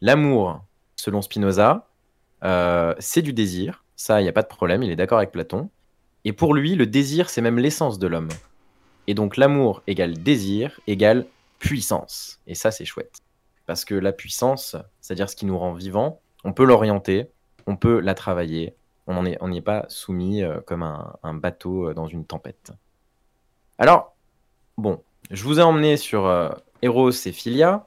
[0.00, 0.62] L'amour,
[0.94, 1.88] selon Spinoza,
[2.44, 3.84] euh, c'est du désir.
[3.96, 5.70] Ça, il n'y a pas de problème, il est d'accord avec Platon.
[6.24, 8.28] Et pour lui, le désir, c'est même l'essence de l'homme.
[9.08, 11.26] Et donc l'amour égale désir égale
[11.58, 12.40] puissance.
[12.46, 13.18] Et ça, c'est chouette.
[13.66, 17.30] Parce que la puissance, c'est-à-dire ce qui nous rend vivants, on peut l'orienter,
[17.68, 18.74] on peut la travailler.
[19.06, 22.72] On n'y est, pas soumis euh, comme un, bateau euh, dans une tempête.
[23.78, 24.14] Alors,
[24.78, 26.50] bon, je vous ai emmené sur euh,
[26.82, 27.86] Eros et Philia,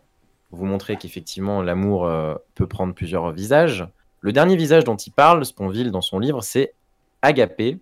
[0.52, 2.12] vous montrer qu'effectivement l'amour
[2.56, 3.88] peut prendre plusieurs visages.
[4.20, 6.74] Le dernier visage dont il parle, Sponville, dans son livre, c'est
[7.22, 7.80] agapé.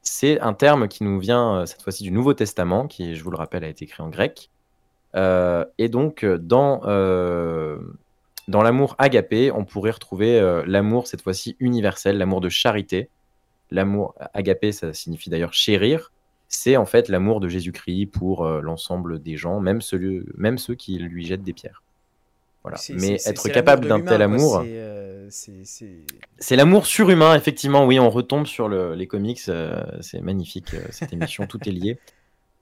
[0.00, 3.36] C'est un terme qui nous vient cette fois-ci du Nouveau Testament, qui, je vous le
[3.36, 4.50] rappelle, a été écrit en grec.
[5.14, 6.80] et donc, dans
[8.48, 13.10] dans l'amour agapé, on pourrait retrouver euh, l'amour, cette fois-ci universel, l'amour de charité.
[13.72, 16.12] L'amour agapé, ça signifie d'ailleurs chérir.
[16.48, 20.76] C'est en fait l'amour de Jésus-Christ pour euh, l'ensemble des gens, même ceux, même ceux
[20.76, 21.82] qui lui jettent des pierres.
[22.62, 22.78] Voilà.
[22.90, 27.84] Mais être capable d'un tel amour, euh, c'est l'amour surhumain, effectivement.
[27.84, 29.40] Oui, on retombe sur les comics.
[30.00, 31.98] c'est magnifique cette émission, tout est lié.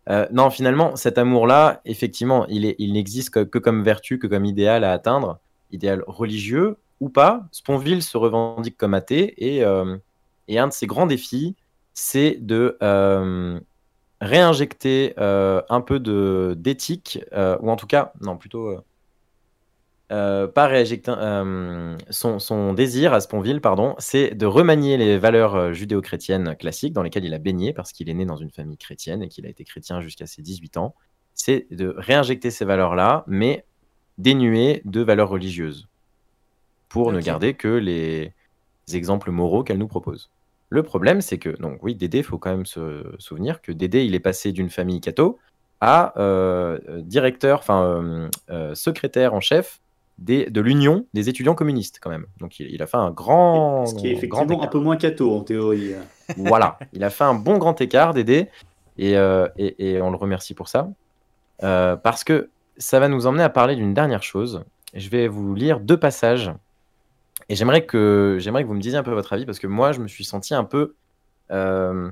[0.30, 4.92] non, finalement, cet amour-là, effectivement, il, il n'existe que, comme vertu, que comme idéal à
[4.92, 5.40] atteindre
[5.74, 7.46] idéal religieux ou pas.
[7.52, 9.96] Sponville se revendique comme athée et, euh,
[10.48, 11.54] et un de ses grands défis,
[11.92, 13.60] c'est de euh,
[14.20, 17.20] réinjecter euh, un peu de d'éthique,
[17.60, 18.76] ou en tout cas, non, plutôt
[20.08, 21.12] pas réinjecter
[22.10, 27.24] son, son, désir à Sponville, pardon, c'est de remanier les valeurs judéo-chrétiennes classiques dans lesquelles
[27.24, 29.64] il a baigné parce qu'il est né dans une famille chrétienne et qu'il a été
[29.64, 30.94] chrétien jusqu'à ses 18 ans.
[31.34, 33.64] C'est de réinjecter ces valeurs-là, mais
[34.18, 35.88] dénuées de valeurs religieuses,
[36.88, 38.32] pour ne garder que les
[38.92, 40.30] exemples moraux qu'elle nous propose.
[40.68, 44.04] Le problème, c'est que, donc oui, Dédé, il faut quand même se souvenir que Dédé,
[44.04, 45.38] il est passé d'une famille catho
[45.80, 48.28] à euh, directeur, enfin
[48.74, 49.80] secrétaire en chef
[50.18, 52.26] des, de l'Union des étudiants communistes, quand même.
[52.38, 53.86] Donc il, a fait un grand.
[53.86, 55.94] Ce qui est effectivement un peu moins catho en théorie.
[56.36, 58.48] voilà, il a fait un bon grand écart, Dédé,
[58.98, 59.12] et,
[59.56, 60.88] et, on le remercie pour ça.
[61.58, 64.64] parce que ça va nous emmener à parler d'une dernière chose.
[64.94, 66.52] Je vais vous lire deux passages.
[67.48, 70.00] Et j'aimerais que, que vous me disiez un peu votre avis, parce que moi, je
[70.00, 70.94] me suis senti un peu...
[71.50, 72.10] Euh,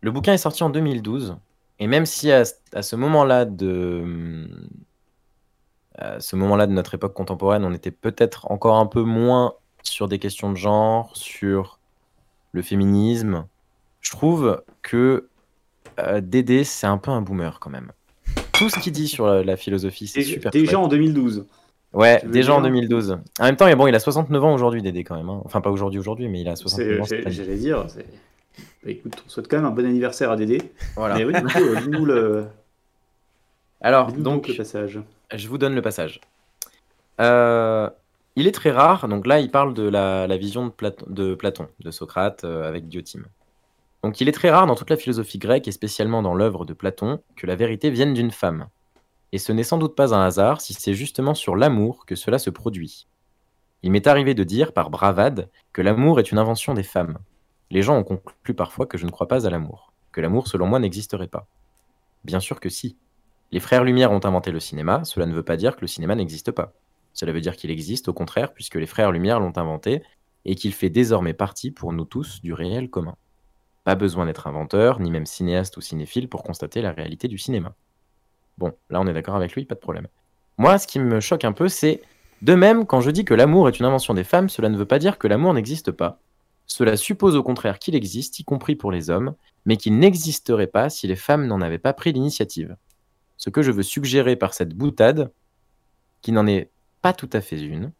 [0.00, 1.36] le bouquin est sorti en 2012,
[1.78, 4.48] et même si à, ce moment-là de...
[5.98, 10.08] À ce moment-là de notre époque contemporaine, on était peut-être encore un peu moins sur
[10.08, 11.78] des questions de genre, sur
[12.52, 13.46] le féminisme,
[14.00, 15.28] je trouve que
[15.98, 17.92] euh, Dédé, c'est un peu un boomer quand même
[18.60, 20.50] tout ce qu'il dit sur la, philosophie, c'est super.
[20.50, 21.46] Déjà en 2012.
[21.94, 23.18] Ouais, déjà en 2012.
[23.40, 25.30] En même temps, il, bon, il a 69 ans aujourd'hui, Dédé, quand même.
[25.30, 25.40] Hein.
[25.44, 27.04] Enfin, pas aujourd'hui, aujourd'hui, mais il a 69 ans.
[27.26, 27.86] J'allais dire,
[28.84, 30.60] bah, écoute, on souhaite quand même un bon anniversaire à Dédé.
[30.94, 31.16] Voilà.
[31.16, 32.44] Mais oui, euh, nous le.
[33.80, 35.00] Alors, donc, le passage.
[35.34, 36.20] Je vous donne le passage.
[37.18, 37.88] Euh,
[38.36, 41.66] il est très rare, donc là, il parle de la, vision de, Platon, de, Platon,
[41.80, 43.24] de Socrate euh, avec Diotime.
[44.02, 46.72] Donc il est très rare dans toute la philosophie grecque et spécialement dans l'œuvre de
[46.72, 48.68] Platon que la vérité vienne d'une femme.
[49.32, 52.38] Et ce n'est sans doute pas un hasard si c'est justement sur l'amour que cela
[52.38, 53.06] se produit.
[53.82, 57.18] Il m'est arrivé de dire, par bravade, que l'amour est une invention des femmes.
[57.70, 60.66] Les gens ont conclu parfois que je ne crois pas à l'amour, que l'amour selon
[60.66, 61.46] moi n'existerait pas.
[62.24, 62.96] Bien sûr que si.
[63.52, 66.14] Les frères Lumière ont inventé le cinéma, cela ne veut pas dire que le cinéma
[66.14, 66.72] n'existe pas.
[67.14, 70.02] Cela veut dire qu'il existe au contraire puisque les frères Lumière l'ont inventé
[70.44, 73.16] et qu'il fait désormais partie pour nous tous du réel commun.
[73.84, 77.74] Pas besoin d'être inventeur, ni même cinéaste ou cinéphile pour constater la réalité du cinéma.
[78.58, 80.08] Bon, là on est d'accord avec lui, pas de problème.
[80.58, 82.02] Moi, ce qui me choque un peu, c'est
[82.42, 84.86] de même, quand je dis que l'amour est une invention des femmes, cela ne veut
[84.86, 86.20] pas dire que l'amour n'existe pas.
[86.66, 89.34] Cela suppose au contraire qu'il existe, y compris pour les hommes,
[89.66, 92.76] mais qu'il n'existerait pas si les femmes n'en avaient pas pris l'initiative.
[93.36, 95.32] Ce que je veux suggérer par cette boutade,
[96.22, 96.70] qui n'en est
[97.02, 97.92] pas tout à fait une,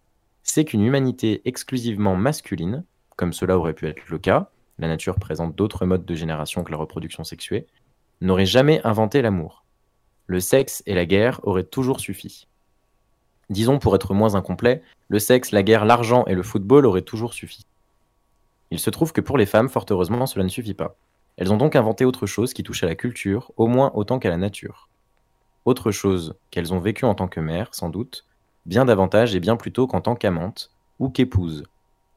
[0.42, 2.84] c'est qu'une humanité exclusivement masculine,
[3.16, 4.50] comme cela aurait pu être le cas,
[4.80, 7.66] la nature présente d'autres modes de génération que la reproduction sexuée,
[8.20, 9.64] n'aurait jamais inventé l'amour.
[10.26, 12.46] Le sexe et la guerre auraient toujours suffi.
[13.50, 17.34] Disons pour être moins incomplet, le sexe, la guerre, l'argent et le football auraient toujours
[17.34, 17.66] suffi.
[18.70, 20.96] Il se trouve que pour les femmes, fort heureusement, cela ne suffit pas.
[21.36, 24.30] Elles ont donc inventé autre chose qui touche à la culture, au moins autant qu'à
[24.30, 24.88] la nature.
[25.64, 28.24] Autre chose qu'elles ont vécu en tant que mères, sans doute,
[28.66, 31.64] bien davantage et bien plus tôt qu'en tant qu'amantes ou qu'épouses.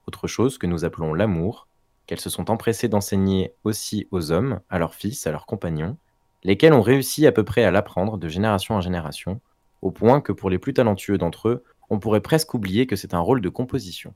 [0.08, 1.68] Autre chose que nous appelons l'amour,
[2.06, 5.98] qu'elles se sont empressées d'enseigner aussi aux hommes, à leurs fils, à leurs compagnons,
[6.44, 9.40] lesquels ont réussi à peu près à l'apprendre de génération en génération,
[9.82, 13.14] au point que pour les plus talentueux d'entre eux, on pourrait presque oublier que c'est
[13.14, 14.14] un rôle de composition.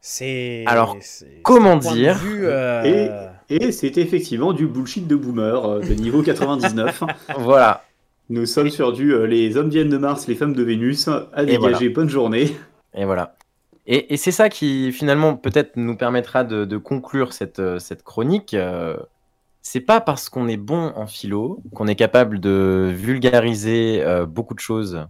[0.00, 0.64] C'est.
[0.66, 0.98] Alors,
[1.42, 7.04] comment dire euh, Et, c'est effectivement du bullshit de boomer euh, de niveau 99.
[7.38, 7.84] voilà.
[8.28, 11.08] Nous sommes sur du euh, les hommes viennent de Mars, les femmes de Vénus.
[11.08, 12.54] À dégager, bonne journée.
[12.94, 13.36] Et voilà.
[13.86, 18.54] Et, c'est ça qui finalement peut-être nous permettra de, conclure cette, euh, cette chronique.
[18.54, 18.96] Euh,
[19.60, 24.54] c'est pas parce qu'on est bon en philo qu'on est capable de vulgariser euh, beaucoup
[24.54, 25.06] de choses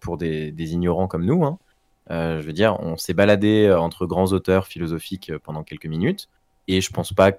[0.00, 1.42] pour des, ignorants comme nous.
[1.42, 1.58] Hein.
[2.10, 6.28] je veux dire, on s'est baladé entre grands auteurs philosophiques pendant quelques minutes,
[6.68, 7.30] et je pense pas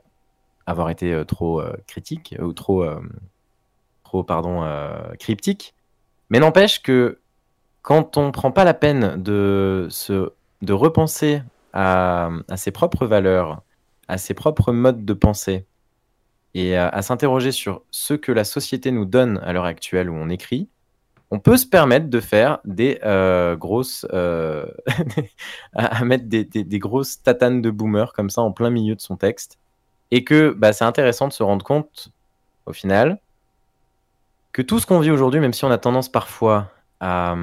[0.66, 2.84] avoir été trop critique ou trop,
[4.04, 4.68] trop pardon,
[5.20, 5.76] cryptique.
[6.32, 7.20] Mais n'empêche que
[7.84, 11.42] quand on prend pas la peine de se de repenser
[11.74, 13.62] à, ses propres valeurs,
[14.08, 15.66] à ses propres modes de pensée,
[16.54, 20.30] et à, s'interroger sur ce que la société nous donne à l'heure actuelle où on
[20.30, 20.70] écrit,
[21.32, 24.66] on peut se permettre de faire des euh, grosses, euh,
[25.74, 29.60] à, mettre des, grosses tatanes de boomer comme ça en plein milieu de son texte,
[30.12, 32.10] et que bah, c'est intéressant de se rendre compte,
[32.68, 33.20] au final,
[34.54, 37.36] que tout ce qu'on vit aujourd'hui, même si on a tendance parfois à,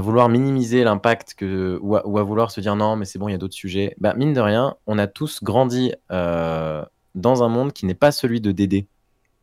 [0.00, 3.34] vouloir minimiser l'impact que, ou à, vouloir se dire non, mais c'est bon, il y
[3.34, 3.94] a d'autres sujets.
[3.98, 8.12] Bah, mine de rien, on a tous grandi euh, dans un monde qui n'est pas
[8.12, 8.86] celui de Dédé.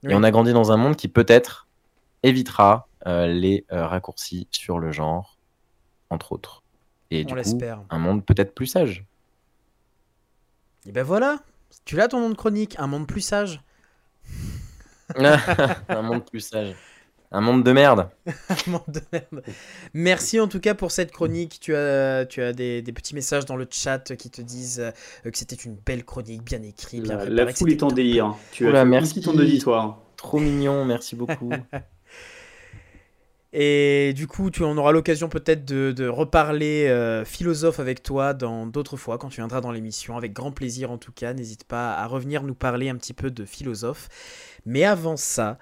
[0.08, 1.68] Et on a grandi dans un monde qui peut-être
[2.24, 5.38] évitera euh, les euh, raccourcis sur le genre,
[6.10, 6.64] entre autres.
[7.12, 7.60] Et du coup,
[7.90, 9.06] un monde peut-être plus sage.
[10.86, 11.40] Et ben voilà,
[11.84, 13.62] tu l'as ton nom de chronique, un monde plus sage.
[15.16, 16.76] un monde plus sage.
[17.32, 18.10] Un monde de merde.
[18.50, 19.44] un monde de merde.
[19.94, 21.60] Merci en tout cas pour cette chronique.
[21.60, 25.38] Tu as, tu as des, petits messages dans le chat qui te disent euh, que
[25.38, 27.36] c'était une belle chronique, bien écrite, bien préparée.
[27.36, 28.36] La foule est en délire.
[28.52, 30.00] Tu as merci ton auditoire.
[30.16, 31.52] Trop mignon, merci beaucoup.
[33.54, 38.66] Et du coup, tu, on aura l'occasion peut-être de, reparler euh, philosophe avec toi dans
[38.68, 41.34] d'autres fois, quand tu viendras dans l'émission, avec grand plaisir en tout cas.
[41.34, 44.10] N'hésite pas à revenir nous parler un petit peu de philosophe.
[44.66, 45.58] Mais avant ça,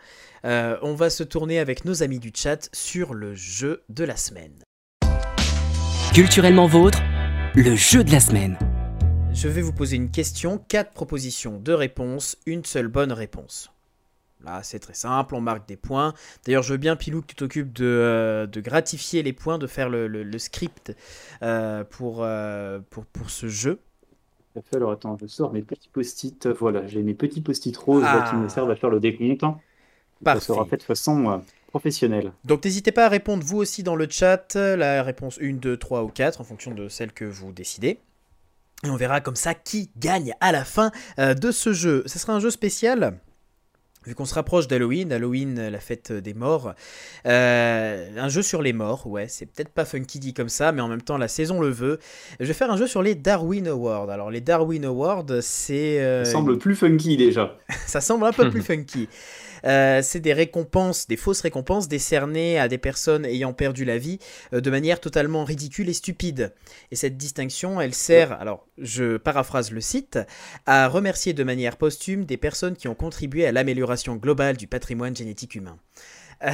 [0.46, 4.16] euh, on va se tourner avec nos amis du chat sur le jeu de la
[4.16, 4.64] semaine.
[6.14, 7.02] Culturellement vôtre,
[7.56, 8.58] le jeu de la semaine.
[9.34, 13.75] Je vais vous poser une question, quatre propositions, deux réponses, une seule bonne réponse.
[14.46, 16.14] Là, c'est très simple, on marque des points.
[16.46, 19.90] D'ailleurs, je veux bien, Pilou, que tu t'occupes de, euh, gratifier les points, de faire
[19.90, 20.96] le, script
[21.42, 23.80] euh, pour, euh, pour, pour ce jeu.
[24.74, 26.48] Alors, attends, je sors mes petits post-it.
[26.48, 28.50] Voilà, j'ai mes petits post-it roses qui me ah.
[28.50, 29.60] servent à faire le décompte.
[30.24, 32.32] Ça sera fait de façon professionnelle.
[32.46, 36.04] Donc, n'hésitez pas à répondre vous aussi dans le chat, la réponse 1, 2, 3
[36.04, 38.00] ou 4, en fonction de celle que vous décidez.
[38.84, 42.04] Et on verra comme ça qui gagne à la fin de ce jeu.
[42.06, 43.20] Ce sera un jeu spécial
[44.06, 46.74] Vu qu'on se rapproche d'Halloween, Halloween, la fête des morts,
[47.26, 50.82] euh, un jeu sur les morts, ouais, c'est peut-être pas funky dit comme ça, mais
[50.82, 52.00] en même temps la saison le veut.
[52.40, 54.10] Je vais faire un jeu sur les Darwin Awards.
[54.10, 56.00] Alors les Darwin Awards, c'est...
[56.02, 57.58] Euh, ça semble plus funky déjà.
[57.88, 59.10] ça semble un peu plus funky.
[59.66, 64.20] Euh, c'est des récompenses, des fausses récompenses décernées à des personnes ayant perdu la vie
[64.54, 66.54] euh, de manière totalement ridicule et stupide.
[66.92, 70.20] Et cette distinction, elle sert, alors je paraphrase le site,
[70.66, 75.16] à remercier de manière posthume des personnes qui ont contribué à l'amélioration globale du patrimoine
[75.16, 75.78] génétique humain.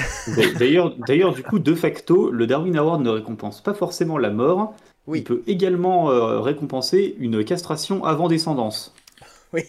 [0.59, 4.75] D'ailleurs, d'ailleurs, du coup, de facto, le Darwin Award ne récompense pas forcément la mort.
[5.07, 5.19] Oui.
[5.19, 8.93] Il peut également euh, récompenser une castration avant descendance.
[9.53, 9.63] Oui.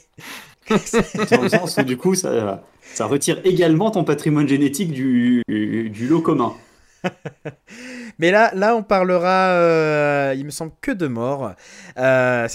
[0.69, 2.63] Dans le sens où, du coup, ça,
[2.95, 6.55] ça retire également ton patrimoine génétique du, du lot commun.
[8.19, 11.53] Mais là, là, on parlera, euh, il me semble, que de morts.
[11.99, 12.49] Euh,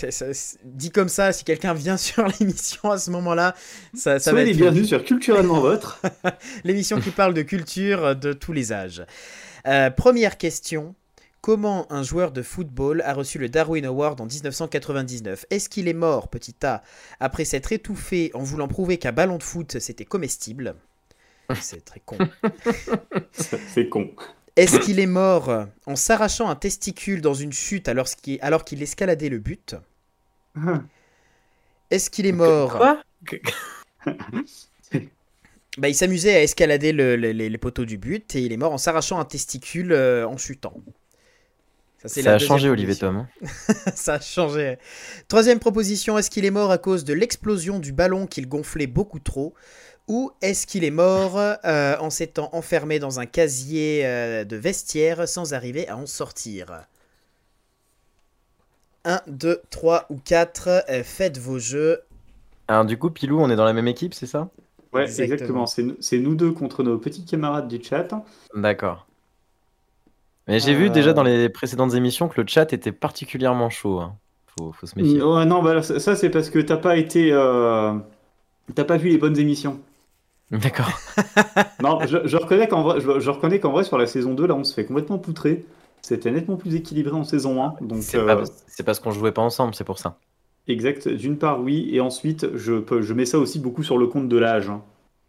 [0.64, 3.55] dit comme ça, si quelqu'un vient sur l'émission à ce moment-là,
[3.93, 4.55] ça, ça va être...
[4.55, 6.01] bienvenus sur Culturellement Votre.
[6.64, 9.03] l'émission qui parle de culture de tous les âges.
[9.68, 10.95] Euh, première question.
[11.41, 15.93] Comment un joueur de football a reçu le Darwin Award en 1999 Est-ce qu'il est
[15.93, 16.84] mort, petit A,
[17.19, 20.76] après s'être étouffé en voulant prouver qu'un ballon de foot c'était comestible
[21.61, 22.18] C'est très con.
[23.31, 24.11] C'est con.
[24.55, 28.07] Est-ce qu'il est mort en s'arrachant un testicule dans une chute alors
[28.65, 29.76] qu'il escaladait le but?
[31.91, 32.77] Est-ce qu'il est mort?
[32.77, 33.01] Quoi?
[35.77, 39.19] Bah, il s'amusait à escalader les, poteaux du but et il est mort en s'arrachant
[39.19, 40.73] un testicule euh, en chutant.
[42.06, 43.18] Ça, a changé, Olivier Tom.
[43.18, 43.28] Hein.
[43.95, 44.78] ça a changé.
[45.28, 49.19] Troisième proposition, est-ce qu'il est mort à cause de l'explosion du ballon qu'il gonflait beaucoup
[49.19, 49.56] trop
[50.07, 55.28] Ou est-ce qu'il est mort euh, en s'étant enfermé dans un casier euh, de vestiaire
[55.28, 56.86] sans arriver à en sortir?
[59.06, 62.02] 1, 2, 3 ou 4, euh, faites vos jeux.
[62.68, 64.49] Alors du coup, Pilou, on est dans la même équipe, c'est ça?
[64.94, 65.65] Ouais, exactement.
[65.65, 68.07] C'est nous deux contre nos petits camarades du chat.
[68.53, 69.07] D'accord.
[70.48, 71.30] Mais j'ai vu déjà dans euh.
[71.30, 73.99] les précédentes émissions que le chat était particulièrement chaud.
[73.99, 74.15] Hein.
[74.57, 75.19] Faut, faut, se méfier.
[75.19, 77.94] non, bah, ça, c'est parce que t'as pas été, euh,
[78.74, 79.80] t'as pas vu les bonnes émissions.
[80.52, 80.90] D'accord.
[81.84, 84.64] non, je, reconnais qu'en vrai, je, reconnais qu'en vrai sur la saison 2 là, on
[84.64, 85.65] se fait complètement poutrer.
[86.02, 87.76] C'était nettement plus équilibré en saison 1.
[87.82, 88.45] Donc c'est euh,
[88.86, 90.18] parce qu'on jouait pas ensemble, c'est pour ça.
[90.68, 91.07] Exact.
[91.10, 94.30] D'une part, oui, et ensuite, je, peux, je mets ça aussi beaucoup sur le compte
[94.30, 94.69] de l'âge.
[94.69, 94.82] Hein.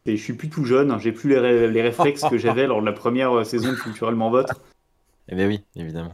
[0.07, 2.87] Et je suis plus tout jeune, j'ai plus les, les réflexes que j'avais lors de
[2.87, 4.61] la première saison de Culturellement Votre.
[5.29, 6.13] Eh bien oui, évidemment.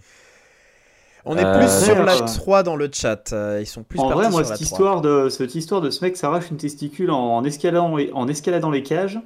[1.27, 3.33] On est plus euh, sur la 3 dans le chat.
[3.33, 6.17] Euh, ils sont plus En vrai, moi, cette, histoire de, cette histoire de ce mec
[6.17, 9.21] s'arrache une testicule en, escaladant, en escaladant les cages.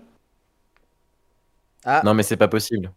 [1.84, 2.02] Ah.
[2.04, 2.92] Non, mais c'est pas possible.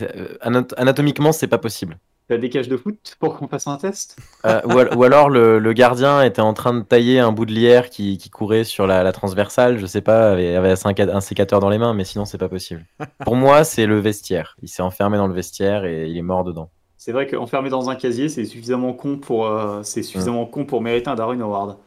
[0.00, 1.98] Euh, anatomiquement, c'est pas possible.
[2.30, 4.16] T'as des cages de foot pour qu'on fasse un test?
[4.44, 8.62] Ou, alors le, gardien était en train de tailler un bout de lierre qui, courait
[8.62, 12.24] sur la, transversale, je sais pas, avait, avait un, sécateur dans les mains, mais sinon
[12.24, 12.86] c'est pas possible.
[13.24, 14.56] pour moi, c'est le vestiaire.
[14.62, 16.70] Il s'est enfermé dans le vestiaire et il est mort dedans.
[16.96, 20.82] C'est vrai qu'enfermé dans un casier, c'est suffisamment con pour, euh, c'est suffisamment con pour
[20.82, 21.78] mériter un Darwin Award.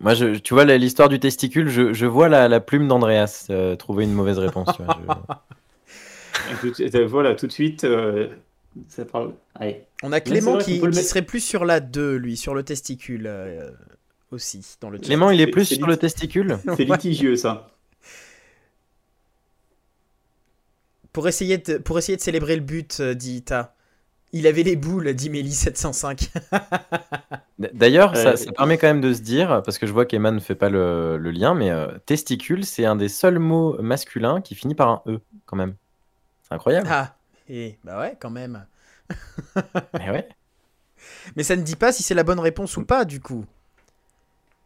[0.00, 4.12] Moi, je, tu vois, l'histoire du testicule, je, vois la, plume d'Andreas euh, trouver une
[4.12, 4.68] mauvaise réponse.
[7.08, 7.86] voilà, tout de suite,
[8.76, 9.72] euh,
[10.02, 13.70] on a Clément qui, serait plus sur la 2, lui, sur le testicule euh,
[14.30, 14.76] aussi.
[14.80, 17.70] Dans le Clément, il est plus sur le testicule C'est litigieux, ça.
[21.12, 23.74] Pour essayer, de, pour essayer de célébrer le but, euh, dit Ita.
[24.32, 26.30] Il avait les boules, dit Mélie 705.
[27.58, 30.54] D'ailleurs, ça, permet quand même de se dire, parce que je vois qu'Emma ne fait
[30.54, 34.88] pas le, lien, mais euh, testicule, c'est un des seuls mots masculins qui finit par
[34.88, 35.74] un E, quand même.
[36.44, 36.86] C'est incroyable.
[36.88, 37.16] Ah,
[37.50, 38.64] et bah ouais, quand même.
[39.94, 40.28] Mais ouais.
[41.34, 43.44] Mais ça ne dit pas si c'est la bonne réponse ou pas, du coup.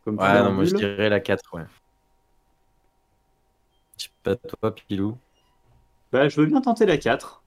[0.04, 1.64] Comme ouais, non, moi je dirais la 4, ouais.
[3.96, 5.16] Je sais pas, toi, Pilou.
[6.12, 7.42] Bah, je veux bien tenter la 4.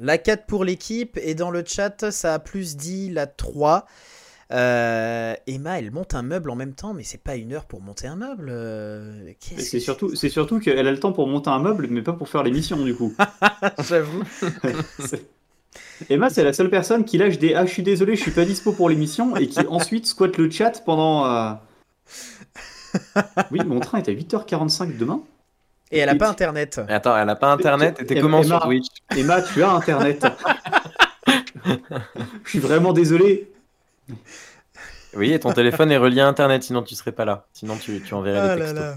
[0.00, 3.86] La 4 pour l'équipe, et dans le chat, ça a plus dit la 3.
[4.52, 7.80] Euh, Emma, elle monte un meuble en même temps, mais c'est pas une heure pour
[7.80, 8.48] monter un meuble.
[8.50, 12.02] euh, C'est que surtout, c'est surtout qu'elle a le temps pour monter un meuble, mais
[12.02, 13.14] pas pour faire l'émission du coup.
[13.88, 14.22] J'avoue.
[16.10, 18.44] Emma, c'est la seule personne qui lâche des Ah, je suis désolé, je suis pas
[18.44, 21.26] dispo pour l'émission et qui ensuite squatte le chat pendant.
[21.26, 21.52] euh,
[23.50, 25.22] Oui, mon train est à 8h45 demain.
[25.90, 26.80] Et elle a pas internet.
[26.88, 29.62] Mais Attends, elle a pas internet et t'es Emma- comment sur Emma- Twitch Emma, tu
[29.62, 30.26] as internet.
[32.44, 33.50] Je suis vraiment désolé.
[35.14, 37.46] Oui, et ton téléphone est relié à internet, sinon tu serais pas là.
[37.52, 38.74] Sinon tu, tu enverrais Ah des là textos.
[38.74, 38.96] là.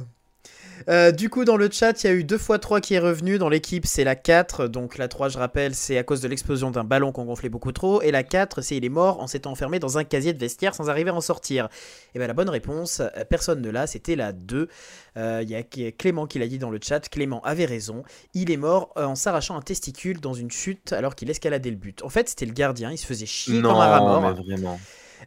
[0.89, 2.99] Euh, du coup, dans le chat, il y a eu 2 x 3 qui est
[2.99, 3.37] revenu.
[3.37, 4.67] Dans l'équipe, c'est la 4.
[4.67, 7.73] Donc la 3, je rappelle, c'est à cause de l'explosion d'un ballon qu'on gonflait beaucoup
[7.73, 8.01] trop.
[8.01, 10.73] Et la 4, c'est il est mort en s'étant enfermé dans un casier de vestiaire
[10.75, 11.67] sans arriver à en sortir.
[12.15, 14.69] Et bien la bonne réponse, euh, personne ne l'a, c'était la 2.
[15.17, 17.09] Euh, Il y a Clément qui l'a dit dans le chat.
[17.09, 18.03] Clément avait raison.
[18.33, 22.01] Il est mort en s'arrachant un testicule dans une chute alors qu'il escaladait le but.
[22.03, 22.91] En fait, c'était le gardien.
[22.91, 24.21] Il se faisait chier comme un rat Non, mort.
[24.21, 24.79] mais vraiment.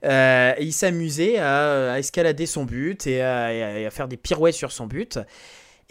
[0.05, 4.73] Euh, il s'amusait à, à escalader son but et à, et faire des pirouettes sur
[4.73, 5.19] son but.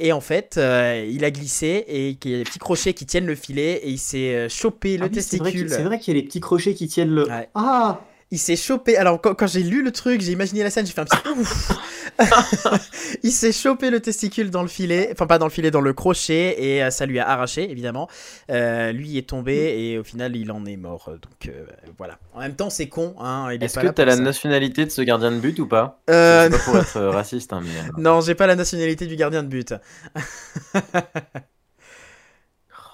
[0.01, 3.05] Et en fait, euh, il a glissé et qu'il y a des petits crochets qui
[3.05, 5.69] tiennent le filet et il s'est euh, chopé le Ah oui, testicule.
[5.69, 7.27] c'est vrai qu'il y a les petits crochets qui tiennent le.
[7.27, 7.49] Ouais.
[7.53, 7.99] Ah
[8.31, 8.95] Il s'est chopé.
[8.95, 11.17] Alors, quand, quand j'ai lu le truc, j'ai imaginé la scène, j'ai fait un petit
[11.39, 11.71] ouf.
[13.23, 15.93] il s'est chopé le testicule dans le filet, enfin, pas dans le filet, dans le
[15.93, 18.07] crochet, et euh, ça lui a arraché, évidemment.
[18.51, 21.09] Euh, lui est tombé et au final, il en est mort.
[21.09, 21.65] Donc, euh,
[21.97, 22.19] voilà.
[22.33, 23.15] En même temps, c'est con.
[23.19, 24.21] Hein, est Est-ce pas que t'as la ça.
[24.21, 26.01] nationalité de ce gardien de but ou pas?
[26.09, 27.69] Euh, C'est pas pour être euh, raciste, hein, mais.
[27.79, 29.73] euh, Non, j'ai pas la nationalité du gardien de but.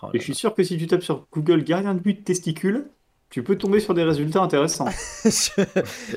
[0.04, 2.88] oh Et je suis sûr que si tu tapes sur Google gardien de but testicule,
[3.36, 4.88] tu peux tomber sur des résultats intéressants.
[5.26, 5.30] je,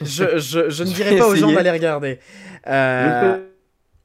[0.03, 2.21] je, je- je ne Je dirai vais pas aux gens d'aller regarder.
[2.69, 3.45] Euh,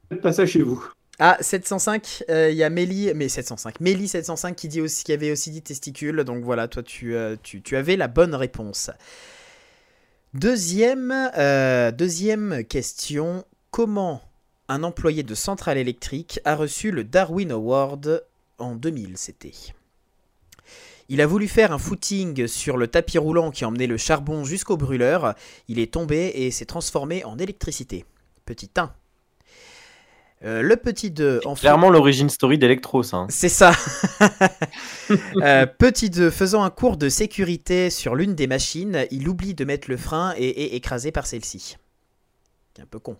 [0.08, 0.84] faites pas ça chez vous.
[1.20, 5.12] Ah, 705, euh, il y a Mélie, mais 705, Mélie 705 qui, dit aussi, qui
[5.12, 8.90] avait aussi dit testicule, donc voilà, toi tu, euh, tu, tu avais la bonne réponse.
[10.32, 14.22] Deuxième, euh, deuxième question, comment
[14.68, 18.24] un employé de Centrale électrique a reçu le Darwin Award
[18.58, 19.52] en 2000, c'était?
[21.08, 24.76] Il a voulu faire un footing sur le tapis roulant qui emmenait le charbon jusqu'au
[24.76, 25.34] brûleur.
[25.68, 28.04] Il est tombé et s'est transformé en électricité.
[28.46, 28.92] Petit 1.
[30.44, 31.40] Euh, le petit 2.
[31.46, 33.16] En Clairement l'origine story d'Electro, ça.
[33.18, 33.26] hein.
[33.30, 33.72] c'est ça.
[35.42, 39.64] Euh, petit 2, faisant un cours de sécurité sur l'une des machines, il oublie de
[39.66, 41.76] mettre le frein et est écrasé par celle-ci.
[42.74, 43.16] C'est un peu con.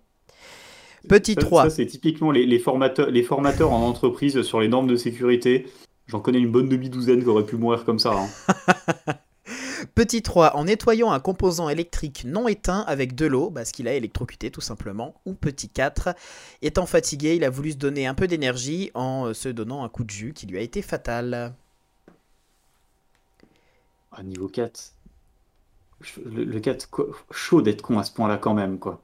[1.08, 1.62] Petit Ça- 3.
[1.64, 5.66] Ça, c'est typiquement les, les formateurs, les formateurs en entreprise sur les normes de sécurité.
[6.06, 8.12] J'en connais une bonne demi-douzaine qui aurait pu mourir comme ça.
[8.12, 9.14] hein.
[9.94, 13.92] Petit 3, en nettoyant un composant électrique non éteint avec de l'eau, parce qu'il a
[13.94, 15.14] électrocuté tout simplement.
[15.26, 16.14] Ou petit 4,
[16.62, 19.88] étant fatigué, il a voulu se donner un peu d'énergie en euh, se donnant un
[19.88, 21.52] coup de jus qui lui a été fatal.
[24.12, 24.92] Ah, niveau 4.
[26.00, 29.00] Je- Le, le 4, quoi, chaud d'être con à ce point-là quand même, quoi.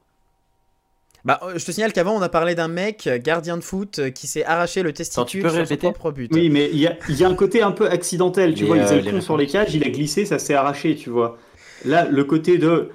[1.23, 3.99] Bah, euh, je te signale qu'avant, on a parlé d'un mec, euh, gardien de foot,
[3.99, 6.31] euh, qui s'est arraché le testicule peux sur son répéter propre but.
[6.33, 8.77] Oui, mais il y a, il y a un côté un peu accidentel, tu vois.
[8.77, 11.09] Il euh, faisait le con sur les cages, il a glissé, ça s'est arraché, tu
[11.11, 11.37] vois.
[11.85, 12.89] Là, le côté de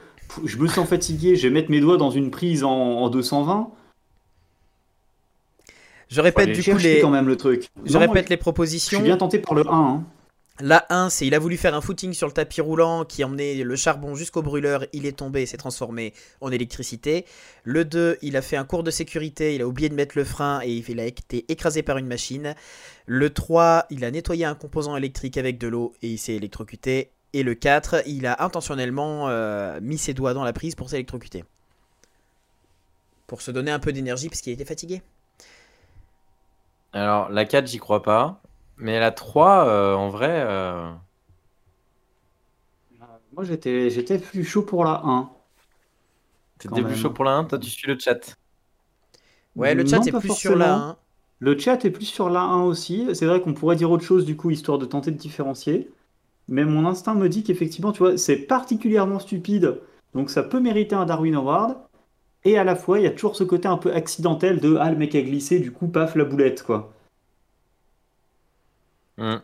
[0.45, 3.71] je me sens fatigué, je vais mettre mes doigts dans une prise en, en 220.
[6.09, 7.01] Je répète du coup les...
[7.01, 7.69] quand même le truc.
[7.85, 8.99] Je Non, répète je- les Je propositions.
[8.99, 9.73] suis bien tenté par le 1.
[9.73, 10.05] hein.
[10.61, 13.57] La 1, c'est il a voulu faire un footing sur le tapis roulant qui emmenait
[13.57, 17.27] le charbon jusqu'au brûleur, il est tombé s'est transformé en électricité.
[17.65, 20.25] Le 2, il a fait un cours de sécurité, il a oublié de mettre le
[20.25, 22.55] frein et il a été écrasé par une machine.
[23.05, 27.11] Le 3, il a nettoyé un composant électrique avec de l'eau et il s'est électrocuté.
[27.35, 31.45] Et le 4, il a intentionnellement euh, mis ses doigts dans la prise pour s'électrocuter.
[33.27, 35.03] Pour se donner un peu d'énergie parce qu'il était fatigué.
[36.95, 38.41] Alors la 4, j'y crois pas.
[38.79, 40.31] Mais la 3, euh, en vrai.
[40.31, 40.91] euh,
[43.33, 45.31] Moi, j'étais j'étais plus chaud pour la 1.
[46.59, 46.95] T'es Quand début même.
[46.95, 48.37] chaud pour la 1, toi tu suis le chat.
[49.57, 50.91] Ouais, le chat Non, est plus sur la forcément.
[50.91, 50.97] 1.
[51.41, 53.07] Le chat est plus sur la 1 aussi.
[53.15, 55.91] C'est vrai qu'on pourrait dire autre chose du coup, histoire de tenter de différencier.
[56.49, 59.81] Mais mon instinct me dit qu'effectivement, tu vois, c'est particulièrement stupide.
[60.15, 61.77] Donc ça peut mériter un Darwin Award.
[62.45, 64.91] Et à la fois, il y a toujours ce côté un peu accidentel de Ah,
[64.93, 66.95] le mec a glissé, du coup, paf, la boulette, quoi.
[69.19, 69.37] Hmm.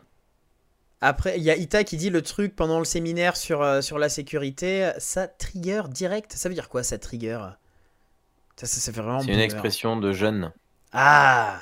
[1.03, 3.99] Après, il y a Ita qui dit le truc pendant le séminaire sur, euh, sur
[3.99, 6.33] la sécurité, ça trigger direct.
[6.33, 7.39] Ça veut dire quoi, ça trigger?
[8.57, 10.53] Ça, ça, ça fait vraiment C'est une expression de jeune.
[10.93, 11.61] Ah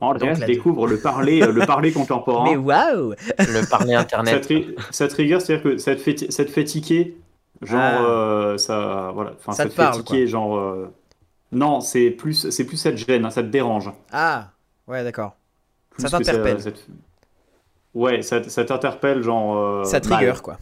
[0.00, 2.50] En Donc, découvre le parler, euh, le parler contemporain.
[2.50, 4.42] Mais waouh Le parler Ça, internet.
[4.42, 7.16] tri- ça trigger, c'est-à-dire que ça te fait, ça te fait tiquer.
[7.62, 8.04] Genre, Ah.
[8.04, 9.32] euh, ça, voilà.
[9.38, 10.56] Enfin, Ça ça, te te fait parle, tiquer, genre.
[10.58, 10.92] euh,
[11.52, 13.90] Non, c'est plus, c'est plus ça te gêne, hein, ça te dérange.
[14.12, 14.52] Ah
[14.86, 15.36] Ouais, d'accord.
[15.98, 16.58] Ça t'interpelle.
[17.94, 19.56] Ouais, ça, ça t'interpelle, genre.
[19.56, 20.40] euh, Ça trigger, mal.
[20.40, 20.58] quoi.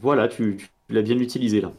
[0.00, 1.72] Voilà, tu, tu l'as bien utilisé là.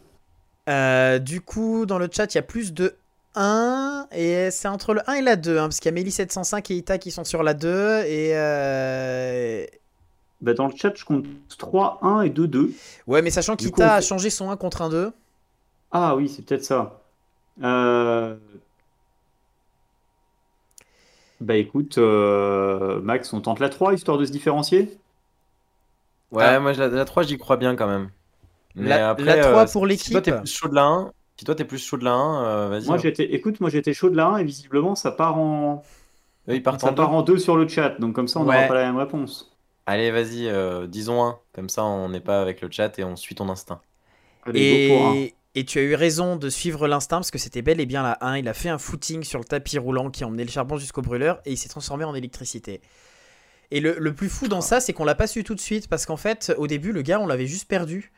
[0.67, 2.95] Euh, du coup, dans le chat, il y a plus de
[3.35, 6.71] 1, et c'est entre le 1 et la 2, hein, parce qu'il y a Mélie705
[6.73, 8.31] et Ita qui sont sur la 2, et...
[8.35, 9.65] euh,
[10.41, 11.25] Bah, dans le chat, je compte
[11.57, 12.71] 3, 1 et 2, 2.
[13.07, 15.11] Ouais, mais sachant qu'Ita on a changé son 1 contre un 2.
[15.91, 17.01] Ah oui, c'est peut-être ça.
[17.63, 18.35] Euh,
[21.41, 24.99] Bah écoute, euh, Max, on tente la 3 histoire de se différencier?
[26.31, 26.59] Ouais, Ah.
[26.59, 28.11] moi, je- la, la 3, j'y crois bien quand même.
[28.75, 30.43] Mais La- après, la 3 euh, pour si toi, t'es l'équipe.
[30.43, 32.87] plus chaud de la 1, si toi, t'es plus chaud de la 1, euh, vas-y.
[32.87, 32.99] Moi hein.
[33.01, 35.83] j'étais, écoute, moi j'étais chaud de la 1 et visiblement ça part en,
[36.49, 37.15] Eux, ils partent ça en part deux.
[37.15, 38.67] en 2 sur le chat, donc comme ça on n'aura Ouais.
[38.67, 39.55] pas la même réponse.
[39.85, 41.39] Allez, vas-y, euh, disons 1.
[41.53, 43.81] Comme ça, on n'est pas avec le chat et on suit ton instinct.
[44.45, 45.27] Allez, go pour un.
[45.59, 48.17] Et, tu as eu raison de suivre l'instinct, parce que c'était bel et bien la
[48.21, 48.37] 1.
[48.37, 51.01] Il a fait un footing sur le tapis roulant qui a emmené le charbon jusqu'au
[51.01, 52.81] brûleur, et il s'est transformé en électricité.
[53.71, 55.87] Et le, le plus fou dans ça, c'est qu'on l'a pas su tout de suite,
[55.87, 58.11] parce qu'en fait, au début, le gars, on l'avait juste perdu.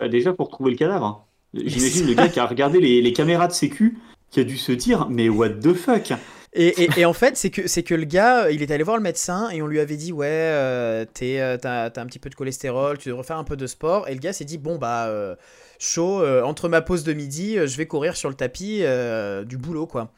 [0.00, 1.26] Bah, déjà pour trouver le cadavre.
[1.54, 3.98] J'imagine le gars qui a regardé les, les caméras de sécu,
[4.30, 6.12] qui a dû se dire, mais what the fuck?
[6.52, 8.96] Et, et- et en fait, c'est que, c'est que le gars, il est allé voir
[8.96, 12.18] le médecin et on lui avait dit Ouais, euh, t'es, euh, t'as, t'as un petit
[12.18, 14.08] peu de cholestérol, tu devrais faire un peu de sport.
[14.08, 15.36] Et le gars s'est dit Bon, bah, euh,
[15.78, 19.44] chaud, euh, entre ma pause de midi, euh, je vais courir sur le tapis euh,
[19.44, 20.12] du boulot, quoi.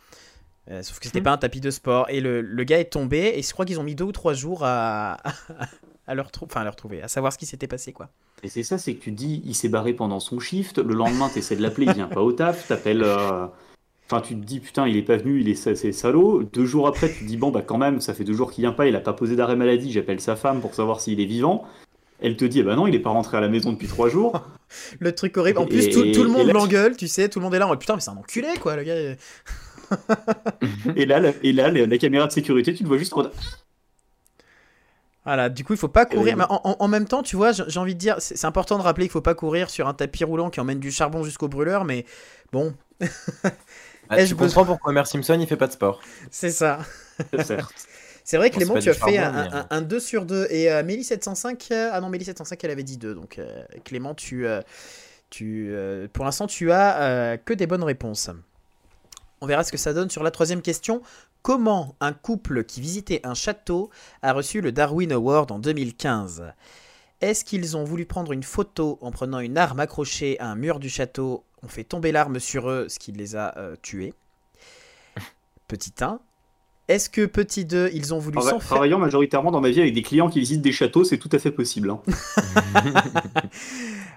[0.70, 1.24] Euh, sauf que c'était Mhm.
[1.24, 2.06] pas un tapis de sport.
[2.10, 4.34] Et le, le gars est tombé et je crois qu'ils ont mis deux ou trois
[4.34, 5.18] jours à,
[6.06, 8.08] à, le, enfin, à le retrouver, à savoir ce qui s'était passé, quoi.
[8.42, 10.94] Et c'est ça, c'est que tu te dis, il s'est barré pendant son shift, le
[10.94, 13.02] lendemain t'essaies de l'appeler, il vient pas au taf, t'appelles...
[13.02, 13.46] euh,
[14.12, 16.42] Enfin, tu te dis, putain, il est pas venu, il est c'est salaud.
[16.42, 18.62] Deux jours après, tu te dis, bon, bah quand même, ça fait deux jours qu'il
[18.62, 21.26] vient pas, il a pas posé d'arrêt maladie, j'appelle sa femme pour savoir s'il est
[21.26, 21.64] vivant.
[22.22, 24.08] Elle te dit, eh bah non, il est pas rentré à la maison depuis trois
[24.08, 24.42] jours.
[25.00, 25.58] Le truc horrible.
[25.58, 27.74] En Et- plus, tout, tout le monde l'engueule, tu sais, tout le monde est là.
[27.76, 28.94] Putain, mais c'est un enculé, quoi, le gars.
[30.96, 33.12] Et là, la, et là la, la caméra de sécurité, tu le vois juste.
[33.14, 33.24] en-
[35.24, 36.36] Voilà, du coup, il faut pas courir.
[36.36, 38.82] Mais en, en- en même temps, tu vois, j'ai envie de dire, c'est important de
[38.82, 41.84] rappeler qu'il faut pas courir sur un tapis roulant qui emmène du charbon jusqu'au brûleur,
[41.84, 42.06] mais
[42.52, 42.72] bon,
[44.08, 46.00] Ah, besoin- comprends pourquoi Homer Simpson, il fait pas de sport.
[46.30, 46.78] c'est ça.
[47.44, 47.86] Certes.
[48.30, 50.46] C'est vrai, Bon, Clément, tu as fait charbon, un, mais, un- un 2 sur 2.
[50.50, 53.12] Et euh, Mélie 705, euh, ah non, Mélie 705, elle avait dit 2.
[53.12, 54.62] Donc, euh, Clément, tu, euh,
[55.30, 58.30] tu, euh, pour l'instant, tu as euh, que des bonnes réponses.
[59.40, 61.02] On verra ce que ça donne sur la troisième question.
[61.42, 63.90] Comment un couple qui visitait un château
[64.22, 66.52] a reçu le Darwin Award en 2015
[67.20, 70.78] Est-ce qu'ils ont voulu prendre une photo en prenant une arme accrochée à un mur
[70.78, 71.42] du château?
[71.64, 74.14] On fait tomber l'arme sur eux, ce qui les a euh, tués.
[75.66, 76.20] Petit 1.
[76.90, 79.94] Est-ce que petit 2, ils ont voulu Trava- s'enfermer Travaillant majoritairement dans ma vie avec
[79.94, 81.88] des clients qui visitent des châteaux, c'est tout à fait possible.
[81.90, 82.00] hein.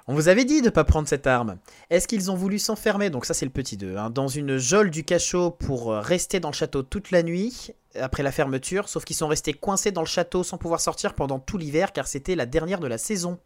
[0.08, 1.58] On vous avait dit de ne pas prendre cette arme.
[1.90, 4.90] Est-ce qu'ils ont voulu s'enfermer, donc ça c'est le petit 2, hein, dans une geôle
[4.90, 7.70] du cachot pour euh, rester dans le château toute la nuit
[8.00, 11.38] après la fermeture, sauf qu'ils sont restés coincés dans le château sans pouvoir sortir pendant
[11.40, 13.38] tout l'hiver car c'était la dernière de la saison.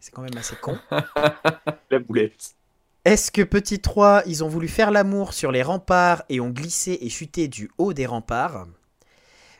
[0.00, 0.78] C'est quand même assez con.
[1.90, 2.54] La boulette.
[3.04, 6.98] Est-ce que petit 3, ils ont voulu faire l'amour sur les remparts et ont glissé
[7.00, 8.66] et chuté du haut des remparts?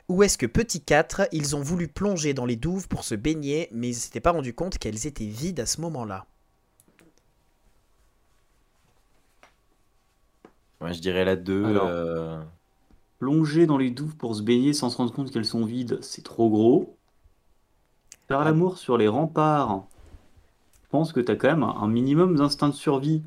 [0.08, 3.68] Ou est-ce que petit 4, ils ont voulu plonger dans les douves pour se baigner,
[3.72, 6.26] mais ils ne s'étaient pas rendu compte qu'elles étaient vides à ce moment-là?
[10.80, 11.64] Ouais, je dirais la 2.
[11.64, 11.88] Alors.
[11.88, 12.42] euh,
[13.18, 16.22] Plonger dans les douves pour se baigner sans se rendre compte qu'elles sont vides, c'est
[16.24, 16.96] trop gros.
[18.28, 18.44] Faire Ah.
[18.44, 19.86] l'amour sur les remparts,
[20.84, 23.22] je pense que t'as quand même un minimum d'instinct de survie.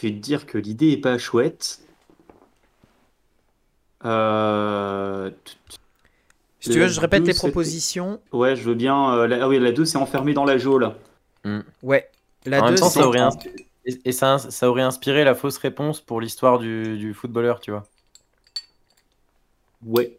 [0.00, 1.80] Fait te dire que l'idée est pas chouette.
[4.04, 5.30] Euh,
[6.60, 8.20] Si tu veux, je répète deux, les propositions.
[8.32, 9.14] Ouais, je veux bien.
[9.14, 9.44] euh, la...
[9.44, 10.94] Ah oui, la 2, c'est enfermé dans la geôle.
[11.82, 12.10] Ouais.
[12.46, 13.00] La en même 2, temps, c'est...
[13.00, 13.20] ça aurait,
[13.84, 17.70] et, et ça, ça aurait inspiré la fausse réponse pour l'histoire du, du footballeur, tu
[17.70, 17.86] vois.
[19.84, 20.18] Ouais,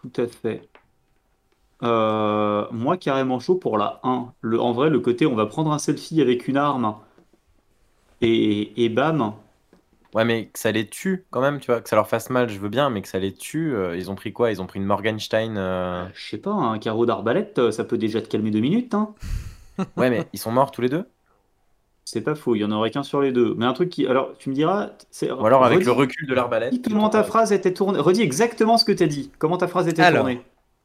[0.00, 0.68] tout à fait.
[1.82, 4.32] Euh, moi, carrément chaud pour la 1.
[4.42, 6.94] Le, en vrai, le côté on va prendre un selfie avec une arme
[8.20, 9.32] et, et bam.
[10.14, 12.48] Ouais, mais que ça les tue quand même, tu vois, que ça leur fasse mal,
[12.48, 13.74] je veux bien, mais que ça les tue.
[13.76, 14.50] euh, ils ont pris quoi?
[14.50, 15.56] Ils ont pris une Morgenstein.
[15.56, 18.94] euh, Je sais pas, un carreau d'arbalète, euh, ça peut déjà te calmer deux minutes.
[18.94, 19.14] Hein.
[19.96, 21.06] Ouais, mais ils sont morts tous les deux?
[22.04, 23.54] C'est pas faux, il y en aurait qu'un sur les deux.
[23.56, 24.06] Mais un truc qui.
[24.06, 24.90] Alors, tu me diras.
[25.10, 26.74] c'est- Ou alors avec redis- le recul de l'arbalète.
[26.84, 28.00] comment ta phrase était tournée.
[28.00, 29.30] Redis exactement ce que t'as dit.
[29.38, 30.22] Comment ta phrase était Alors.
[30.24, 30.42] tournée.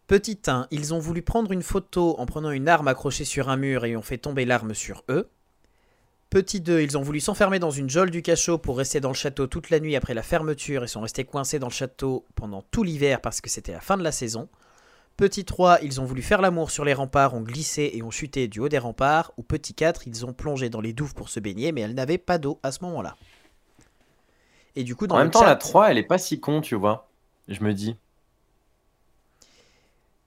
[0.08, 3.58] Petit 1, ils ont voulu prendre une photo en prenant une arme accrochée sur un
[3.58, 5.28] mur et ont fait tomber l'arme sur eux.
[6.36, 9.16] Petit 2, ils ont voulu s'enfermer dans une geôle du cachot pour rester dans le
[9.16, 12.62] château toute la nuit après la fermeture et sont restés coincés dans le château pendant
[12.72, 14.50] tout l'hiver parce que c'était la fin de la saison.
[15.16, 18.50] Petit 3, ils ont voulu faire l'amour sur les remparts, ont glissé et ont chuté
[18.50, 19.32] du haut des remparts.
[19.38, 22.18] Ou petit 4, ils ont plongé dans les douves pour se baigner mais elles n'avaient
[22.18, 23.16] pas d'eau à ce moment-là.
[24.76, 26.60] Et du coup, dans En même temps, chat- la 3, elle est pas si con,
[26.60, 27.08] tu vois.
[27.48, 27.96] Je me dis.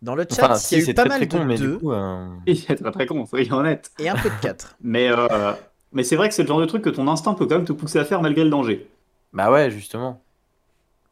[0.00, 1.44] Dans le chat, Enfin, il si, y a eu c'est pas très, mal très con,
[1.44, 3.90] de du 2 coup, euh, Il est très très con, soyons honnêtes.
[3.98, 4.76] et un peu de 4.
[4.80, 5.52] Mais, euh,
[5.92, 7.64] mais c'est vrai que c'est le genre de truc que ton instinct peut quand même
[7.64, 8.88] te pousser à faire malgré le danger.
[9.32, 10.24] Bah ouais, justement.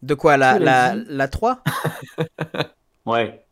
[0.03, 1.63] De quoi La, la, la 3
[3.07, 3.47] Ouais.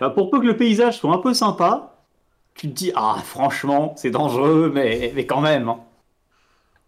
[0.00, 1.94] Bah, pour peu que le paysage soit un peu sympa,
[2.54, 5.68] tu te dis, ah franchement, c'est dangereux, mais, mais quand même.
[5.68, 5.80] hein.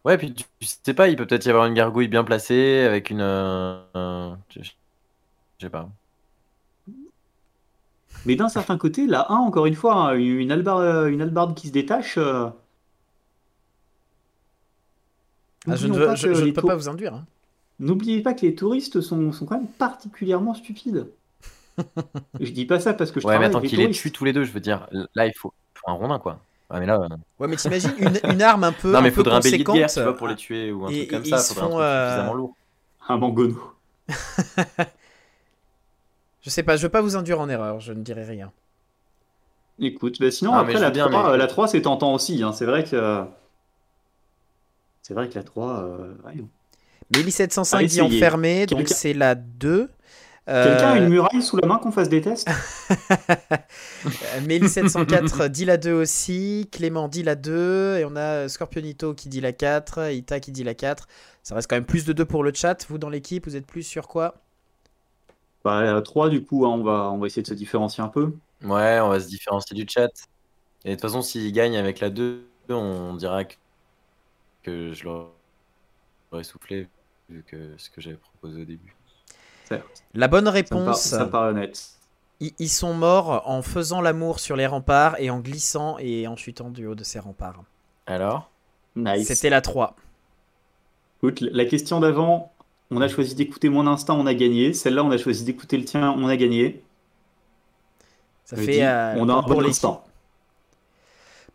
[0.05, 2.85] Ouais, puis tu, tu sais pas, il peut peut-être y avoir une gargouille bien placée
[2.86, 3.20] avec une.
[3.20, 4.70] euh, euh, je
[5.60, 5.90] sais pas.
[8.24, 11.68] Mais d'un certain côté, la 1, encore une fois, hein, une albarde, une albarde qui
[11.68, 12.18] se détache.
[12.18, 12.48] euh,
[15.68, 17.14] Ah, Je ne, veux- je, je peux pas vous induire.
[17.14, 17.26] hein.
[17.78, 21.06] N'oubliez pas que les touristes sont, sont quand même particulièrement stupides.
[22.40, 24.10] je dis pas ça parce que je Ouais, mais travaille attends, avec qu'il les tue
[24.12, 24.86] tous les deux, je veux dire.
[25.14, 26.40] Là, il faut, faut un rondin, quoi.
[26.70, 27.00] Ouais, mais là.
[27.00, 27.08] euh,
[27.38, 29.58] Ouais, mais t'imagines une, une arme un peu, Non, mais un peu faudrait un bélier
[29.58, 31.36] de guerre, tu vois, pour les tuer ou un et- truc comme ça.
[31.38, 32.54] ils Faudrait un font, truc euh, suffisamment lourd.
[33.08, 33.72] Un mangono.
[36.42, 38.50] Je sais pas, je veux pas vous induire en erreur, je ne dirai rien.
[39.78, 42.14] Écoute, bah sinon, Ah, mais après la bien, 3, mais- euh, la 3 c'est tentant
[42.14, 42.42] aussi.
[42.42, 42.52] hein.
[42.52, 43.24] C'est vrai que.
[45.10, 45.82] C'est vrai que la 3.
[45.82, 46.14] euh.
[47.12, 49.90] Mais 1705 Allez, dit enfermé, donc c'est la 2.
[50.46, 52.48] Quelqu'un a Euh, une muraille sous la main qu'on fasse des tests
[54.46, 59.28] Mélie 704 dit la 2 aussi, Clément dit la 2, et on a Scorpionito qui
[59.28, 61.08] dit la 4, Ita qui dit la 4.
[61.42, 62.86] Ça reste quand même plus de 2 pour le chat.
[62.88, 64.36] Vous dans l'équipe, vous êtes plus sur quoi?
[65.64, 68.08] Bah, la 3, du coup, hein, on, va, on va essayer de se différencier un
[68.08, 68.32] peu.
[68.62, 70.08] Ouais, on va se différencier du chat.
[70.84, 73.54] Et de toute façon, s'il gagne avec la 2, on dira que,
[74.62, 76.88] que je l'aurais soufflé,
[77.28, 78.94] vu que ce que j'avais proposé au début.
[80.14, 81.80] La bonne Ça me, par- réponse, ça me paraît honnête.
[82.40, 86.36] ils, ils sont morts en faisant l'amour sur les remparts et en glissant et en
[86.36, 87.62] chutant du haut de ces remparts.
[88.06, 88.50] Alors?
[88.96, 89.28] Nice.
[89.28, 89.94] C'était la 3.
[91.22, 92.52] Écoute, la question d'avant,
[92.90, 94.72] on a choisi d'écouter mon instinct, on a gagné.
[94.72, 96.82] Celle-là, on a choisi d'écouter le tien, on a gagné.
[98.44, 98.72] Ça Je fait.
[98.72, 100.02] dis, euh, on a un pour bon instinct.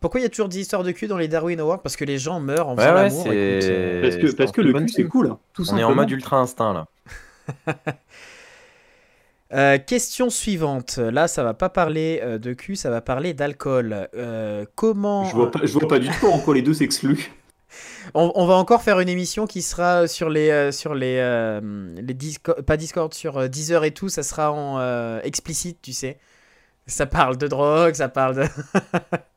[0.00, 1.82] Pourquoi il y a toujours des histoires de cul dans les Darwin Awards?
[1.82, 3.26] Parce que les gens meurent en Ouais, faisant ouais, l'amour.
[3.28, 5.34] euh, Parce que, parce que le cul, c'est cool.
[5.52, 6.86] Tout On est en mode ultra instinct là.
[9.52, 10.98] Euh, question suivante.
[10.98, 14.08] Là, ça va pas parler euh, de cul, ça va parler d'alcool.
[14.16, 17.30] Euh, comment Je vois, pas, je vois pas du tout en quoi les deux s'excluent.
[18.14, 21.60] on, on va encore faire une émission qui sera sur les euh, sur les euh,
[21.94, 24.08] les Disco- pas Discord sur euh, Deezer et tout.
[24.08, 26.18] Ça sera en euh, explicite, tu sais.
[26.88, 28.42] Ça parle de drogue, ça parle de.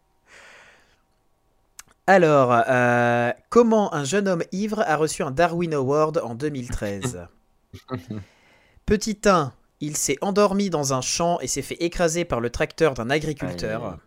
[2.09, 7.27] Alors, euh, comment un jeune homme ivre a reçu un Darwin Award en 2013
[8.87, 12.95] Petit 1, il s'est endormi dans un champ et s'est fait écraser par le tracteur
[12.95, 13.99] d'un agriculteur.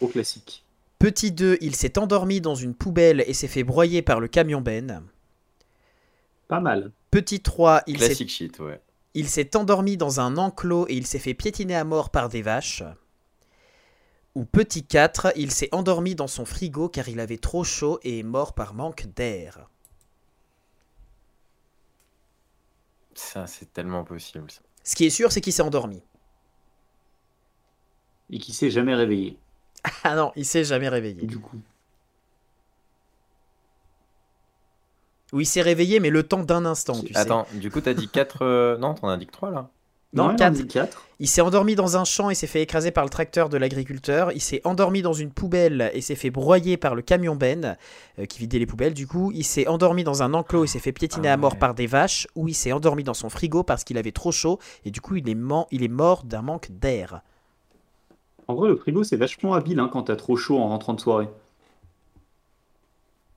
[0.00, 0.64] Au classique.
[0.98, 4.60] Petit 2, il s'est endormi dans une poubelle et s'est fait broyer par le camion
[4.60, 5.04] Ben.
[6.48, 6.90] Pas mal.
[7.12, 8.80] Petit 3, il s'est Classic shit, ouais.
[9.14, 12.42] il s'est endormi dans un enclos et il s'est fait piétiner à mort par des
[12.42, 12.82] vaches.
[14.34, 18.18] Ou petit 4, il s'est endormi dans son frigo car il avait trop chaud et
[18.18, 19.68] est mort par manque d'air.
[23.14, 24.50] Ça, c'est tellement possible.
[24.50, 24.60] ça.
[24.82, 26.02] Ce qui est sûr, c'est qu'il s'est endormi.
[28.30, 29.38] Et qui s'est jamais réveillé.
[30.02, 31.26] Ah non, il s'est jamais réveillé.
[31.26, 31.60] Du coup.
[35.32, 37.18] Ou il s'est réveillé, mais le temps d'un instant, tu sais.
[37.18, 38.76] Attends, du coup, t'as dit 4.
[38.78, 39.70] Non, t'en as dit que 3 là.
[40.14, 40.34] Non,
[41.20, 44.32] il s'est endormi dans un champ et s'est fait écraser par le tracteur de l'agriculteur.
[44.32, 47.76] Il s'est endormi dans une poubelle et s'est fait broyer par le camion Ben
[48.18, 48.94] euh, qui vidait les poubelles.
[48.94, 51.52] Du coup, il s'est endormi dans un enclos et s'est fait piétiner Ah à mort
[51.52, 51.58] ouais.
[51.58, 52.26] par des vaches.
[52.34, 55.16] Ou il s'est endormi dans son frigo parce qu'il avait trop chaud et du coup,
[55.16, 57.22] il est, man- il est mort d'un manque d'air.
[58.48, 61.00] En vrai, le frigo, c'est vachement habile hein, quand t'as trop chaud en rentrant de
[61.00, 61.28] soirée.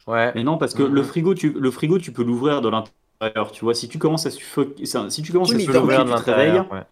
[0.07, 0.31] Ouais.
[0.35, 0.93] Mais non, parce que Mhm.
[0.93, 2.93] le frigo, tu, le frigo, tu peux l'ouvrir de l'intérieur.
[3.53, 5.85] Tu vois, si tu commences à suffoquer, ça- si tu commences Oui, à suffoquer, tu
[5.87, 6.09] te réveilles.
[6.15, 6.71] l'intérieur.
[6.71, 6.83] Ouais.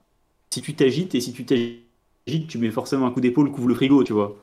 [0.50, 3.76] Si tu t'agites et si tu t'agites, tu mets forcément un coup d'épaule, couvre le
[3.76, 4.36] frigo, tu vois.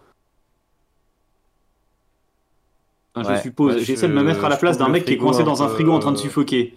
[3.14, 3.36] Enfin, Ouais.
[3.36, 3.74] Je suppose.
[3.74, 5.68] Ouais, J'essaie de me mettre à la place d'un mec qui est coincé dans un
[5.68, 6.74] frigo en train de euh, suffoquer.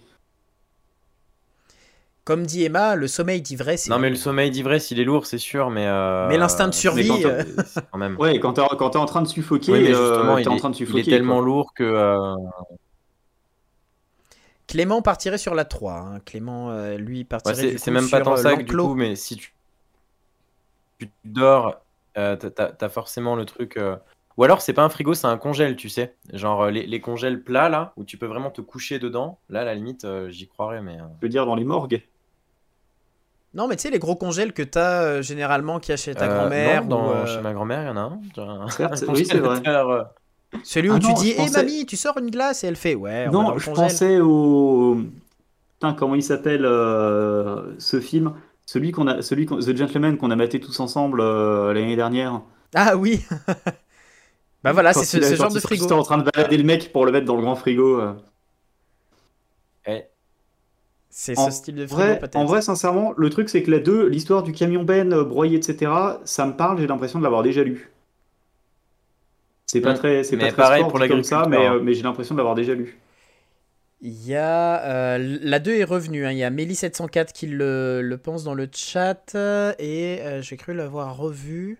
[2.24, 3.84] Comme dit Emma, le sommeil d'ivresse.
[3.84, 5.86] c'est- Non, mais le sommeil d'ivresse, il est lourd, c'est sûr, mais.
[5.86, 7.44] euh, Mais l'instinct de survie, quand euh,
[7.92, 8.16] quand même.
[8.18, 10.74] Ouais, quand t'es en train de suffoquer, Oui, mais euh, il, en est, train de
[10.74, 11.00] il suffoquer.
[11.02, 11.44] est tellement quoi.
[11.44, 11.84] lourd que.
[14.66, 15.94] Clément partirait sur la 3.
[15.94, 16.20] hein.
[16.20, 18.62] Clément, euh, lui, ouais, partirait c'est du c'est même pas sur, tant euh, ça que
[18.62, 18.88] du l'enclos.
[18.88, 19.54] coup, mais si tu,
[20.98, 21.80] tu dors,
[22.18, 23.76] euh, t'as- forcément le truc.
[23.76, 23.96] euh,
[24.36, 26.16] Ou alors, c'est pas un frigo, c'est un congèle, tu sais.
[26.32, 29.38] Genre les, les congèles plats là, où tu peux vraiment te coucher dedans.
[29.48, 30.98] Là, à la limite, euh, j'y croirais, mais.
[30.98, 32.02] Je veux dire, dans les morgues?
[33.54, 36.34] Non, mais tu sais, les gros congèles que t'as euh, généralement qui chez ta euh,
[36.34, 36.84] grand-mère.
[36.84, 38.20] non, dans- ou, euh, Chez ma grand-mère, il y en a un.
[38.34, 39.62] genre un- Certes, un oui, c'est vrai.
[40.64, 42.76] Celui où Ah tu non, dis, hé pensais- mamie, tu sors une glace et elle
[42.76, 44.98] fait, ouais, on va dans Non, le je pensais au.
[45.74, 48.32] Putain, comment il s'appelle euh, ce film?
[48.64, 52.40] Celui qu'on a, celui The Gentleman qu'on a maté tous ensemble euh, l'année dernière.
[52.74, 53.24] Ah oui.
[54.64, 55.82] bah voilà, c'est ce, genre de frigo.
[55.82, 58.00] J'étais en train de balader le mec pour le mettre dans le grand frigo.
[58.00, 58.12] Euh.
[61.18, 62.36] C'est ce style de frigo peut-être.
[62.36, 65.90] En vrai, sincèrement, le truc c'est que la 2, l'histoire du camion Ben broyé, etc.,
[66.24, 67.90] ça me parle, j'ai l'impression de l'avoir déjà lu.
[69.66, 69.98] C'est pas mm.
[69.98, 72.74] très, c'est pas très pareil pour comme ça, mais, mais j'ai l'impression de l'avoir déjà
[72.74, 72.98] lu.
[74.02, 74.84] Il y a.
[74.84, 76.26] Euh, la 2 est revenue.
[76.26, 76.32] Hein.
[76.32, 79.34] Il y a Mélie704 qui le, le, pense dans le chat.
[79.78, 81.78] Et euh, j'ai cru l'avoir revu.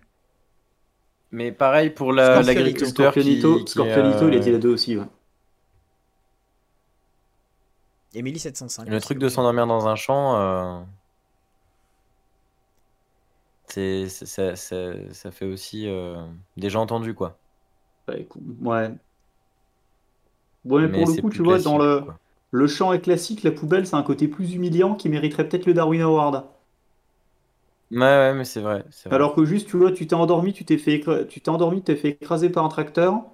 [1.30, 3.12] Mais pareil pour l'agriculteur.
[3.12, 4.96] Scorpionito, qui, Scorpionito il a dit la 2 aussi.
[4.96, 5.04] Ouais.
[8.14, 8.88] Et Mélie705.
[8.88, 10.36] Le truc de s'endormir dans un champ.
[10.36, 10.80] Euh...
[13.68, 16.16] C'est, ça, ça, ça, fait aussi euh,
[16.56, 17.36] déjà entendu quoi.
[18.08, 18.26] Ouais,
[20.66, 22.02] Ouais, pour le coup, tu vois, dans le,
[22.50, 25.72] le champ est classique, la poubelle, c'est un côté plus humiliant qui mériterait peut-être le
[25.74, 26.44] Darwin Award.
[27.90, 30.78] Ouais, ouais, mais c'est vrai, Alors que juste, tu vois, tu t'es endormi, tu t'es
[30.78, 33.24] fait, tu t'es endormi, tu t'es fait écraser par un tracteur.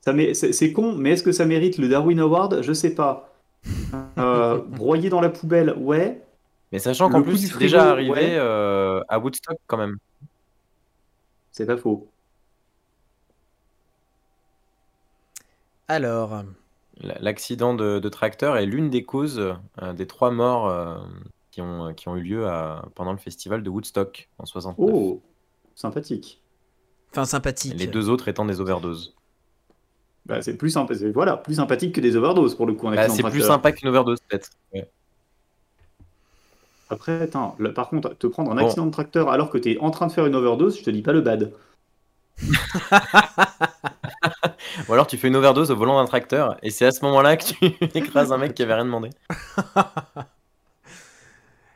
[0.00, 2.62] Ça c'est con, mais est-ce que ça mérite le Darwin Award?
[2.62, 3.34] Je sais pas.
[4.18, 6.22] Euh, broyer dans la poubelle, ouais.
[6.72, 9.96] Mais sachant qu'en plus, c'est déjà arrivé euh, à Woodstock quand même.
[11.50, 12.12] C'est pas faux.
[15.88, 16.42] Alors.
[17.00, 19.38] L'accident de, tracteur est l'une des causes
[19.82, 20.96] euh, des trois morts euh,
[21.50, 22.46] qui, ont, qui ont eu lieu
[22.94, 24.90] pendant le festival de Woodstock en 69.
[24.90, 25.20] Oh,
[25.74, 26.40] sympathique.
[27.12, 27.74] Enfin, sympathique.
[27.76, 29.14] Les deux autres étant des overdoses.
[30.26, 32.90] Bah, c'est plus, sympa, voilà, plus sympathique que des overdoses pour le coup.
[32.90, 34.50] Bah, c'est plus sympa qu'une overdose, peut-être.
[36.90, 39.90] Après, attends, par contre, te prendre un accident de tracteur alors que tu es en
[39.90, 41.52] train de faire une overdose, je te dis pas le bad.
[44.88, 47.36] Ou alors tu fais une overdose au volant d'un tracteur et c'est à ce moment-là
[47.36, 47.54] que tu
[47.94, 49.10] écrases un mec qui avait rien demandé.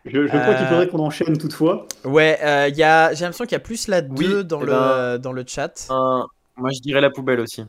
[0.06, 1.86] Je, crois qu'il faudrait qu'on enchaîne toutefois.
[2.04, 3.12] Ouais, euh, y a...
[3.12, 5.88] j'ai l'impression qu'il y a plus la 2 dans, eh le, ben, dans le chat.
[5.90, 7.64] moi je dirais la poubelle aussi.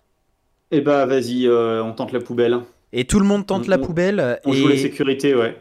[0.72, 2.60] Eh bah vas-y, euh, on tente la poubelle.
[2.94, 4.40] Et tout le monde tente la poubelle.
[4.46, 4.56] On et...
[4.56, 5.58] joue la sécurité, ouais.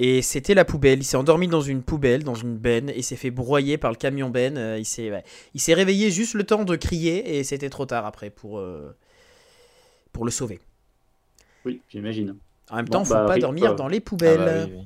[0.00, 0.98] Et c'était la poubelle.
[1.00, 3.96] Il s'est endormi dans une poubelle, dans une benne, et s'est fait broyer par le
[3.96, 4.58] camion benne.
[4.58, 5.12] Euh, il s'est,
[5.54, 8.94] il s'est réveillé juste le temps de crier, et c'était trop tard après pour, euh,
[10.12, 10.60] pour le sauver.
[11.64, 12.36] Oui, j'imagine.
[12.70, 14.40] En même temps, il ne faut bah, pas dormir dans les poubelles.
[14.40, 14.82] Ah bah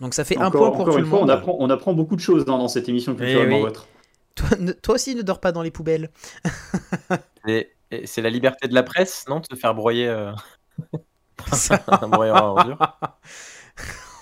[0.00, 1.24] Donc ça fait un point pour tout le monde.
[1.24, 3.88] On apprend, on apprend beaucoup de choses dans, cette émission culturellement eh votre.
[4.82, 6.10] Toi, aussi, ne dors pas dans les poubelles.
[7.46, 10.06] c'est la liberté de la presse, non De se faire broyer.
[10.06, 10.32] Euh...
[11.88, 12.78] un broyeur à ordures.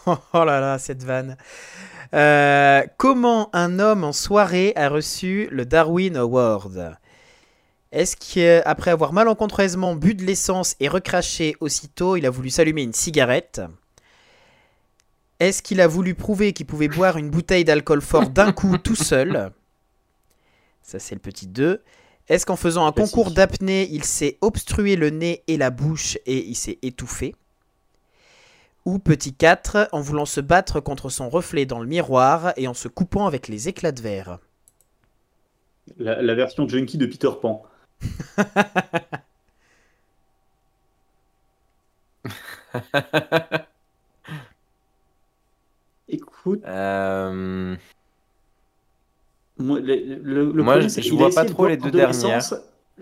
[0.32, 1.36] oh là là, cette vanne.
[2.14, 6.96] Euh, comment un homme en soirée a reçu le Darwin Award?
[7.92, 12.92] Est-ce qu'après avoir malencontreusement bu de l'essence et recraché aussitôt, il a voulu s'allumer une
[12.92, 13.62] cigarette?
[15.40, 18.96] Est-ce qu'il a voulu prouver qu'il pouvait boire une bouteille d'alcool fort d'un coup tout
[18.96, 19.52] seul?
[20.82, 21.82] Ça, c'est le petit 2.
[22.28, 26.46] Est-ce qu'en faisant un concours d'apnée, il s'est obstrué le nez et la bouche et
[26.46, 27.34] il s'est étouffé?
[28.88, 32.74] Ou petit 4, en voulant se battre contre son reflet dans le miroir et en
[32.74, 34.38] se coupant avec les éclats de verre.
[35.98, 37.62] La, version junkie de Peter Pan.
[46.08, 46.62] Écoute.
[46.64, 47.76] Euh...
[49.58, 52.42] Moi, je, vois pas trop les deux dernières.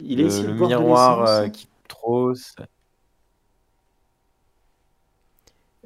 [0.00, 2.34] Il est le, le miroir euh, qui trop.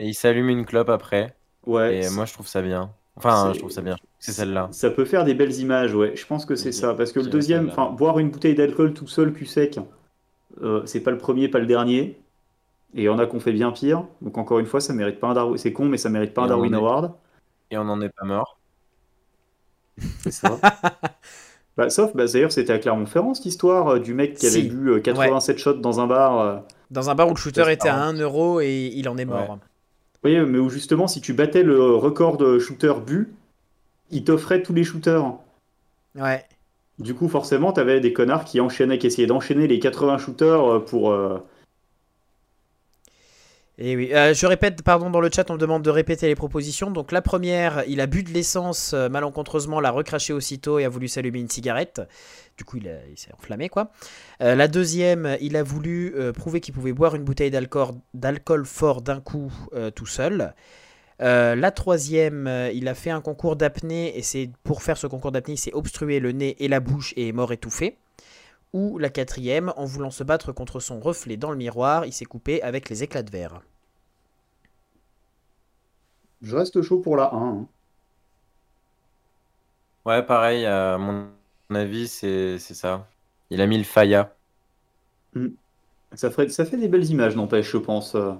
[0.00, 1.36] Et il s'allume une clope après.
[1.66, 2.02] Ouais.
[2.02, 2.90] Et moi, je trouve ça bien.
[3.16, 3.96] Enfin, je trouve ça bien.
[4.18, 4.68] C'est celle-là.
[4.72, 6.16] Ça peut faire des belles images, ouais.
[6.16, 6.94] Je pense que c'est ça.
[6.94, 9.78] Parce que le deuxième, enfin, boire une bouteille d'alcool tout seul, cul sec,
[10.62, 12.18] euh, c'est pas le premier, pas le dernier.
[12.94, 14.04] Et il y en a qu'on fait bien pire.
[14.22, 15.58] Donc encore une fois, ça mérite pas un Darwin.
[15.58, 17.12] C'est con, mais ça mérite pas un Darwin Award.
[17.70, 18.58] Et on n'en est pas mort.
[20.22, 20.58] C'est ça.
[21.76, 25.00] bah, sauf, bah, d'ailleurs, c'était à Clermont-Ferrand cette histoire euh, du mec qui avait bu
[25.02, 26.62] 87 euh, shots dans un bar.
[26.90, 29.58] Dans un bar où le shooter était à 1 euro et il en est mort.
[30.24, 33.32] Oui, mais où justement, si tu battais le record de shooter bu,
[34.10, 35.34] il t'offrait tous les shooters.
[36.14, 36.44] Ouais.
[36.98, 40.78] Du coup, forcément, t'avais des connards qui enchaînaient, qui essayaient d'enchaîner les 80 shooters euh,
[40.80, 41.10] pour.
[41.10, 41.38] Euh,
[43.82, 46.34] Et oui, euh, je répète, pardon, dans le chat, on me demande de répéter les
[46.34, 46.90] propositions.
[46.90, 51.08] Donc la première, il a bu de l'essence malencontreusement, l'a recraché aussitôt et a voulu
[51.08, 52.02] s'allumer une cigarette.
[52.60, 53.90] Du coup, il, s'est enflammé, quoi.
[54.42, 59.00] Euh, la deuxième, il a voulu euh, prouver qu'il pouvait boire une bouteille d'alcool fort
[59.00, 60.52] d'un coup euh, tout seul.
[61.18, 65.54] la troisième, il a fait un concours d'apnée et c'est pour faire ce concours d'apnée,
[65.54, 67.96] il s'est obstrué le nez et la bouche et est mort étouffé.
[68.74, 72.26] Ou la quatrième, en voulant se battre contre son reflet dans le miroir, il s'est
[72.26, 73.62] coupé avec les éclats de verre.
[76.42, 77.48] Je reste chaud pour la 1.
[77.62, 77.68] hein.
[80.04, 81.30] Ouais, pareil, à mon
[81.74, 83.08] avis, c'est c'est ça.
[83.50, 84.36] Il a mis le Faya.
[86.14, 88.14] Ça, ferait, ça fait des belles images, n'empêche, je pense.
[88.14, 88.32] euh.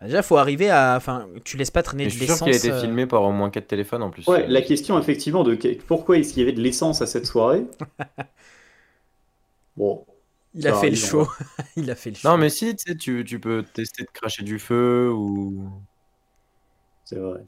[0.00, 0.94] Bah, Déjà, faut arriver à.
[0.96, 2.56] Enfin, tu laisses pas traîner Mais de je suis sûr qu'il a l'essence.
[2.56, 4.26] été euh, filmé par au moins 4 téléphones en plus.
[4.28, 5.54] Ouais, la question, effectivement, de
[5.86, 7.64] pourquoi est-ce qu'il y avait de l'essence à cette soirée?
[9.76, 10.06] Bon,
[10.54, 11.28] Il a fait le arrive, show.
[11.76, 12.28] il a fait le show.
[12.30, 15.70] Non, mais si, tu sais, tu, tu peux tester de cracher du feu ou.
[17.06, 17.44] C'est vrai.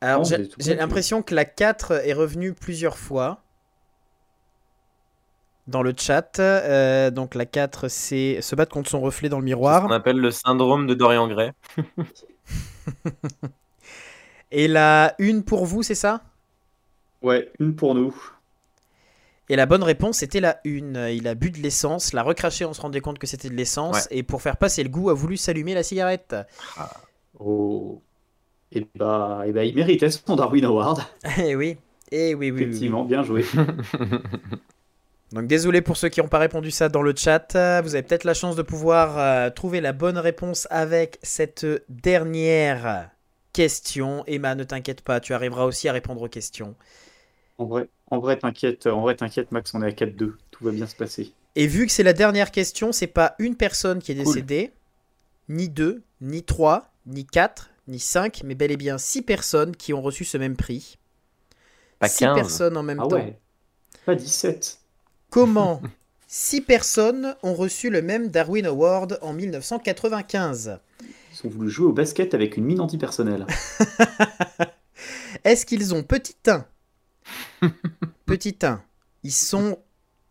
[0.00, 3.42] Alors, Non, j'ai l'impression que la 4 est revenue plusieurs fois
[5.66, 6.38] dans le chat.
[6.38, 9.82] Euh, donc, la 4, c'est se battre contre son reflet dans le miroir.
[9.82, 11.50] qu'on appelle le syndrome de Dorian Gray.
[14.52, 16.22] Et la 1 pour vous, c'est ça?
[17.20, 18.14] Ouais, une pour nous.
[19.48, 21.08] Et la bonne réponse c'était la 1.
[21.08, 24.06] Il a bu de l'essence, l'a recraché, on se rendait compte que c'était de l'essence.
[24.12, 26.36] Et pour faire passer le goût, a voulu s'allumer la cigarette.
[27.40, 28.00] Oh.
[28.72, 31.00] Et bah, et bah, il méritait son Darwin Award.
[31.38, 31.76] Eh oui.
[32.12, 32.62] Eh oui, oui, oui, oui.
[32.62, 33.44] Effectivement, bien joué.
[35.32, 37.52] Donc désolé pour ceux qui n'ont pas répondu ça dans le chat.
[37.82, 43.10] Vous avez peut-être la chance de pouvoir euh, trouver la bonne réponse avec cette dernière
[43.52, 44.24] question.
[44.26, 46.74] Emma, ne t'inquiète pas, tu arriveras aussi à répondre aux questions.
[47.58, 50.32] En vrai, en vrai, t'inquiète, en vrai, t'inquiète, Max, on est à 4-2.
[50.50, 51.32] Tout va bien se passer.
[51.56, 54.24] Et vu que c'est la dernière question, c'est pas une personne qui est Cool.
[54.24, 54.72] décédée,
[55.48, 59.92] ni deux, ni trois, ni quatre, ni cinq, mais bel et bien six personnes qui
[59.92, 60.98] ont reçu ce même prix.
[61.98, 62.34] Pas six 15.
[62.34, 63.16] personnes en même Ah temps.
[63.16, 63.38] ouais.
[64.06, 64.78] Pas 17.
[65.30, 65.82] Comment
[66.26, 71.92] six personnes ont reçu le même Darwin Award en 1995 Ils ont voulu jouer au
[71.92, 73.46] basket avec une mine antipersonnelle.
[75.44, 76.66] Est-ce qu'ils ont petit 1
[78.26, 78.82] Petit 1.
[79.22, 79.78] Ils sont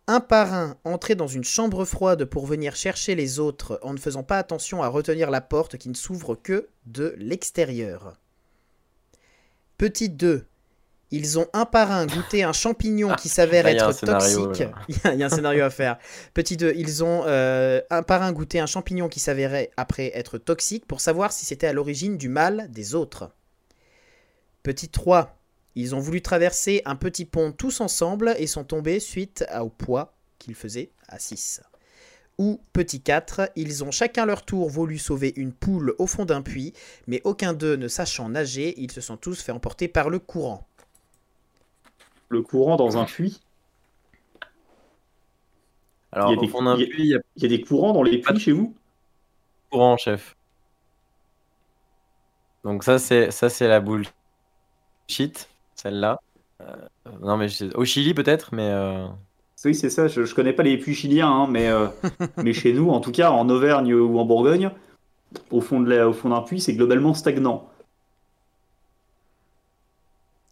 [0.10, 4.00] un par un entrés dans une chambre froide pour venir chercher les autres en ne
[4.00, 8.18] faisant pas attention à retenir la porte qui ne s'ouvre que de l'extérieur.
[9.78, 10.46] Petit 2.
[11.12, 14.68] Ils ont un par un goûté un champignon qui s'avère être scénario, toxique.
[14.68, 14.74] là.
[14.90, 15.98] Il y, a- il y a un scénario à faire.
[16.36, 16.74] Petit 2.
[16.76, 21.02] Ils ont euh, un par un goûté un champignon qui s'avérait après être toxique pour
[21.02, 23.32] savoir si c'était à l'origine du mal des autres.
[24.62, 25.36] Petit 3.
[25.76, 30.14] Ils ont voulu traverser un petit pont tous ensemble et sont tombés suite au poids
[30.40, 31.62] qu'ils faisaient à 6.
[32.38, 36.42] Ou petit 4, ils ont chacun leur tour voulu sauver une poule au fond d'un
[36.42, 36.74] puits,
[37.08, 40.66] mais aucun d'eux ne sachant nager, ils se sont tous fait emporter par le courant.
[42.30, 43.42] Le courant dans un puits?
[46.12, 47.20] Alors, Il y a au des- fond d'un il y a- puits, il y a
[47.36, 48.74] Il y a des courants dans les puits de- chez vous?
[49.70, 50.36] courant, chef.
[52.64, 55.50] Donc ça, c'est ça, c'est la bullshit,
[55.80, 56.20] celle-là.
[56.62, 56.66] Euh,
[57.22, 59.08] non, mais je- au Chili peut-être, mais euh,
[59.66, 60.08] Oui, c'est ça.
[60.08, 61.88] Je, je connais pas les puits chiliens, hein, mais, euh,
[62.38, 64.72] mais chez nous, en tout cas, en Auvergne ou en Bourgogne,
[65.52, 67.70] au fond de la- au fond d'un puits, c'est globalement stagnant.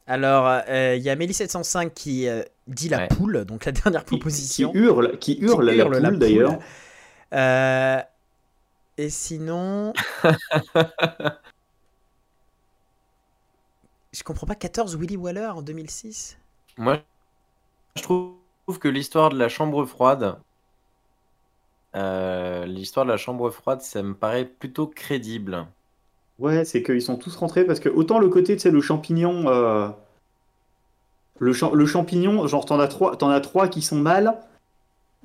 [0.10, 3.08] Alors, euh, il y a Mélie705 qui euh, dit la Ouais.
[3.10, 4.72] poule, donc la dernière Qui, qui proposition.
[4.74, 6.20] hurle, qui hurle, Qui la hurle poule la poule.
[6.20, 6.60] d'ailleurs.
[7.34, 8.00] Euh,
[8.98, 9.92] et sinon.
[14.18, 16.40] Je comprends pas 14 Willy Waller en 2006
[16.78, 17.04] moi,
[17.98, 18.40] je trouve
[18.80, 20.40] que l'histoire de la chambre froide,
[21.96, 25.68] euh, l'histoire de la chambre froide, ça me paraît plutôt crédible.
[26.40, 29.48] Ouais, c'est qu'ils sont tous rentrés parce que autant le côté, tu sais, le champignon,
[29.48, 29.90] euh,
[31.40, 34.40] le, cha- le champignon, genre t'en as trois, t'en as trois qui sont mal.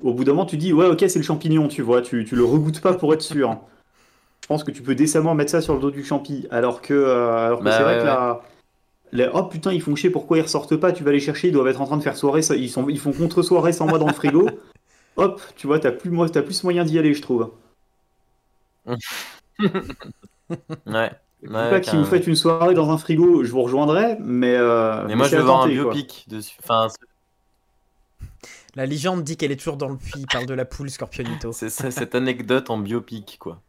[0.03, 2.35] Au bout d'un moment, tu dis ouais, ok, c'est le champignon, tu vois, tu, tu
[2.35, 3.59] le regoutes pas pour être sûr.
[4.41, 6.93] Je pense que tu peux décemment mettre ça sur le dos du champi, alors que,
[6.93, 8.41] euh, alors que Bah c'est vrai ouais, que la,
[9.13, 10.91] la- oh putain, ils font chier, pourquoi ils ressortent pas?
[10.91, 12.99] Tu vas les chercher, ils doivent être en train de faire soirée, ils sont, ils
[12.99, 14.49] font contre soirée sans moi dans le frigo.
[15.15, 17.51] Hop, tu vois, t'as plus, t'as plus moyen d'y aller, je trouve.
[20.85, 21.11] Ouais.
[21.43, 24.55] Ouais, pas si vous faites une soirée dans un frigo, je vous rejoindrai, mais.
[24.55, 26.57] euh, Mais moi, je veux voir un biopic dessus.
[26.63, 26.87] Enfin,
[28.75, 31.51] La légende dit qu'elle est toujours dans le puits, il parle de la poule Scorpionito.
[31.53, 33.61] c'est c'est cette anecdote en biopic, quoi.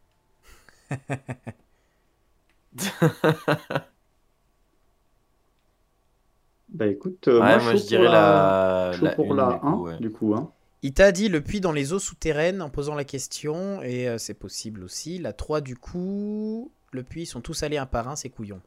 [6.74, 9.58] Bah écoute, euh, Ouais, moi, je dirais la, chaud la pour une, la du 1,
[9.58, 9.98] coup, ouais.
[9.98, 10.34] du coup.
[10.34, 10.52] Hein.
[10.82, 14.18] Il t'a dit le puits dans les eaux souterraines en posant la question, et euh,
[14.18, 15.18] c'est possible aussi.
[15.18, 18.60] La 3, du coup, le puits, ils sont tous allés un par un, c'est couillon.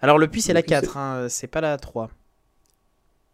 [0.00, 2.10] Alors, le puits, c'est la puits, 4, hein, c'est pas la 3.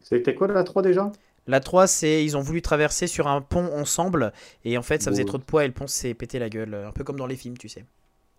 [0.00, 1.12] C'était quoi la 3 déjà?
[1.46, 4.32] La 3, c'est ils ont voulu traverser sur un pont ensemble,
[4.64, 5.26] et en fait, ça faisait Bon.
[5.26, 7.36] trop de poids et le pont s'est pété la gueule, un peu comme dans les
[7.36, 7.84] films, tu sais.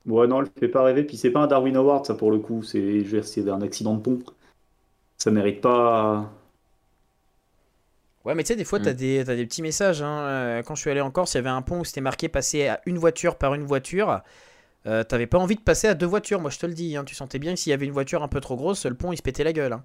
[0.05, 1.03] Ouais, non, elle fait pas rêver.
[1.03, 2.63] Puis c'est pas un Darwin Award, ça pour le coup.
[2.63, 3.05] C'est
[3.49, 4.19] un accident de pont.
[5.17, 6.31] Ça mérite pas.
[8.25, 8.93] Ouais, mais tu sais, des fois, t'as Mm.
[8.93, 10.01] des, t'as des petits messages.
[10.01, 10.19] hein.
[10.21, 12.27] Euh, Quand je suis allé en Corse, il y avait un pont où c'était marqué
[12.29, 14.21] passer à une voiture par une voiture.
[14.87, 16.97] euh, t'avais pas envie de passer à deux voitures, moi je te le dis.
[16.97, 17.05] Hein.
[17.05, 19.13] Tu sentais bien que s'il y avait une voiture un peu trop grosse, le pont
[19.13, 19.73] il se pétait la gueule.
[19.73, 19.83] Hein.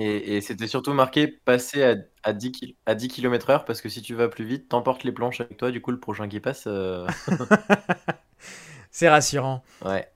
[0.00, 2.52] Et, c'était surtout marqué passer à, à 10,
[2.86, 5.72] à 10 km/h parce que si tu vas plus vite, t'emportes les planches avec toi.
[5.72, 6.64] Du coup, le prochain qui passe.
[6.68, 7.04] Euh,
[8.90, 9.62] C'est rassurant.
[9.84, 10.08] Ouais.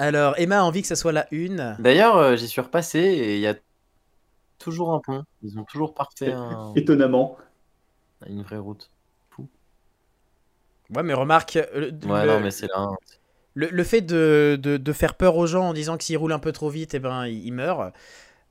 [0.00, 1.76] Alors, Emma a envie que ça soit la une.
[1.78, 3.54] D'ailleurs, euh, j'y suis repassé et il y a
[4.58, 5.24] toujours un pont.
[5.42, 6.72] Ils ont toujours parfait un...
[6.74, 7.36] Étonnamment.
[8.26, 8.90] Une vraie route.
[10.88, 11.56] Ouais, mais remarque.
[11.56, 12.78] Euh, ouais, non, mais c'est là.
[12.78, 12.96] Hein.
[13.54, 16.52] Le, fait de, de, faire peur aux gens en disant que s'ils roulent un peu
[16.52, 17.92] trop vite, et eh ben, ils, meurent,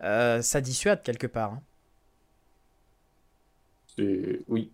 [0.04, 1.54] euh, ça dissuade quelque part.
[1.54, 1.62] Hein.
[3.98, 4.42] C'est...
[4.48, 4.72] Oui.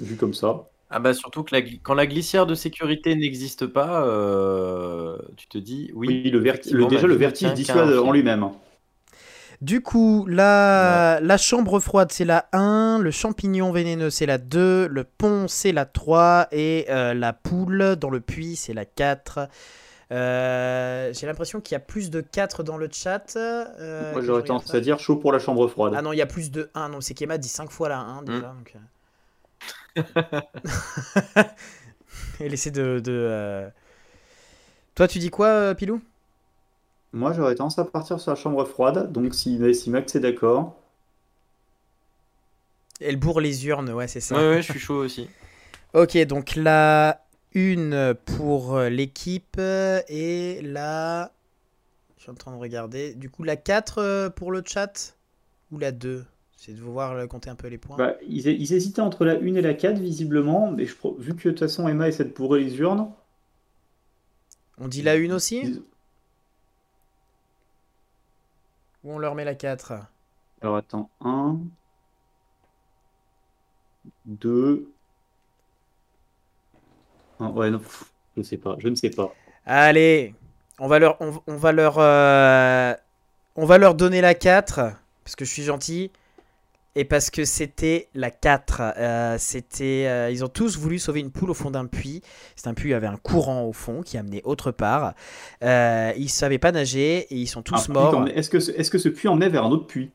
[0.00, 0.68] Vu comme ça.
[0.88, 5.90] Ah bah surtout que quand la glissière de sécurité n'existe pas, euh, tu te dis
[5.94, 6.30] oui.
[6.30, 8.50] le, le déjà le vertige dissuade en lui-même.
[9.62, 14.86] Du coup, la, la chambre froide, c'est la 1, le champignon vénéneux, c'est la 2,
[14.86, 19.48] le pont, c'est la 3, et euh, la poule dans le puits, c'est la 4.
[20.12, 23.34] Euh, j'ai l'impression qu'il y a plus de 4 dans le chat.
[23.34, 25.94] Moi, j'aurais tendance à dire chaud pour la chambre froide.
[25.96, 26.90] Ah non, il y a plus de 1.
[26.90, 28.38] Non, c'est qu'Emma dit 5 fois la 1 déjà.
[28.38, 28.58] Hmm.
[28.58, 28.76] Donc...
[32.40, 33.00] Elle essaie de.
[33.00, 33.68] de euh,
[34.94, 36.00] Toi, tu dis quoi, euh, Pilou?
[37.12, 40.76] Moi, j'aurais tendance à partir sur la chambre froide, donc si, si Max est d'accord.
[43.00, 44.36] Elle bourre les urnes, ouais, c'est ça.
[44.36, 45.28] Ouais, ouais, je suis chaud aussi.
[45.94, 47.22] ok, donc la
[47.54, 51.32] une pour l'équipe et la.
[52.16, 53.14] Je suis en train de regarder.
[53.14, 55.16] Du coup, la 4 euh, pour le chat
[55.70, 56.24] ou la 2
[56.56, 57.96] c'est de voir compter un peu les points.
[57.96, 60.70] Bah, ils, hésitaient entre la 1 et la 4, visiblement.
[60.70, 63.12] Mais je, vu que de toute façon, Emma essaie de bourrer les urnes.
[64.78, 65.82] On dit la 1 aussi?
[69.04, 69.92] Ou on leur met la 4
[70.62, 71.58] Alors attends, 1,
[74.24, 74.88] 2.
[77.38, 77.80] ouais, non,
[78.34, 79.32] je ne sais pas, je ne sais pas.
[79.66, 80.34] Allez,
[80.78, 82.94] on va leur, on, va leur, euh,
[83.54, 86.10] on va leur donner la 4 parce que je suis gentil
[86.96, 88.82] et parce que c'était la 4.
[88.96, 92.22] Euh, c'était, euh, ils ont tous voulu sauver une poule au fond d'un puits.
[92.56, 95.12] C'est un puits, il y avait un courant au fond qui amenait autre part.
[95.62, 98.26] Euh, ils ne savaient pas nager et ils sont tous morts.
[98.34, 98.58] Est-ce que,
[98.98, 100.10] ce puits emmenait vers un autre puits?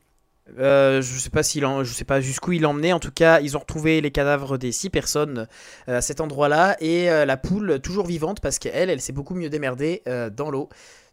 [0.58, 2.92] Je sais pas s'il je sais pas jusqu'où il emmenait.
[2.92, 5.46] En tout cas, ils ont retrouvé les cadavres des six personnes
[5.86, 10.02] à cet endroit-là et la poule toujours vivante parce qu'elle, elle s'est beaucoup mieux démerdée
[10.32, 10.68] dans l'eau.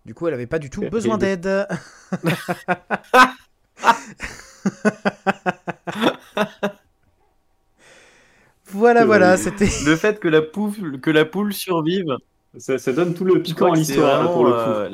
[0.06, 1.68] Du coup, elle avait pas du tout besoin d'aide.
[8.68, 9.70] voilà, voilà, c'était.
[9.86, 12.18] Le fait que la poule, que la poule survive.
[12.58, 14.58] Ça, donne tout le piquant à l'histoire, pour le coup.
[14.58, 14.90] Euh,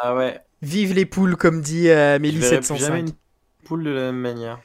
[0.00, 0.40] ah ouais.
[0.62, 2.78] Vive les poules, comme dit euh, Mélie 705.
[2.78, 3.12] jamais une
[3.64, 4.60] poule de la même manière.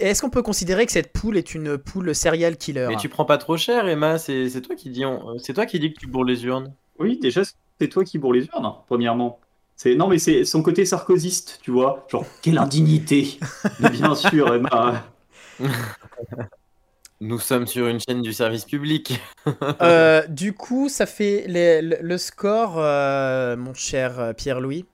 [0.00, 2.86] Est-ce qu'on peut considérer que cette poule est une poule serial killer?
[2.88, 4.18] Mais tu prends pas trop cher, Emma.
[4.18, 5.04] C'est toi qui dis,
[5.38, 6.72] c'est toi qui dis que tu bourres les urnes.
[6.98, 7.42] Oui, déjà
[7.78, 9.38] c'est toi qui bourres les urnes, premièrement
[9.86, 12.06] non, mais c'est son côté sarkozyste, tu vois.
[12.10, 13.38] Genre, quelle indignité
[13.92, 15.04] bien sûr, Emma.
[17.22, 19.20] Nous sommes sur une chaîne du service public.
[19.82, 24.86] Euh, du coup, ça fait le, score, euh, mon cher euh, Pierre-Louis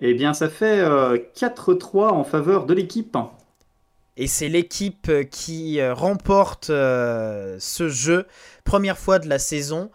[0.00, 3.16] Eh bien, ça fait 4-3 en faveur de l'équipe.
[4.16, 8.26] Et c'est l'équipe qui remporte ce jeu,
[8.64, 9.90] première fois de la saison.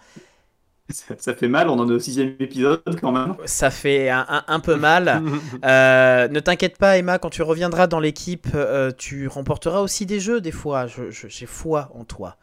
[0.90, 3.36] Ça, fait mal, on en est au sixième épisode quand même.
[3.46, 5.24] Ça fait un, peu mal.
[5.64, 10.20] Euh, ne t'inquiète pas, Emma, quand tu reviendras dans l'équipe, euh, tu remporteras aussi des
[10.20, 10.86] jeux des fois.
[10.88, 12.36] J'ai foi en toi.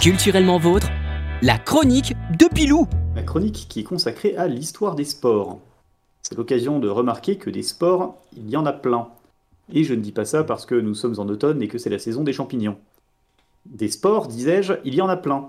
[0.00, 0.88] Culturellement vôtre,
[1.42, 2.86] la chronique de Pilou.
[3.14, 5.60] La chronique qui est consacrée à l'histoire des sports.
[6.22, 9.08] C'est l'occasion de remarquer que des sports, il y en a plein.
[9.72, 11.90] Et je ne dis pas ça parce que nous sommes en automne et que c'est
[11.90, 12.78] la saison des champignons.
[13.66, 15.48] Des sports, disais-je, il y en a plein.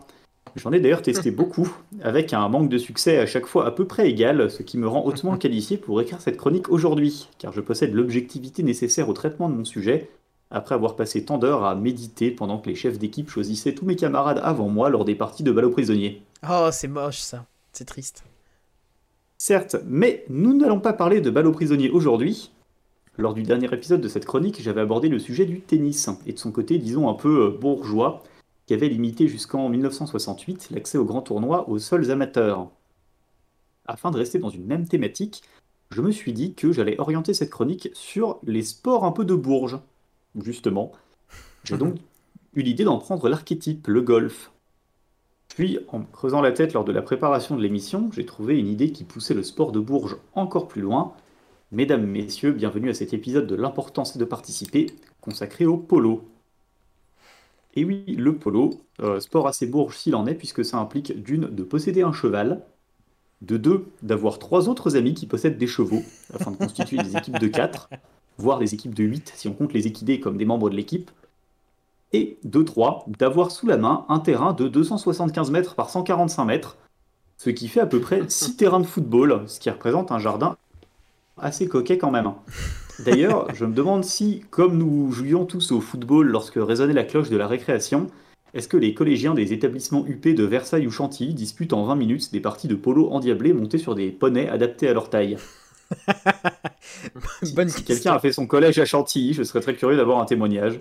[0.55, 1.71] J'en ai d'ailleurs testé beaucoup,
[2.01, 4.87] avec un manque de succès à chaque fois à peu près égal, ce qui me
[4.87, 9.49] rend hautement qualifié pour écrire cette chronique aujourd'hui, car je possède l'objectivité nécessaire au traitement
[9.49, 10.09] de mon sujet,
[10.49, 13.95] après avoir passé tant d'heures à méditer pendant que les chefs d'équipe choisissaient tous mes
[13.95, 16.21] camarades avant moi lors des parties de balles aux prisonniers.
[16.49, 18.23] Oh, c'est moche ça, c'est triste.
[19.37, 22.51] Certes, mais nous n'allons pas parler de balles aux prisonniers aujourd'hui.
[23.17, 26.39] Lors du dernier épisode de cette chronique, j'avais abordé le sujet du tennis, et de
[26.39, 28.23] son côté, disons un peu euh, bourgeois,
[28.71, 32.69] qui avait limité jusqu'en 1968 l'accès au grand tournoi aux seuls amateurs.
[33.85, 35.43] Afin de rester dans une même thématique,
[35.89, 39.35] je me suis dit que j'allais orienter cette chronique sur les sports un peu de
[39.35, 39.77] Bourges.
[40.41, 40.93] Justement,
[41.65, 41.95] j'ai donc
[42.53, 44.53] eu l'idée d'en prendre l'archétype, le golf.
[45.49, 48.93] Puis, en creusant la tête lors de la préparation de l'émission, j'ai trouvé une idée
[48.93, 51.13] qui poussait le sport de Bourges encore plus loin.
[51.73, 56.23] Mesdames, Messieurs, bienvenue à cet épisode de l'importance de participer, consacré au polo.
[57.73, 61.47] Et oui, le polo, euh, sport assez bourge s'il en est, puisque ça implique d'une,
[61.47, 62.63] de posséder un cheval,
[63.41, 66.03] de deux, d'avoir trois autres amis qui possèdent des chevaux,
[66.33, 67.89] afin de constituer des équipes de quatre,
[68.37, 71.09] voire des équipes de huit si on compte les équidés comme des membres de l'équipe,
[72.13, 76.77] et de trois, d'avoir sous la main un terrain de 275 mètres par 145 mètres,
[77.37, 80.57] ce qui fait à peu près six terrains de football, ce qui représente un jardin
[81.41, 82.31] assez coquet quand même.
[82.99, 87.29] D'ailleurs, je me demande si, comme nous jouions tous au football lorsque résonnait la cloche
[87.29, 88.07] de la récréation,
[88.53, 92.31] est-ce que les collégiens des établissements UP de Versailles ou Chantilly disputent en 20 minutes
[92.31, 95.37] des parties de polo endiablé montés sur des poneys adaptés à leur taille?
[97.43, 100.79] Si, quelqu'un a fait son collège à Chantilly, je serais très curieux d'avoir un témoignage.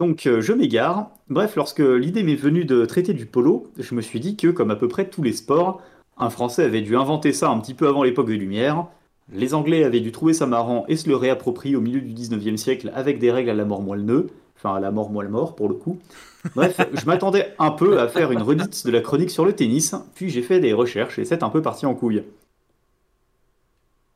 [0.00, 1.10] Donc euh, je m'égare.
[1.28, 4.70] Bref, lorsque l'idée m'est venue de traiter du polo, je me suis dit que, comme
[4.70, 5.80] à peu près tous les sports,
[6.16, 8.86] un Français avait dû inventer ça un petit peu avant l'époque des Lumières.
[9.32, 12.56] Les Anglais avaient dû trouver ça marrant et se le réapproprier au milieu du 19e
[12.56, 14.04] siècle avec des règles à la mort moelle
[14.56, 15.98] Enfin, à la mort moelle mort pour le coup.
[16.54, 19.94] Bref, je m'attendais un peu à faire une redite de la chronique sur le tennis,
[20.14, 22.22] puis j'ai fait des recherches et c'est un peu parti en couille.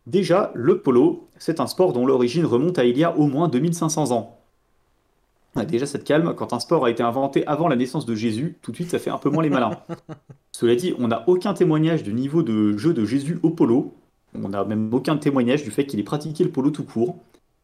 [0.06, 3.48] Déjà, le polo, c'est un sport dont l'origine remonte à il y a au moins
[3.48, 4.37] 2500 ans.
[5.56, 8.56] Déjà, ça te calme, quand un sport a été inventé avant la naissance de Jésus,
[8.62, 9.78] tout de suite ça fait un peu moins les malins.
[10.52, 13.94] Cela dit, on n'a aucun témoignage du niveau de jeu de Jésus au polo.
[14.34, 17.16] On n'a même aucun témoignage du fait qu'il ait pratiqué le polo tout court.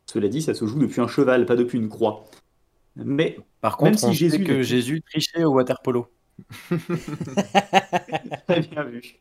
[0.07, 2.25] Cela dit, ça se joue depuis un cheval, pas depuis une croix.
[2.97, 6.09] Mais par contre, même si Jésus que Jésus trichait au water polo.
[8.47, 9.19] Très bien vu.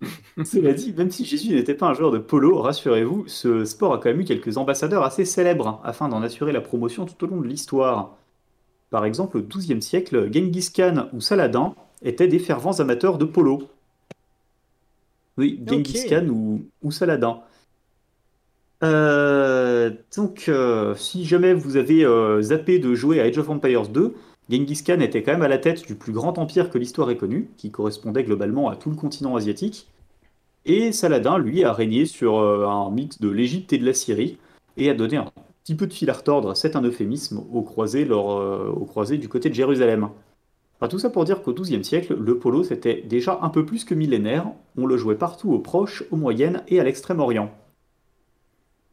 [0.44, 3.98] Cela dit, même si Jésus n'était pas un joueur de polo, rassurez-vous, ce sport a
[3.98, 7.40] quand même eu quelques ambassadeurs assez célèbres afin d'en assurer la promotion tout au long
[7.40, 8.16] de l'histoire.
[8.90, 13.68] Par exemple, au XIIe siècle, Genghis Khan ou Saladin étaient des fervents amateurs de polo.
[15.38, 17.40] Oui, Genghis Khan ou, Saladin.
[18.82, 23.88] Euh, donc, euh, si jamais vous avez euh, zappé de jouer à Age of Empires
[23.88, 24.14] 2,
[24.48, 27.16] Genghis Khan était quand même à la tête du plus grand empire que l'histoire ait
[27.16, 29.88] connu, qui correspondait globalement à tout le continent asiatique.
[30.64, 34.38] Et Saladin, lui, a régné sur euh, un mix de l'Égypte et de la Syrie,
[34.76, 35.32] et a donné un
[35.64, 39.54] petit peu de fil à retordre, c'est un euphémisme, aux croisés, euh, du côté de
[39.54, 40.10] Jérusalem.
[40.78, 43.84] Enfin, tout ça pour dire qu'au XIIe siècle, le polo c'était déjà un peu plus
[43.84, 44.46] que millénaire,
[44.76, 47.50] on le jouait partout au Proche, au Moyen et à l'Extrême-Orient.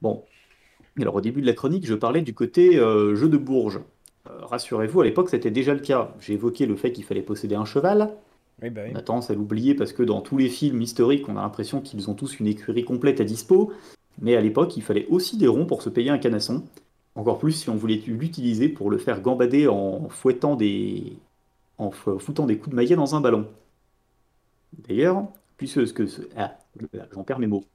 [0.02, 0.24] Bon,
[1.00, 3.82] alors au début de la chronique, je parlais du côté euh, jeu de Bourges.
[4.30, 6.14] Euh, rassurez-vous, à l'époque, c'était déjà le cas.
[6.20, 8.16] J'ai évoqué le fait qu'il fallait posséder un cheval.
[8.62, 11.42] Bah on a tendance à l'oublier parce que dans tous les films historiques, on a
[11.42, 13.74] l'impression qu'ils ont tous une écurie complète à dispo.
[14.22, 16.64] Mais à l'époque, il fallait aussi des ronds pour se payer un canasson.
[17.16, 21.14] Encore plus si on voulait l'utiliser pour le faire gambader en fouettant des,
[21.78, 23.48] en foutant des coups de maillet dans un ballon.
[24.88, 25.28] D'ailleurs,
[25.58, 26.22] puisque ce...
[26.38, 26.58] Ah,
[27.14, 27.66] j'en perds mes mots.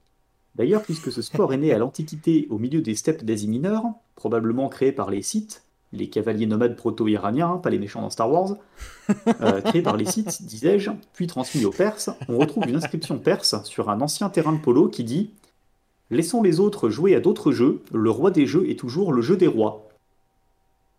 [0.55, 3.83] D'ailleurs, puisque ce sport est né à l'Antiquité au milieu des steppes d'Asie mineure,
[4.15, 8.55] probablement créé par les Scythes, les cavaliers nomades proto-iraniens, pas les méchants dans Star Wars,
[9.41, 13.63] euh, créés par les Scythes, disais-je, puis transmis aux Perses, on retrouve une inscription perse
[13.63, 15.31] sur un ancien terrain de polo qui dit
[16.11, 19.37] Laissons les autres jouer à d'autres jeux, le roi des jeux est toujours le jeu
[19.37, 19.87] des rois.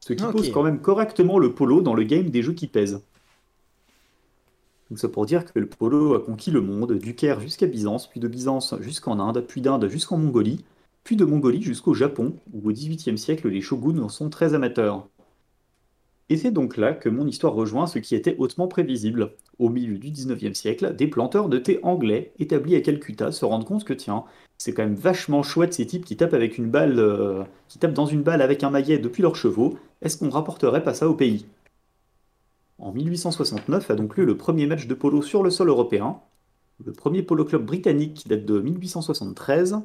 [0.01, 3.03] Ce qui pose quand même correctement le polo dans le game des jeux qui pèsent.
[4.89, 8.09] Donc c'est pour dire que le polo a conquis le monde, du Caire jusqu'à Byzance,
[8.09, 10.65] puis de Byzance jusqu'en Inde, puis d'Inde jusqu'en Mongolie,
[11.05, 15.09] puis de Mongolie jusqu'au Japon, où au XVIIIe siècle les shoguns en sont très amateurs.
[16.31, 19.33] Et c'est donc là que mon histoire rejoint ce qui était hautement prévisible.
[19.59, 23.65] Au milieu du XIXe siècle, des planteurs de thé anglais établis à Calcutta se rendent
[23.65, 24.25] compte que tiens,
[24.57, 27.95] c'est quand même vachement chouette ces types qui tapent avec une balle, euh, qui tapent
[27.95, 29.77] dans une balle avec un maillet depuis leurs chevaux.
[30.03, 31.47] Est-ce qu'on rapporterait pas ça au pays?
[32.79, 36.21] En 1869 a donc lieu le premier match de polo sur le sol européen.
[36.85, 39.81] Le premier polo club britannique qui date de 1873.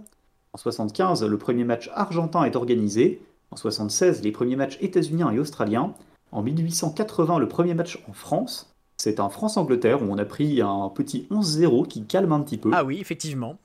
[0.55, 3.21] En 75, le premier match argentin est organisé.
[3.51, 5.93] En 76, les premiers matchs états-uniens et australiens.
[6.31, 8.73] En 1880, le premier match en France.
[8.95, 12.71] C'est un France-Angleterre où on a pris un petit 11-0 qui calme un petit peu.
[12.73, 13.57] Ah oui, effectivement.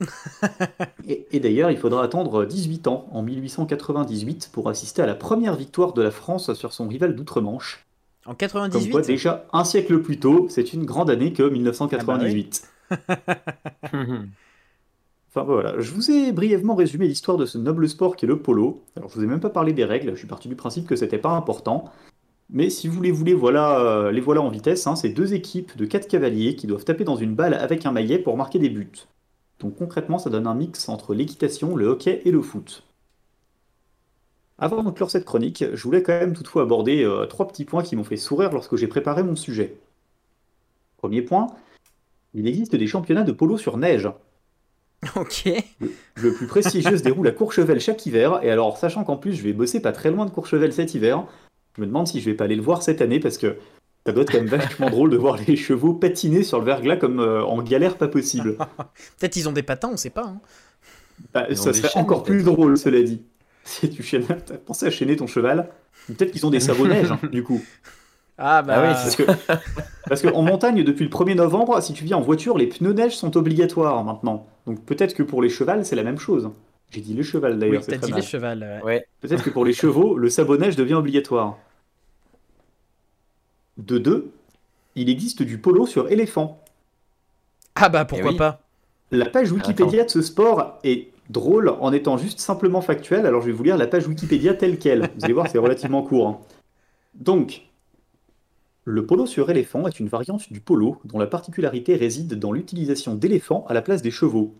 [1.07, 5.93] et, d'ailleurs, il faudra attendre 18 ans, en 1898, pour assister à la première victoire
[5.93, 7.85] de la France sur son rival d'outre-Manche.
[8.25, 12.63] En 98 Comme quoi, déjà un siècle plus tôt, c'est une grande année que 1998.
[12.89, 13.15] Ah bah
[15.33, 18.39] enfin voilà, je vous ai brièvement résumé l'histoire de ce noble sport qui est le
[18.39, 18.83] polo.
[18.95, 20.95] Alors je vous ai même pas parlé des règles, je suis parti du principe que
[20.95, 21.91] c'était pas important.
[22.49, 24.85] Mais si vous les voulez, voilà, euh, les voilà en vitesse.
[24.85, 27.93] Hein, c'est deux équipes de quatre cavaliers qui doivent taper dans une balle avec un
[27.93, 28.91] maillet pour marquer des buts.
[29.59, 32.83] Donc concrètement, ça donne un mix entre l'équitation, le hockey et le foot.
[34.57, 37.83] Avant de clore cette chronique, je voulais quand même toutefois aborder euh, trois petits points
[37.83, 39.77] qui m'ont fait sourire lorsque j'ai préparé mon sujet.
[40.97, 41.47] Premier point,
[42.33, 44.09] il existe des championnats de polo sur neige.
[45.15, 45.45] Ok.
[45.79, 45.91] Le,
[46.21, 48.39] le plus prestigieux se déroule à Courchevel chaque hiver.
[48.43, 51.25] Et alors, sachant qu'en plus, je vais bosser pas très loin de Courchevel cet hiver,
[51.75, 53.57] je me demande si je vais pas aller le voir cette année parce que
[54.05, 56.97] ça doit être quand même vachement drôle de voir les chevaux patiner sur le verglas
[56.97, 58.57] comme euh, en galère pas possible.
[59.19, 60.25] Peut-être ils ont des patins, on sait pas.
[60.25, 60.39] hein.
[61.33, 63.21] Bah, ça serait chaînes, encore plus drôle, cela dit.
[63.63, 65.69] Si tu chaînes, t'as pensé à chaîner ton cheval.
[66.07, 67.61] Peut-être qu'ils ont des sabots neige, hein, du coup.
[68.43, 69.23] Ah bah Ah oui, Parce que,
[70.07, 73.15] parce qu'en montagne, depuis le 1er novembre, si tu viens en voiture, les pneus neige
[73.15, 74.47] sont obligatoires maintenant.
[74.65, 76.49] Donc peut-être que pour les chevals, c'est la même chose.
[76.89, 78.19] J'ai dit les chevals oui, d'ailleurs, c'est t'as dit mal.
[78.19, 78.59] les chevals.
[78.59, 78.83] ouais.
[78.83, 79.05] Ouais.
[79.21, 81.57] Peut-être que pour les chevaux, le sabot neige devient obligatoire.
[83.77, 84.31] De deux,
[84.95, 86.59] il existe du polo sur éléphant.
[87.75, 88.37] Ah bah pourquoi Eh oui.
[88.37, 88.61] pas.
[89.11, 93.47] La page Wikipédia de ce sport est drôle en étant juste simplement factuelle, alors je
[93.47, 95.09] vais vous lire la page Wikipédia telle qu'elle.
[95.17, 96.27] Vous allez voir, c'est relativement court.
[96.27, 96.39] hein.
[97.15, 97.61] Donc,
[98.83, 103.13] le polo sur éléphant est une variante du polo dont la particularité réside dans l'utilisation
[103.13, 104.55] d'éléphants à la place des chevaux.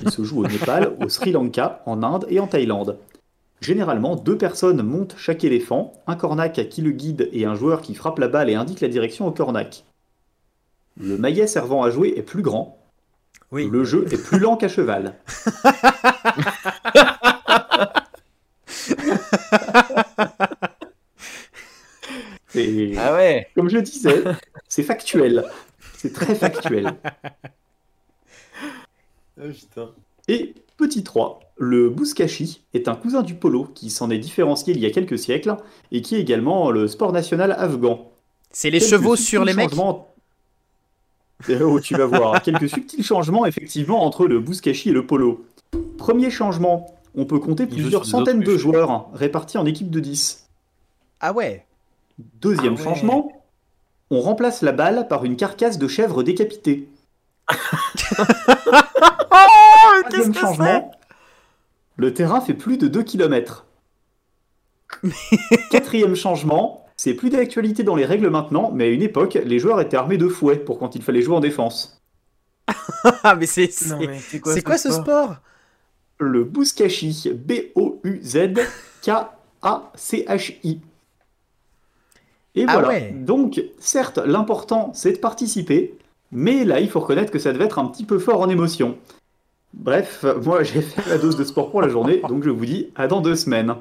[0.00, 2.96] Il se joue au Népal, au Sri Lanka, en Inde et en Thaïlande.
[3.60, 7.94] Généralement, deux personnes montent chaque éléphant, un cornac qui le guide et un joueur qui
[7.94, 9.84] frappe la balle et indique la direction au cornac.
[10.98, 12.78] Le maillet servant à jouer est plus grand,
[13.52, 13.68] Oui.
[13.70, 15.16] le jeu est plus lent qu'à cheval.
[22.98, 23.46] Ah ouais.
[23.54, 24.22] comme je le disais,
[24.68, 25.44] c'est factuel.
[25.96, 26.94] C'est très factuel.
[30.28, 34.80] Et petit 3, le bouskashi est un cousin du polo qui s'en est différencié il
[34.80, 35.56] y a quelques siècles
[35.92, 38.10] et qui est également le sport national afghan.
[38.50, 39.70] C'est les Quelques chevaux sur les mecs.
[39.70, 40.06] changements-
[41.62, 42.42] Oh, tu vas voir.
[42.44, 45.46] Quelques subtils changements, effectivement, entre le bouskashi et le polo.
[45.96, 50.46] Premier changement, on peut compter plusieurs centaines de joueurs répartis en équipe de 10.
[51.20, 51.64] Ah ouais.
[52.40, 52.84] Deuxième Ah ouais.
[52.84, 53.44] changement,
[54.10, 56.88] on remplace la balle par une carcasse de chèvre décapitée.
[60.10, 60.90] Troisième changement,
[61.96, 63.66] le terrain fait plus de 2 km.
[65.70, 69.80] Quatrième changement, c'est plus d'actualité dans les règles maintenant, mais à une époque, les joueurs
[69.80, 71.96] étaient armés de fouets pour quand il fallait jouer en défense.
[73.22, 75.36] Ah mais c'est c'est- Non, mais c'est c'est quoi ce sport
[76.18, 77.30] Le bouskashi,
[79.62, 80.80] B-O-U-Z-K-A-C-H-I.
[82.54, 82.88] Et Ah voilà.
[82.88, 83.12] ouais.
[83.14, 85.94] Donc, certes, l'important, c'est de participer,
[86.32, 88.98] mais là, il faut reconnaître que ça devait être un petit peu fort en émotion.
[89.74, 92.90] Bref, moi, j'ai fait la dose de sport pour la journée, donc je vous dis
[92.96, 93.74] à dans deux semaines.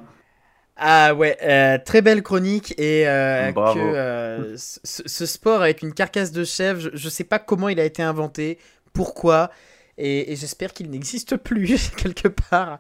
[0.82, 5.94] Ah ouais, euh, très belle chronique et euh, que euh, ce, ce sport avec une
[5.94, 8.58] carcasse de chèvre, je, je sais pas comment il a été inventé,
[8.94, 9.50] pourquoi,
[9.98, 12.80] et, et j'espère qu'il n'existe plus quelque part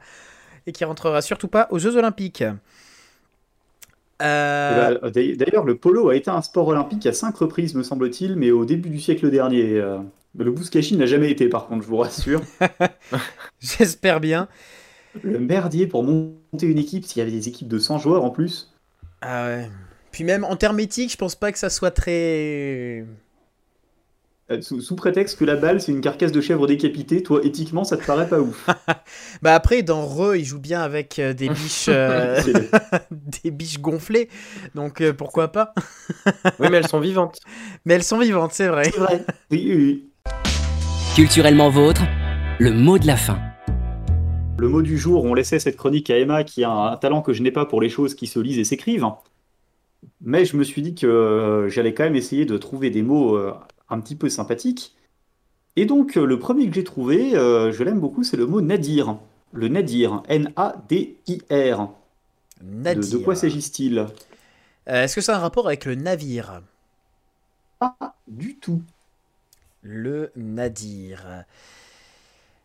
[0.66, 2.44] et qu'il rentrera surtout pas aux Jeux Olympiques.
[4.22, 7.84] Euh, Bah, d'ailleurs- D'ailleurs, le polo a été un sport olympique à cinq reprises, me
[7.84, 9.78] semble-t-il, mais au début du siècle dernier.
[9.78, 9.98] euh,
[10.38, 12.42] Le bouskashi n'a jamais été, par contre, je vous rassure.
[13.60, 14.48] J'espère bien.
[15.24, 18.30] Le merdier pour monter une équipe, s'il y avait des équipes de 100 joueurs en
[18.30, 18.72] plus.
[19.22, 19.70] Ah ouais.
[20.12, 23.06] Puis même en termes éthiques, je pense pas que ça soit très.
[24.52, 27.84] Euh, Sous, sous prétexte que la balle, c'est une carcasse de chèvre décapitée, toi, éthiquement,
[27.84, 28.68] ça te paraît pas ouf.
[29.44, 32.42] Bah après, dans Re, il joue bien avec euh, des biches, euh,
[33.44, 34.28] des biches gonflées,
[34.74, 35.74] donc euh, pourquoi pas?
[36.60, 37.40] Oui, mais elles sont vivantes.
[37.86, 38.86] Mais elles sont vivantes, c'est vrai.
[38.86, 39.24] C'est vrai.
[39.52, 40.10] Oui, oui, oui.
[41.16, 42.02] Culturellement vôtre,
[42.60, 43.40] le mot de la fin.
[44.58, 47.34] Le mot du jour, on laissait cette chronique à Emma qui a un talent que
[47.34, 49.06] je n'ai pas pour les choses qui se lisent et s'écrivent.
[50.22, 53.38] Mais je me suis dit que j'allais quand même essayer de trouver des mots
[53.90, 54.96] un petit peu sympathiques.
[55.76, 58.62] Et donc, euh, le premier que j'ai trouvé, euh, je l'aime beaucoup, c'est le mot
[58.62, 59.18] nadir.
[59.54, 61.90] Le nadir, N-A-D-I-R.
[62.62, 63.10] De, Nadir.
[63.12, 64.08] de quoi s'agit-il?
[64.88, 66.62] Euh, Est-ce que ça a un rapport avec le navire?
[67.78, 68.82] Pas du tout.
[69.82, 71.46] Le nadir.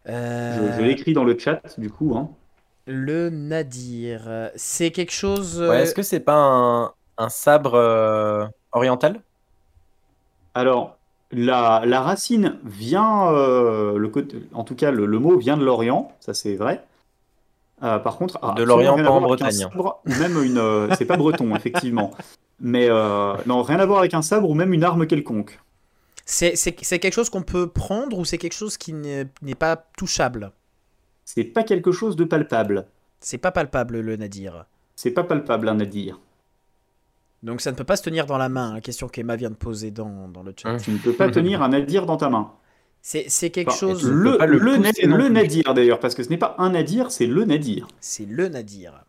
[0.07, 2.17] Je, Euh, je l'écris dans le chat, du coup.
[2.17, 2.31] hein.
[2.87, 4.51] Le nadir.
[4.57, 5.61] C'est quelque chose.
[5.61, 9.23] Ouais, Est-ce que c'est pas un, un sabre euh, oriental?
[10.55, 10.99] Alors,
[11.35, 15.65] la, la racine vient, euh, le côté, en tout cas, le, le mot vient de
[15.65, 16.85] l'Orient, ça c'est vrai.
[17.83, 19.61] Euh, par contre, ah, De l'Orient, rien à pas en voir avec un Bretagne.
[19.71, 22.13] sabre, même une, euh, c'est pas breton effectivement,
[22.61, 25.59] mais euh, non, rien à voir avec un sabre ou même une arme quelconque.
[26.25, 29.55] C'est c'est- c'est quelque chose qu'on peut prendre ou c'est quelque chose qui n'est n'est
[29.57, 30.53] pas touchable?
[31.27, 32.87] C'est pas quelque chose de palpable.
[33.21, 34.67] C'est pas palpable le nadir.
[34.97, 36.21] C'est pas palpable, un nadir.
[37.45, 39.55] Donc ça ne peut pas se tenir dans la main, la question qu'Emma vient de
[39.55, 40.77] poser dans, dans le chat.
[40.79, 42.53] Tu ne peux pas tenir un nadir dans ta main.
[43.03, 44.11] C'est c'est quelque Enfin, chose.
[44.11, 47.87] le, le nadir d'ailleurs, parce que ce n'est pas un nadir, c'est le nadir.
[48.01, 49.05] C'est le nadir.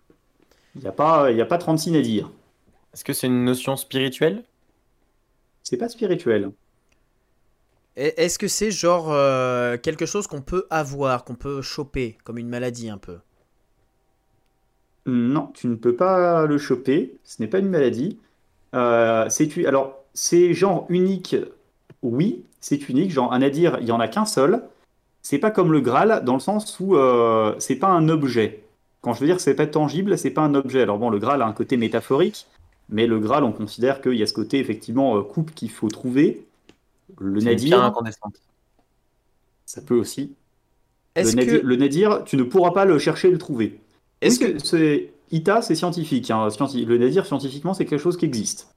[0.76, 2.32] Il n'y a, pas- il y a pas 36 nadirs.
[2.94, 4.44] Est-ce que c'est une notion spirituelle?
[5.64, 6.54] C'est pas spirituel.
[7.98, 12.50] Est-ce que c'est genre euh, quelque chose qu'on peut avoir, qu'on peut choper, comme une
[12.50, 13.18] maladie un peu?
[15.08, 17.18] Non, tu ne peux pas le choper.
[17.24, 18.20] Ce n'est pas une maladie.
[18.76, 21.36] Euh, c'est alors c'est genre unique.
[22.02, 23.12] Oui, c'est unique.
[23.12, 24.64] Genre un nadir, il y en a qu'un seul.
[25.22, 28.64] C'est pas comme le Graal dans le sens où euh, c'est pas un objet.
[29.02, 30.82] Quand je veux dire que c'est pas tangible, c'est pas un objet.
[30.82, 32.48] Alors bon, le Graal a un côté métaphorique,
[32.90, 36.46] mais le Graal, on considère qu'il y a ce côté effectivement coupe qu'il faut trouver.
[37.20, 37.94] Le nadir,
[39.66, 40.36] ça peut aussi.
[41.16, 43.80] Le nadir, tu ne pourras pas le chercher et le trouver.
[44.22, 46.32] Est-ce que c'est Ita, c'est scientifique.
[46.32, 46.48] Hein.
[46.48, 48.74] Le nadir, scientifiquement, c'est quelque chose qui existe.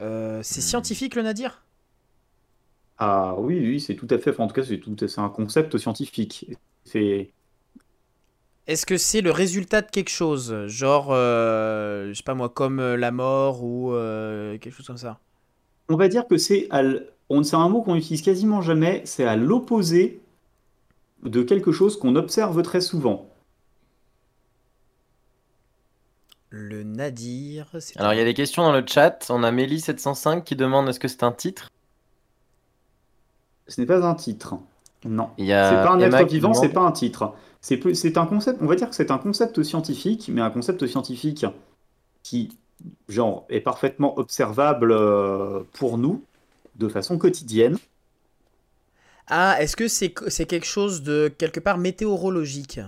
[0.00, 1.64] Euh, c'est scientifique le nadir
[2.98, 4.38] Ah oui, oui, c'est tout à fait.
[4.38, 6.46] en tout cas, c'est tout, c'est un concept scientifique.
[6.84, 7.32] C'est.
[8.68, 12.78] Est-ce que c'est le résultat de quelque chose, genre, euh, je sais pas moi, comme
[12.78, 13.90] euh, la mort ou
[14.60, 15.18] quelque chose comme ça?
[15.88, 20.20] On va dire que c'est un mot qu'on utilise quasiment jamais, c'est à l'opposé
[21.24, 23.31] de quelque chose qu'on observe très souvent.
[26.54, 27.66] Le nadir.
[27.96, 29.26] Alors il y a des questions dans le chat.
[29.30, 31.70] On a Mélie705 qui demande est-ce que c'est un titre?
[33.68, 34.56] Ce n'est pas un titre.
[35.06, 35.30] Non.
[35.38, 37.34] C'est pas un être vivant, c'est pas un titre.
[37.62, 41.46] C'est un concept, on va dire que c'est un concept scientifique, mais un concept scientifique
[42.22, 42.50] qui
[43.08, 46.22] genre, est parfaitement observable euh, pour nous
[46.76, 47.78] de façon quotidienne.
[49.28, 52.80] Ah, est-ce que c'est quelque chose de quelque part météorologique?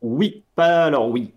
[0.00, 1.32] Oui, pas alors oui.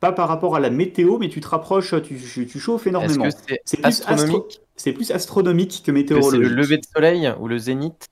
[0.00, 3.28] Pas par rapport à la météo, mais tu te rapproches, tu, tu chauffes énormément.
[3.64, 6.42] C'est plus astronomique C'est plus astronomique que météorologique.
[6.42, 8.08] C'est le lever de soleil ou le zénith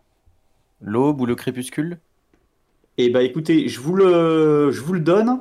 [0.81, 1.99] L'aube ou le crépuscule?
[2.99, 5.41] Eh bah écoutez, je vous le, je vous le donne.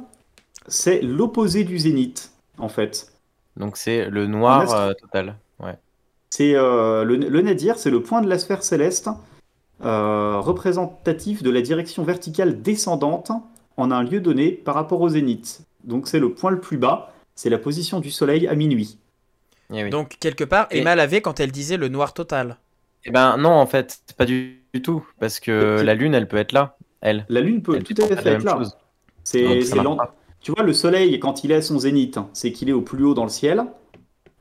[0.68, 3.14] C'est l'opposé du zénith en fait.
[3.58, 5.36] Donc c'est le noir euh, total.
[5.60, 5.78] Ouais.
[6.30, 9.10] C'est euh, le, nadir, c'est le point de la sphère céleste
[9.84, 13.32] euh, représentatif de la direction verticale descendante
[13.78, 15.62] en un lieu donné par rapport au zénith.
[15.84, 18.98] Donc c'est le point le plus bas, c'est la position du soleil à minuit.
[19.74, 22.58] Eh Donc quelque part, Emma l'avait quand elle disait le noir total.
[23.06, 26.54] Eh ben non, en fait, pas du, tout, parce que la lune, elle peut être
[26.54, 27.26] là, elle.
[27.30, 28.60] La lune peut tout à fait être là.
[29.24, 29.60] C'est
[30.44, 33.06] tu vois, le soleil, quand il est à son zénith, c'est qu'il est au plus
[33.06, 33.64] haut dans le ciel.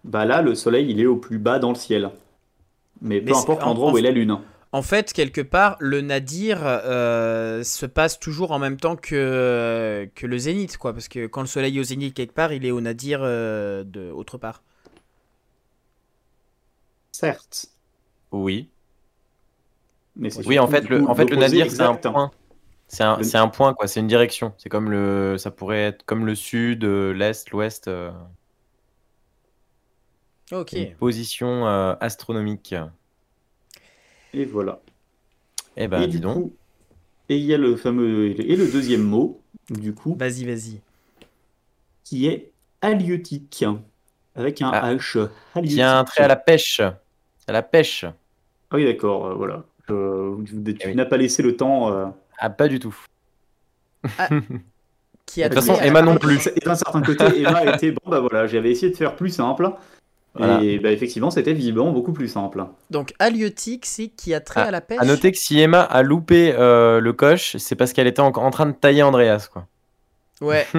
[0.02, 2.10] Bah là, le soleil, il est au plus bas dans le ciel.
[3.00, 4.36] Mais peu importe l'endroit où est la lune.
[4.74, 10.26] En fait, quelque part, le nadir euh, se passe toujours en même temps que, que
[10.26, 10.94] le zénith, quoi.
[10.94, 13.84] Parce que quand le soleil est au zénith quelque part, il est au nadir euh,
[13.84, 14.62] de autre part.
[17.12, 17.66] Certes.
[18.30, 18.70] Oui.
[20.16, 22.30] Mais oui, en fait, le, en fait, le nadir, c'est un point.
[22.88, 23.88] C'est un, un, point, quoi.
[23.88, 24.52] C'est une direction.
[24.58, 27.88] C'est comme le, ça pourrait être comme le sud, euh, l'est, l'ouest.
[27.88, 28.10] Euh.
[30.50, 30.72] Ok.
[30.72, 32.74] Une position euh, astronomique.
[34.34, 34.80] Et voilà.
[35.76, 36.52] Eh ben, dis donc.
[37.28, 39.40] et il y a le fameux et le deuxième mot,
[39.70, 40.16] du coup.
[40.18, 40.80] Vas-y, vas-y.
[42.04, 42.50] Qui est
[42.80, 43.64] halieutique,
[44.34, 44.94] avec un ah.
[44.94, 45.28] H.
[45.64, 46.80] Qui a un trait à la pêche.
[46.80, 48.04] À la pêche.
[48.70, 49.36] Ah oui, d'accord.
[49.36, 49.64] voilà.
[49.86, 49.94] tu
[50.84, 52.14] eh n'as pas laissé le temps
[52.44, 52.96] ah, pas du tout.
[54.18, 54.28] Ah,
[55.26, 56.48] qui a de toute façon, Emma non plus.
[56.56, 59.70] Et d'un certain côté, Emma était bon, bah voilà, j'avais essayé de faire plus simple.
[60.40, 62.64] Et bah, effectivement, c'était visiblement beaucoup plus simple.
[62.90, 64.98] Donc, halieutique, c'est qui a trait à, à la pêche.
[65.00, 68.44] À noter que si Emma a loupé euh, le coche, c'est parce qu'elle était encore
[68.44, 69.66] en train de tailler Andreas, quoi.
[70.40, 70.66] Ouais.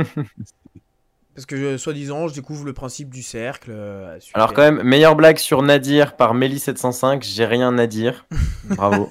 [1.36, 3.72] Parce que, soi-disant, je découvre le principe du cercle.
[3.74, 7.24] Euh, Alors, quand même, meilleure blague sur Nadir par Mélie705.
[7.24, 8.28] J'ai rien à dire.
[8.66, 9.10] Bravo.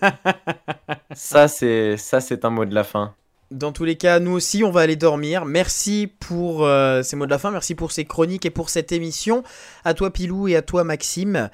[1.15, 3.15] ça, c'est ça, c'est un mot de la fin.
[3.53, 5.45] Dans tous les cas, nous aussi, on va aller dormir.
[5.45, 7.51] Merci pour euh, ces mots de la fin.
[7.51, 9.43] Merci pour ces chroniques et pour cette émission.
[9.85, 11.51] À toi, Pilou, et à toi, Maxime.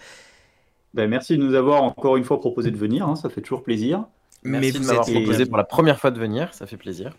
[0.95, 3.07] Ben, merci de nous avoir encore une fois proposé de venir.
[3.07, 3.17] Hein.
[3.17, 4.05] ça fait toujours plaisir.
[4.45, 6.55] Merci de m'avoir proposé pour la première fois de venir.
[6.55, 7.13] Ça fait plaisir.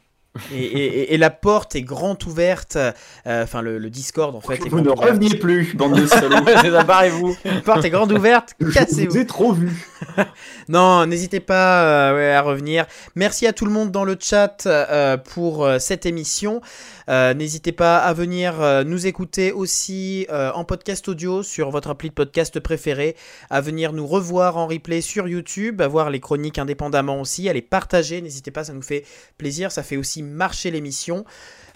[0.53, 2.91] Et, la porte est grande ouverte, euh,
[3.26, 4.60] enfin le, Discord en fait.
[4.69, 6.38] vous ne reveniez plus, bande de salauds.
[7.11, 9.11] vous La porte est grande ouverte, cassez-vous.
[9.11, 9.72] vous ai trop vu.
[10.69, 12.85] non, n'hésitez pas euh, à revenir.
[13.15, 16.61] Merci à tout le monde dans le chat euh, pour cette émission.
[17.07, 22.60] n'hésitez pas à venir nous écouter aussi en podcast audio sur votre appli de podcast
[22.60, 23.15] préféré,
[23.49, 27.53] à venir nous revoir en replay sur YouTube, à voir les chroniques indépendamment aussi, à
[27.53, 28.22] les partager.
[28.22, 29.06] N'hésitez pas, ça nous fait
[29.38, 31.25] plaisir, ça fait aussi marcher l'émission.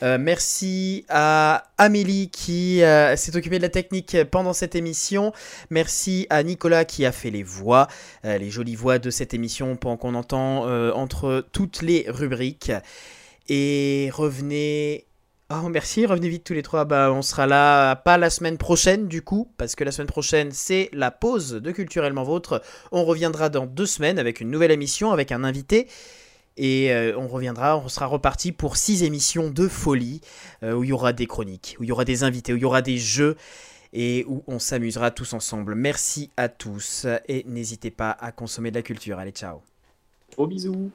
[0.01, 5.31] Euh, merci à Amélie qui euh, s'est occupée de la technique pendant cette émission.
[5.69, 7.87] Merci à Nicolas qui a fait les voix,
[8.25, 10.63] euh, les jolies voix de cette émission qu'on entend
[10.93, 12.71] entre toutes les rubriques.
[13.49, 15.07] Et revenez
[15.49, 16.83] Oh, merci, revenez vite tous les trois.
[16.83, 20.51] Bah, on sera là, pas la semaine prochaine du coup, parce que la semaine prochaine
[20.51, 22.61] c'est la pause de Culturellement Vôtre.
[22.91, 25.87] On reviendra dans deux semaines avec une nouvelle émission, avec un invité.
[26.57, 30.21] Et euh, on reviendra, on sera reparti pour six émissions de folie,
[30.61, 32.61] euh, où il y aura des chroniques, où il y aura des invités, où il
[32.61, 33.35] y aura des jeux,
[33.91, 35.75] et où on s'amusera tous ensemble.
[35.75, 39.19] Merci à tous, et n'hésitez pas à consommer de la culture.
[39.19, 39.61] Allez, ciao.
[40.35, 40.91] Gros bisous.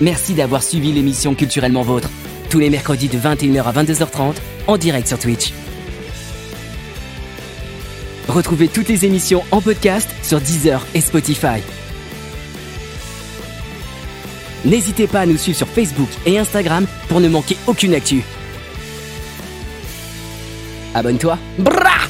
[0.00, 2.08] Merci d'avoir suivi l'émission Culturellement Vôtre,
[2.50, 4.36] tous les mercredis de 21h à 22h30,
[4.68, 5.52] en direct sur Twitch.
[8.28, 11.62] Retrouvez toutes les émissions en podcast sur Deezer et Spotify.
[14.64, 18.22] N'hésitez pas à nous suivre sur Facebook et Instagram pour ne manquer aucune actu.
[20.94, 21.38] Abonne-toi.
[21.58, 22.07] Brrr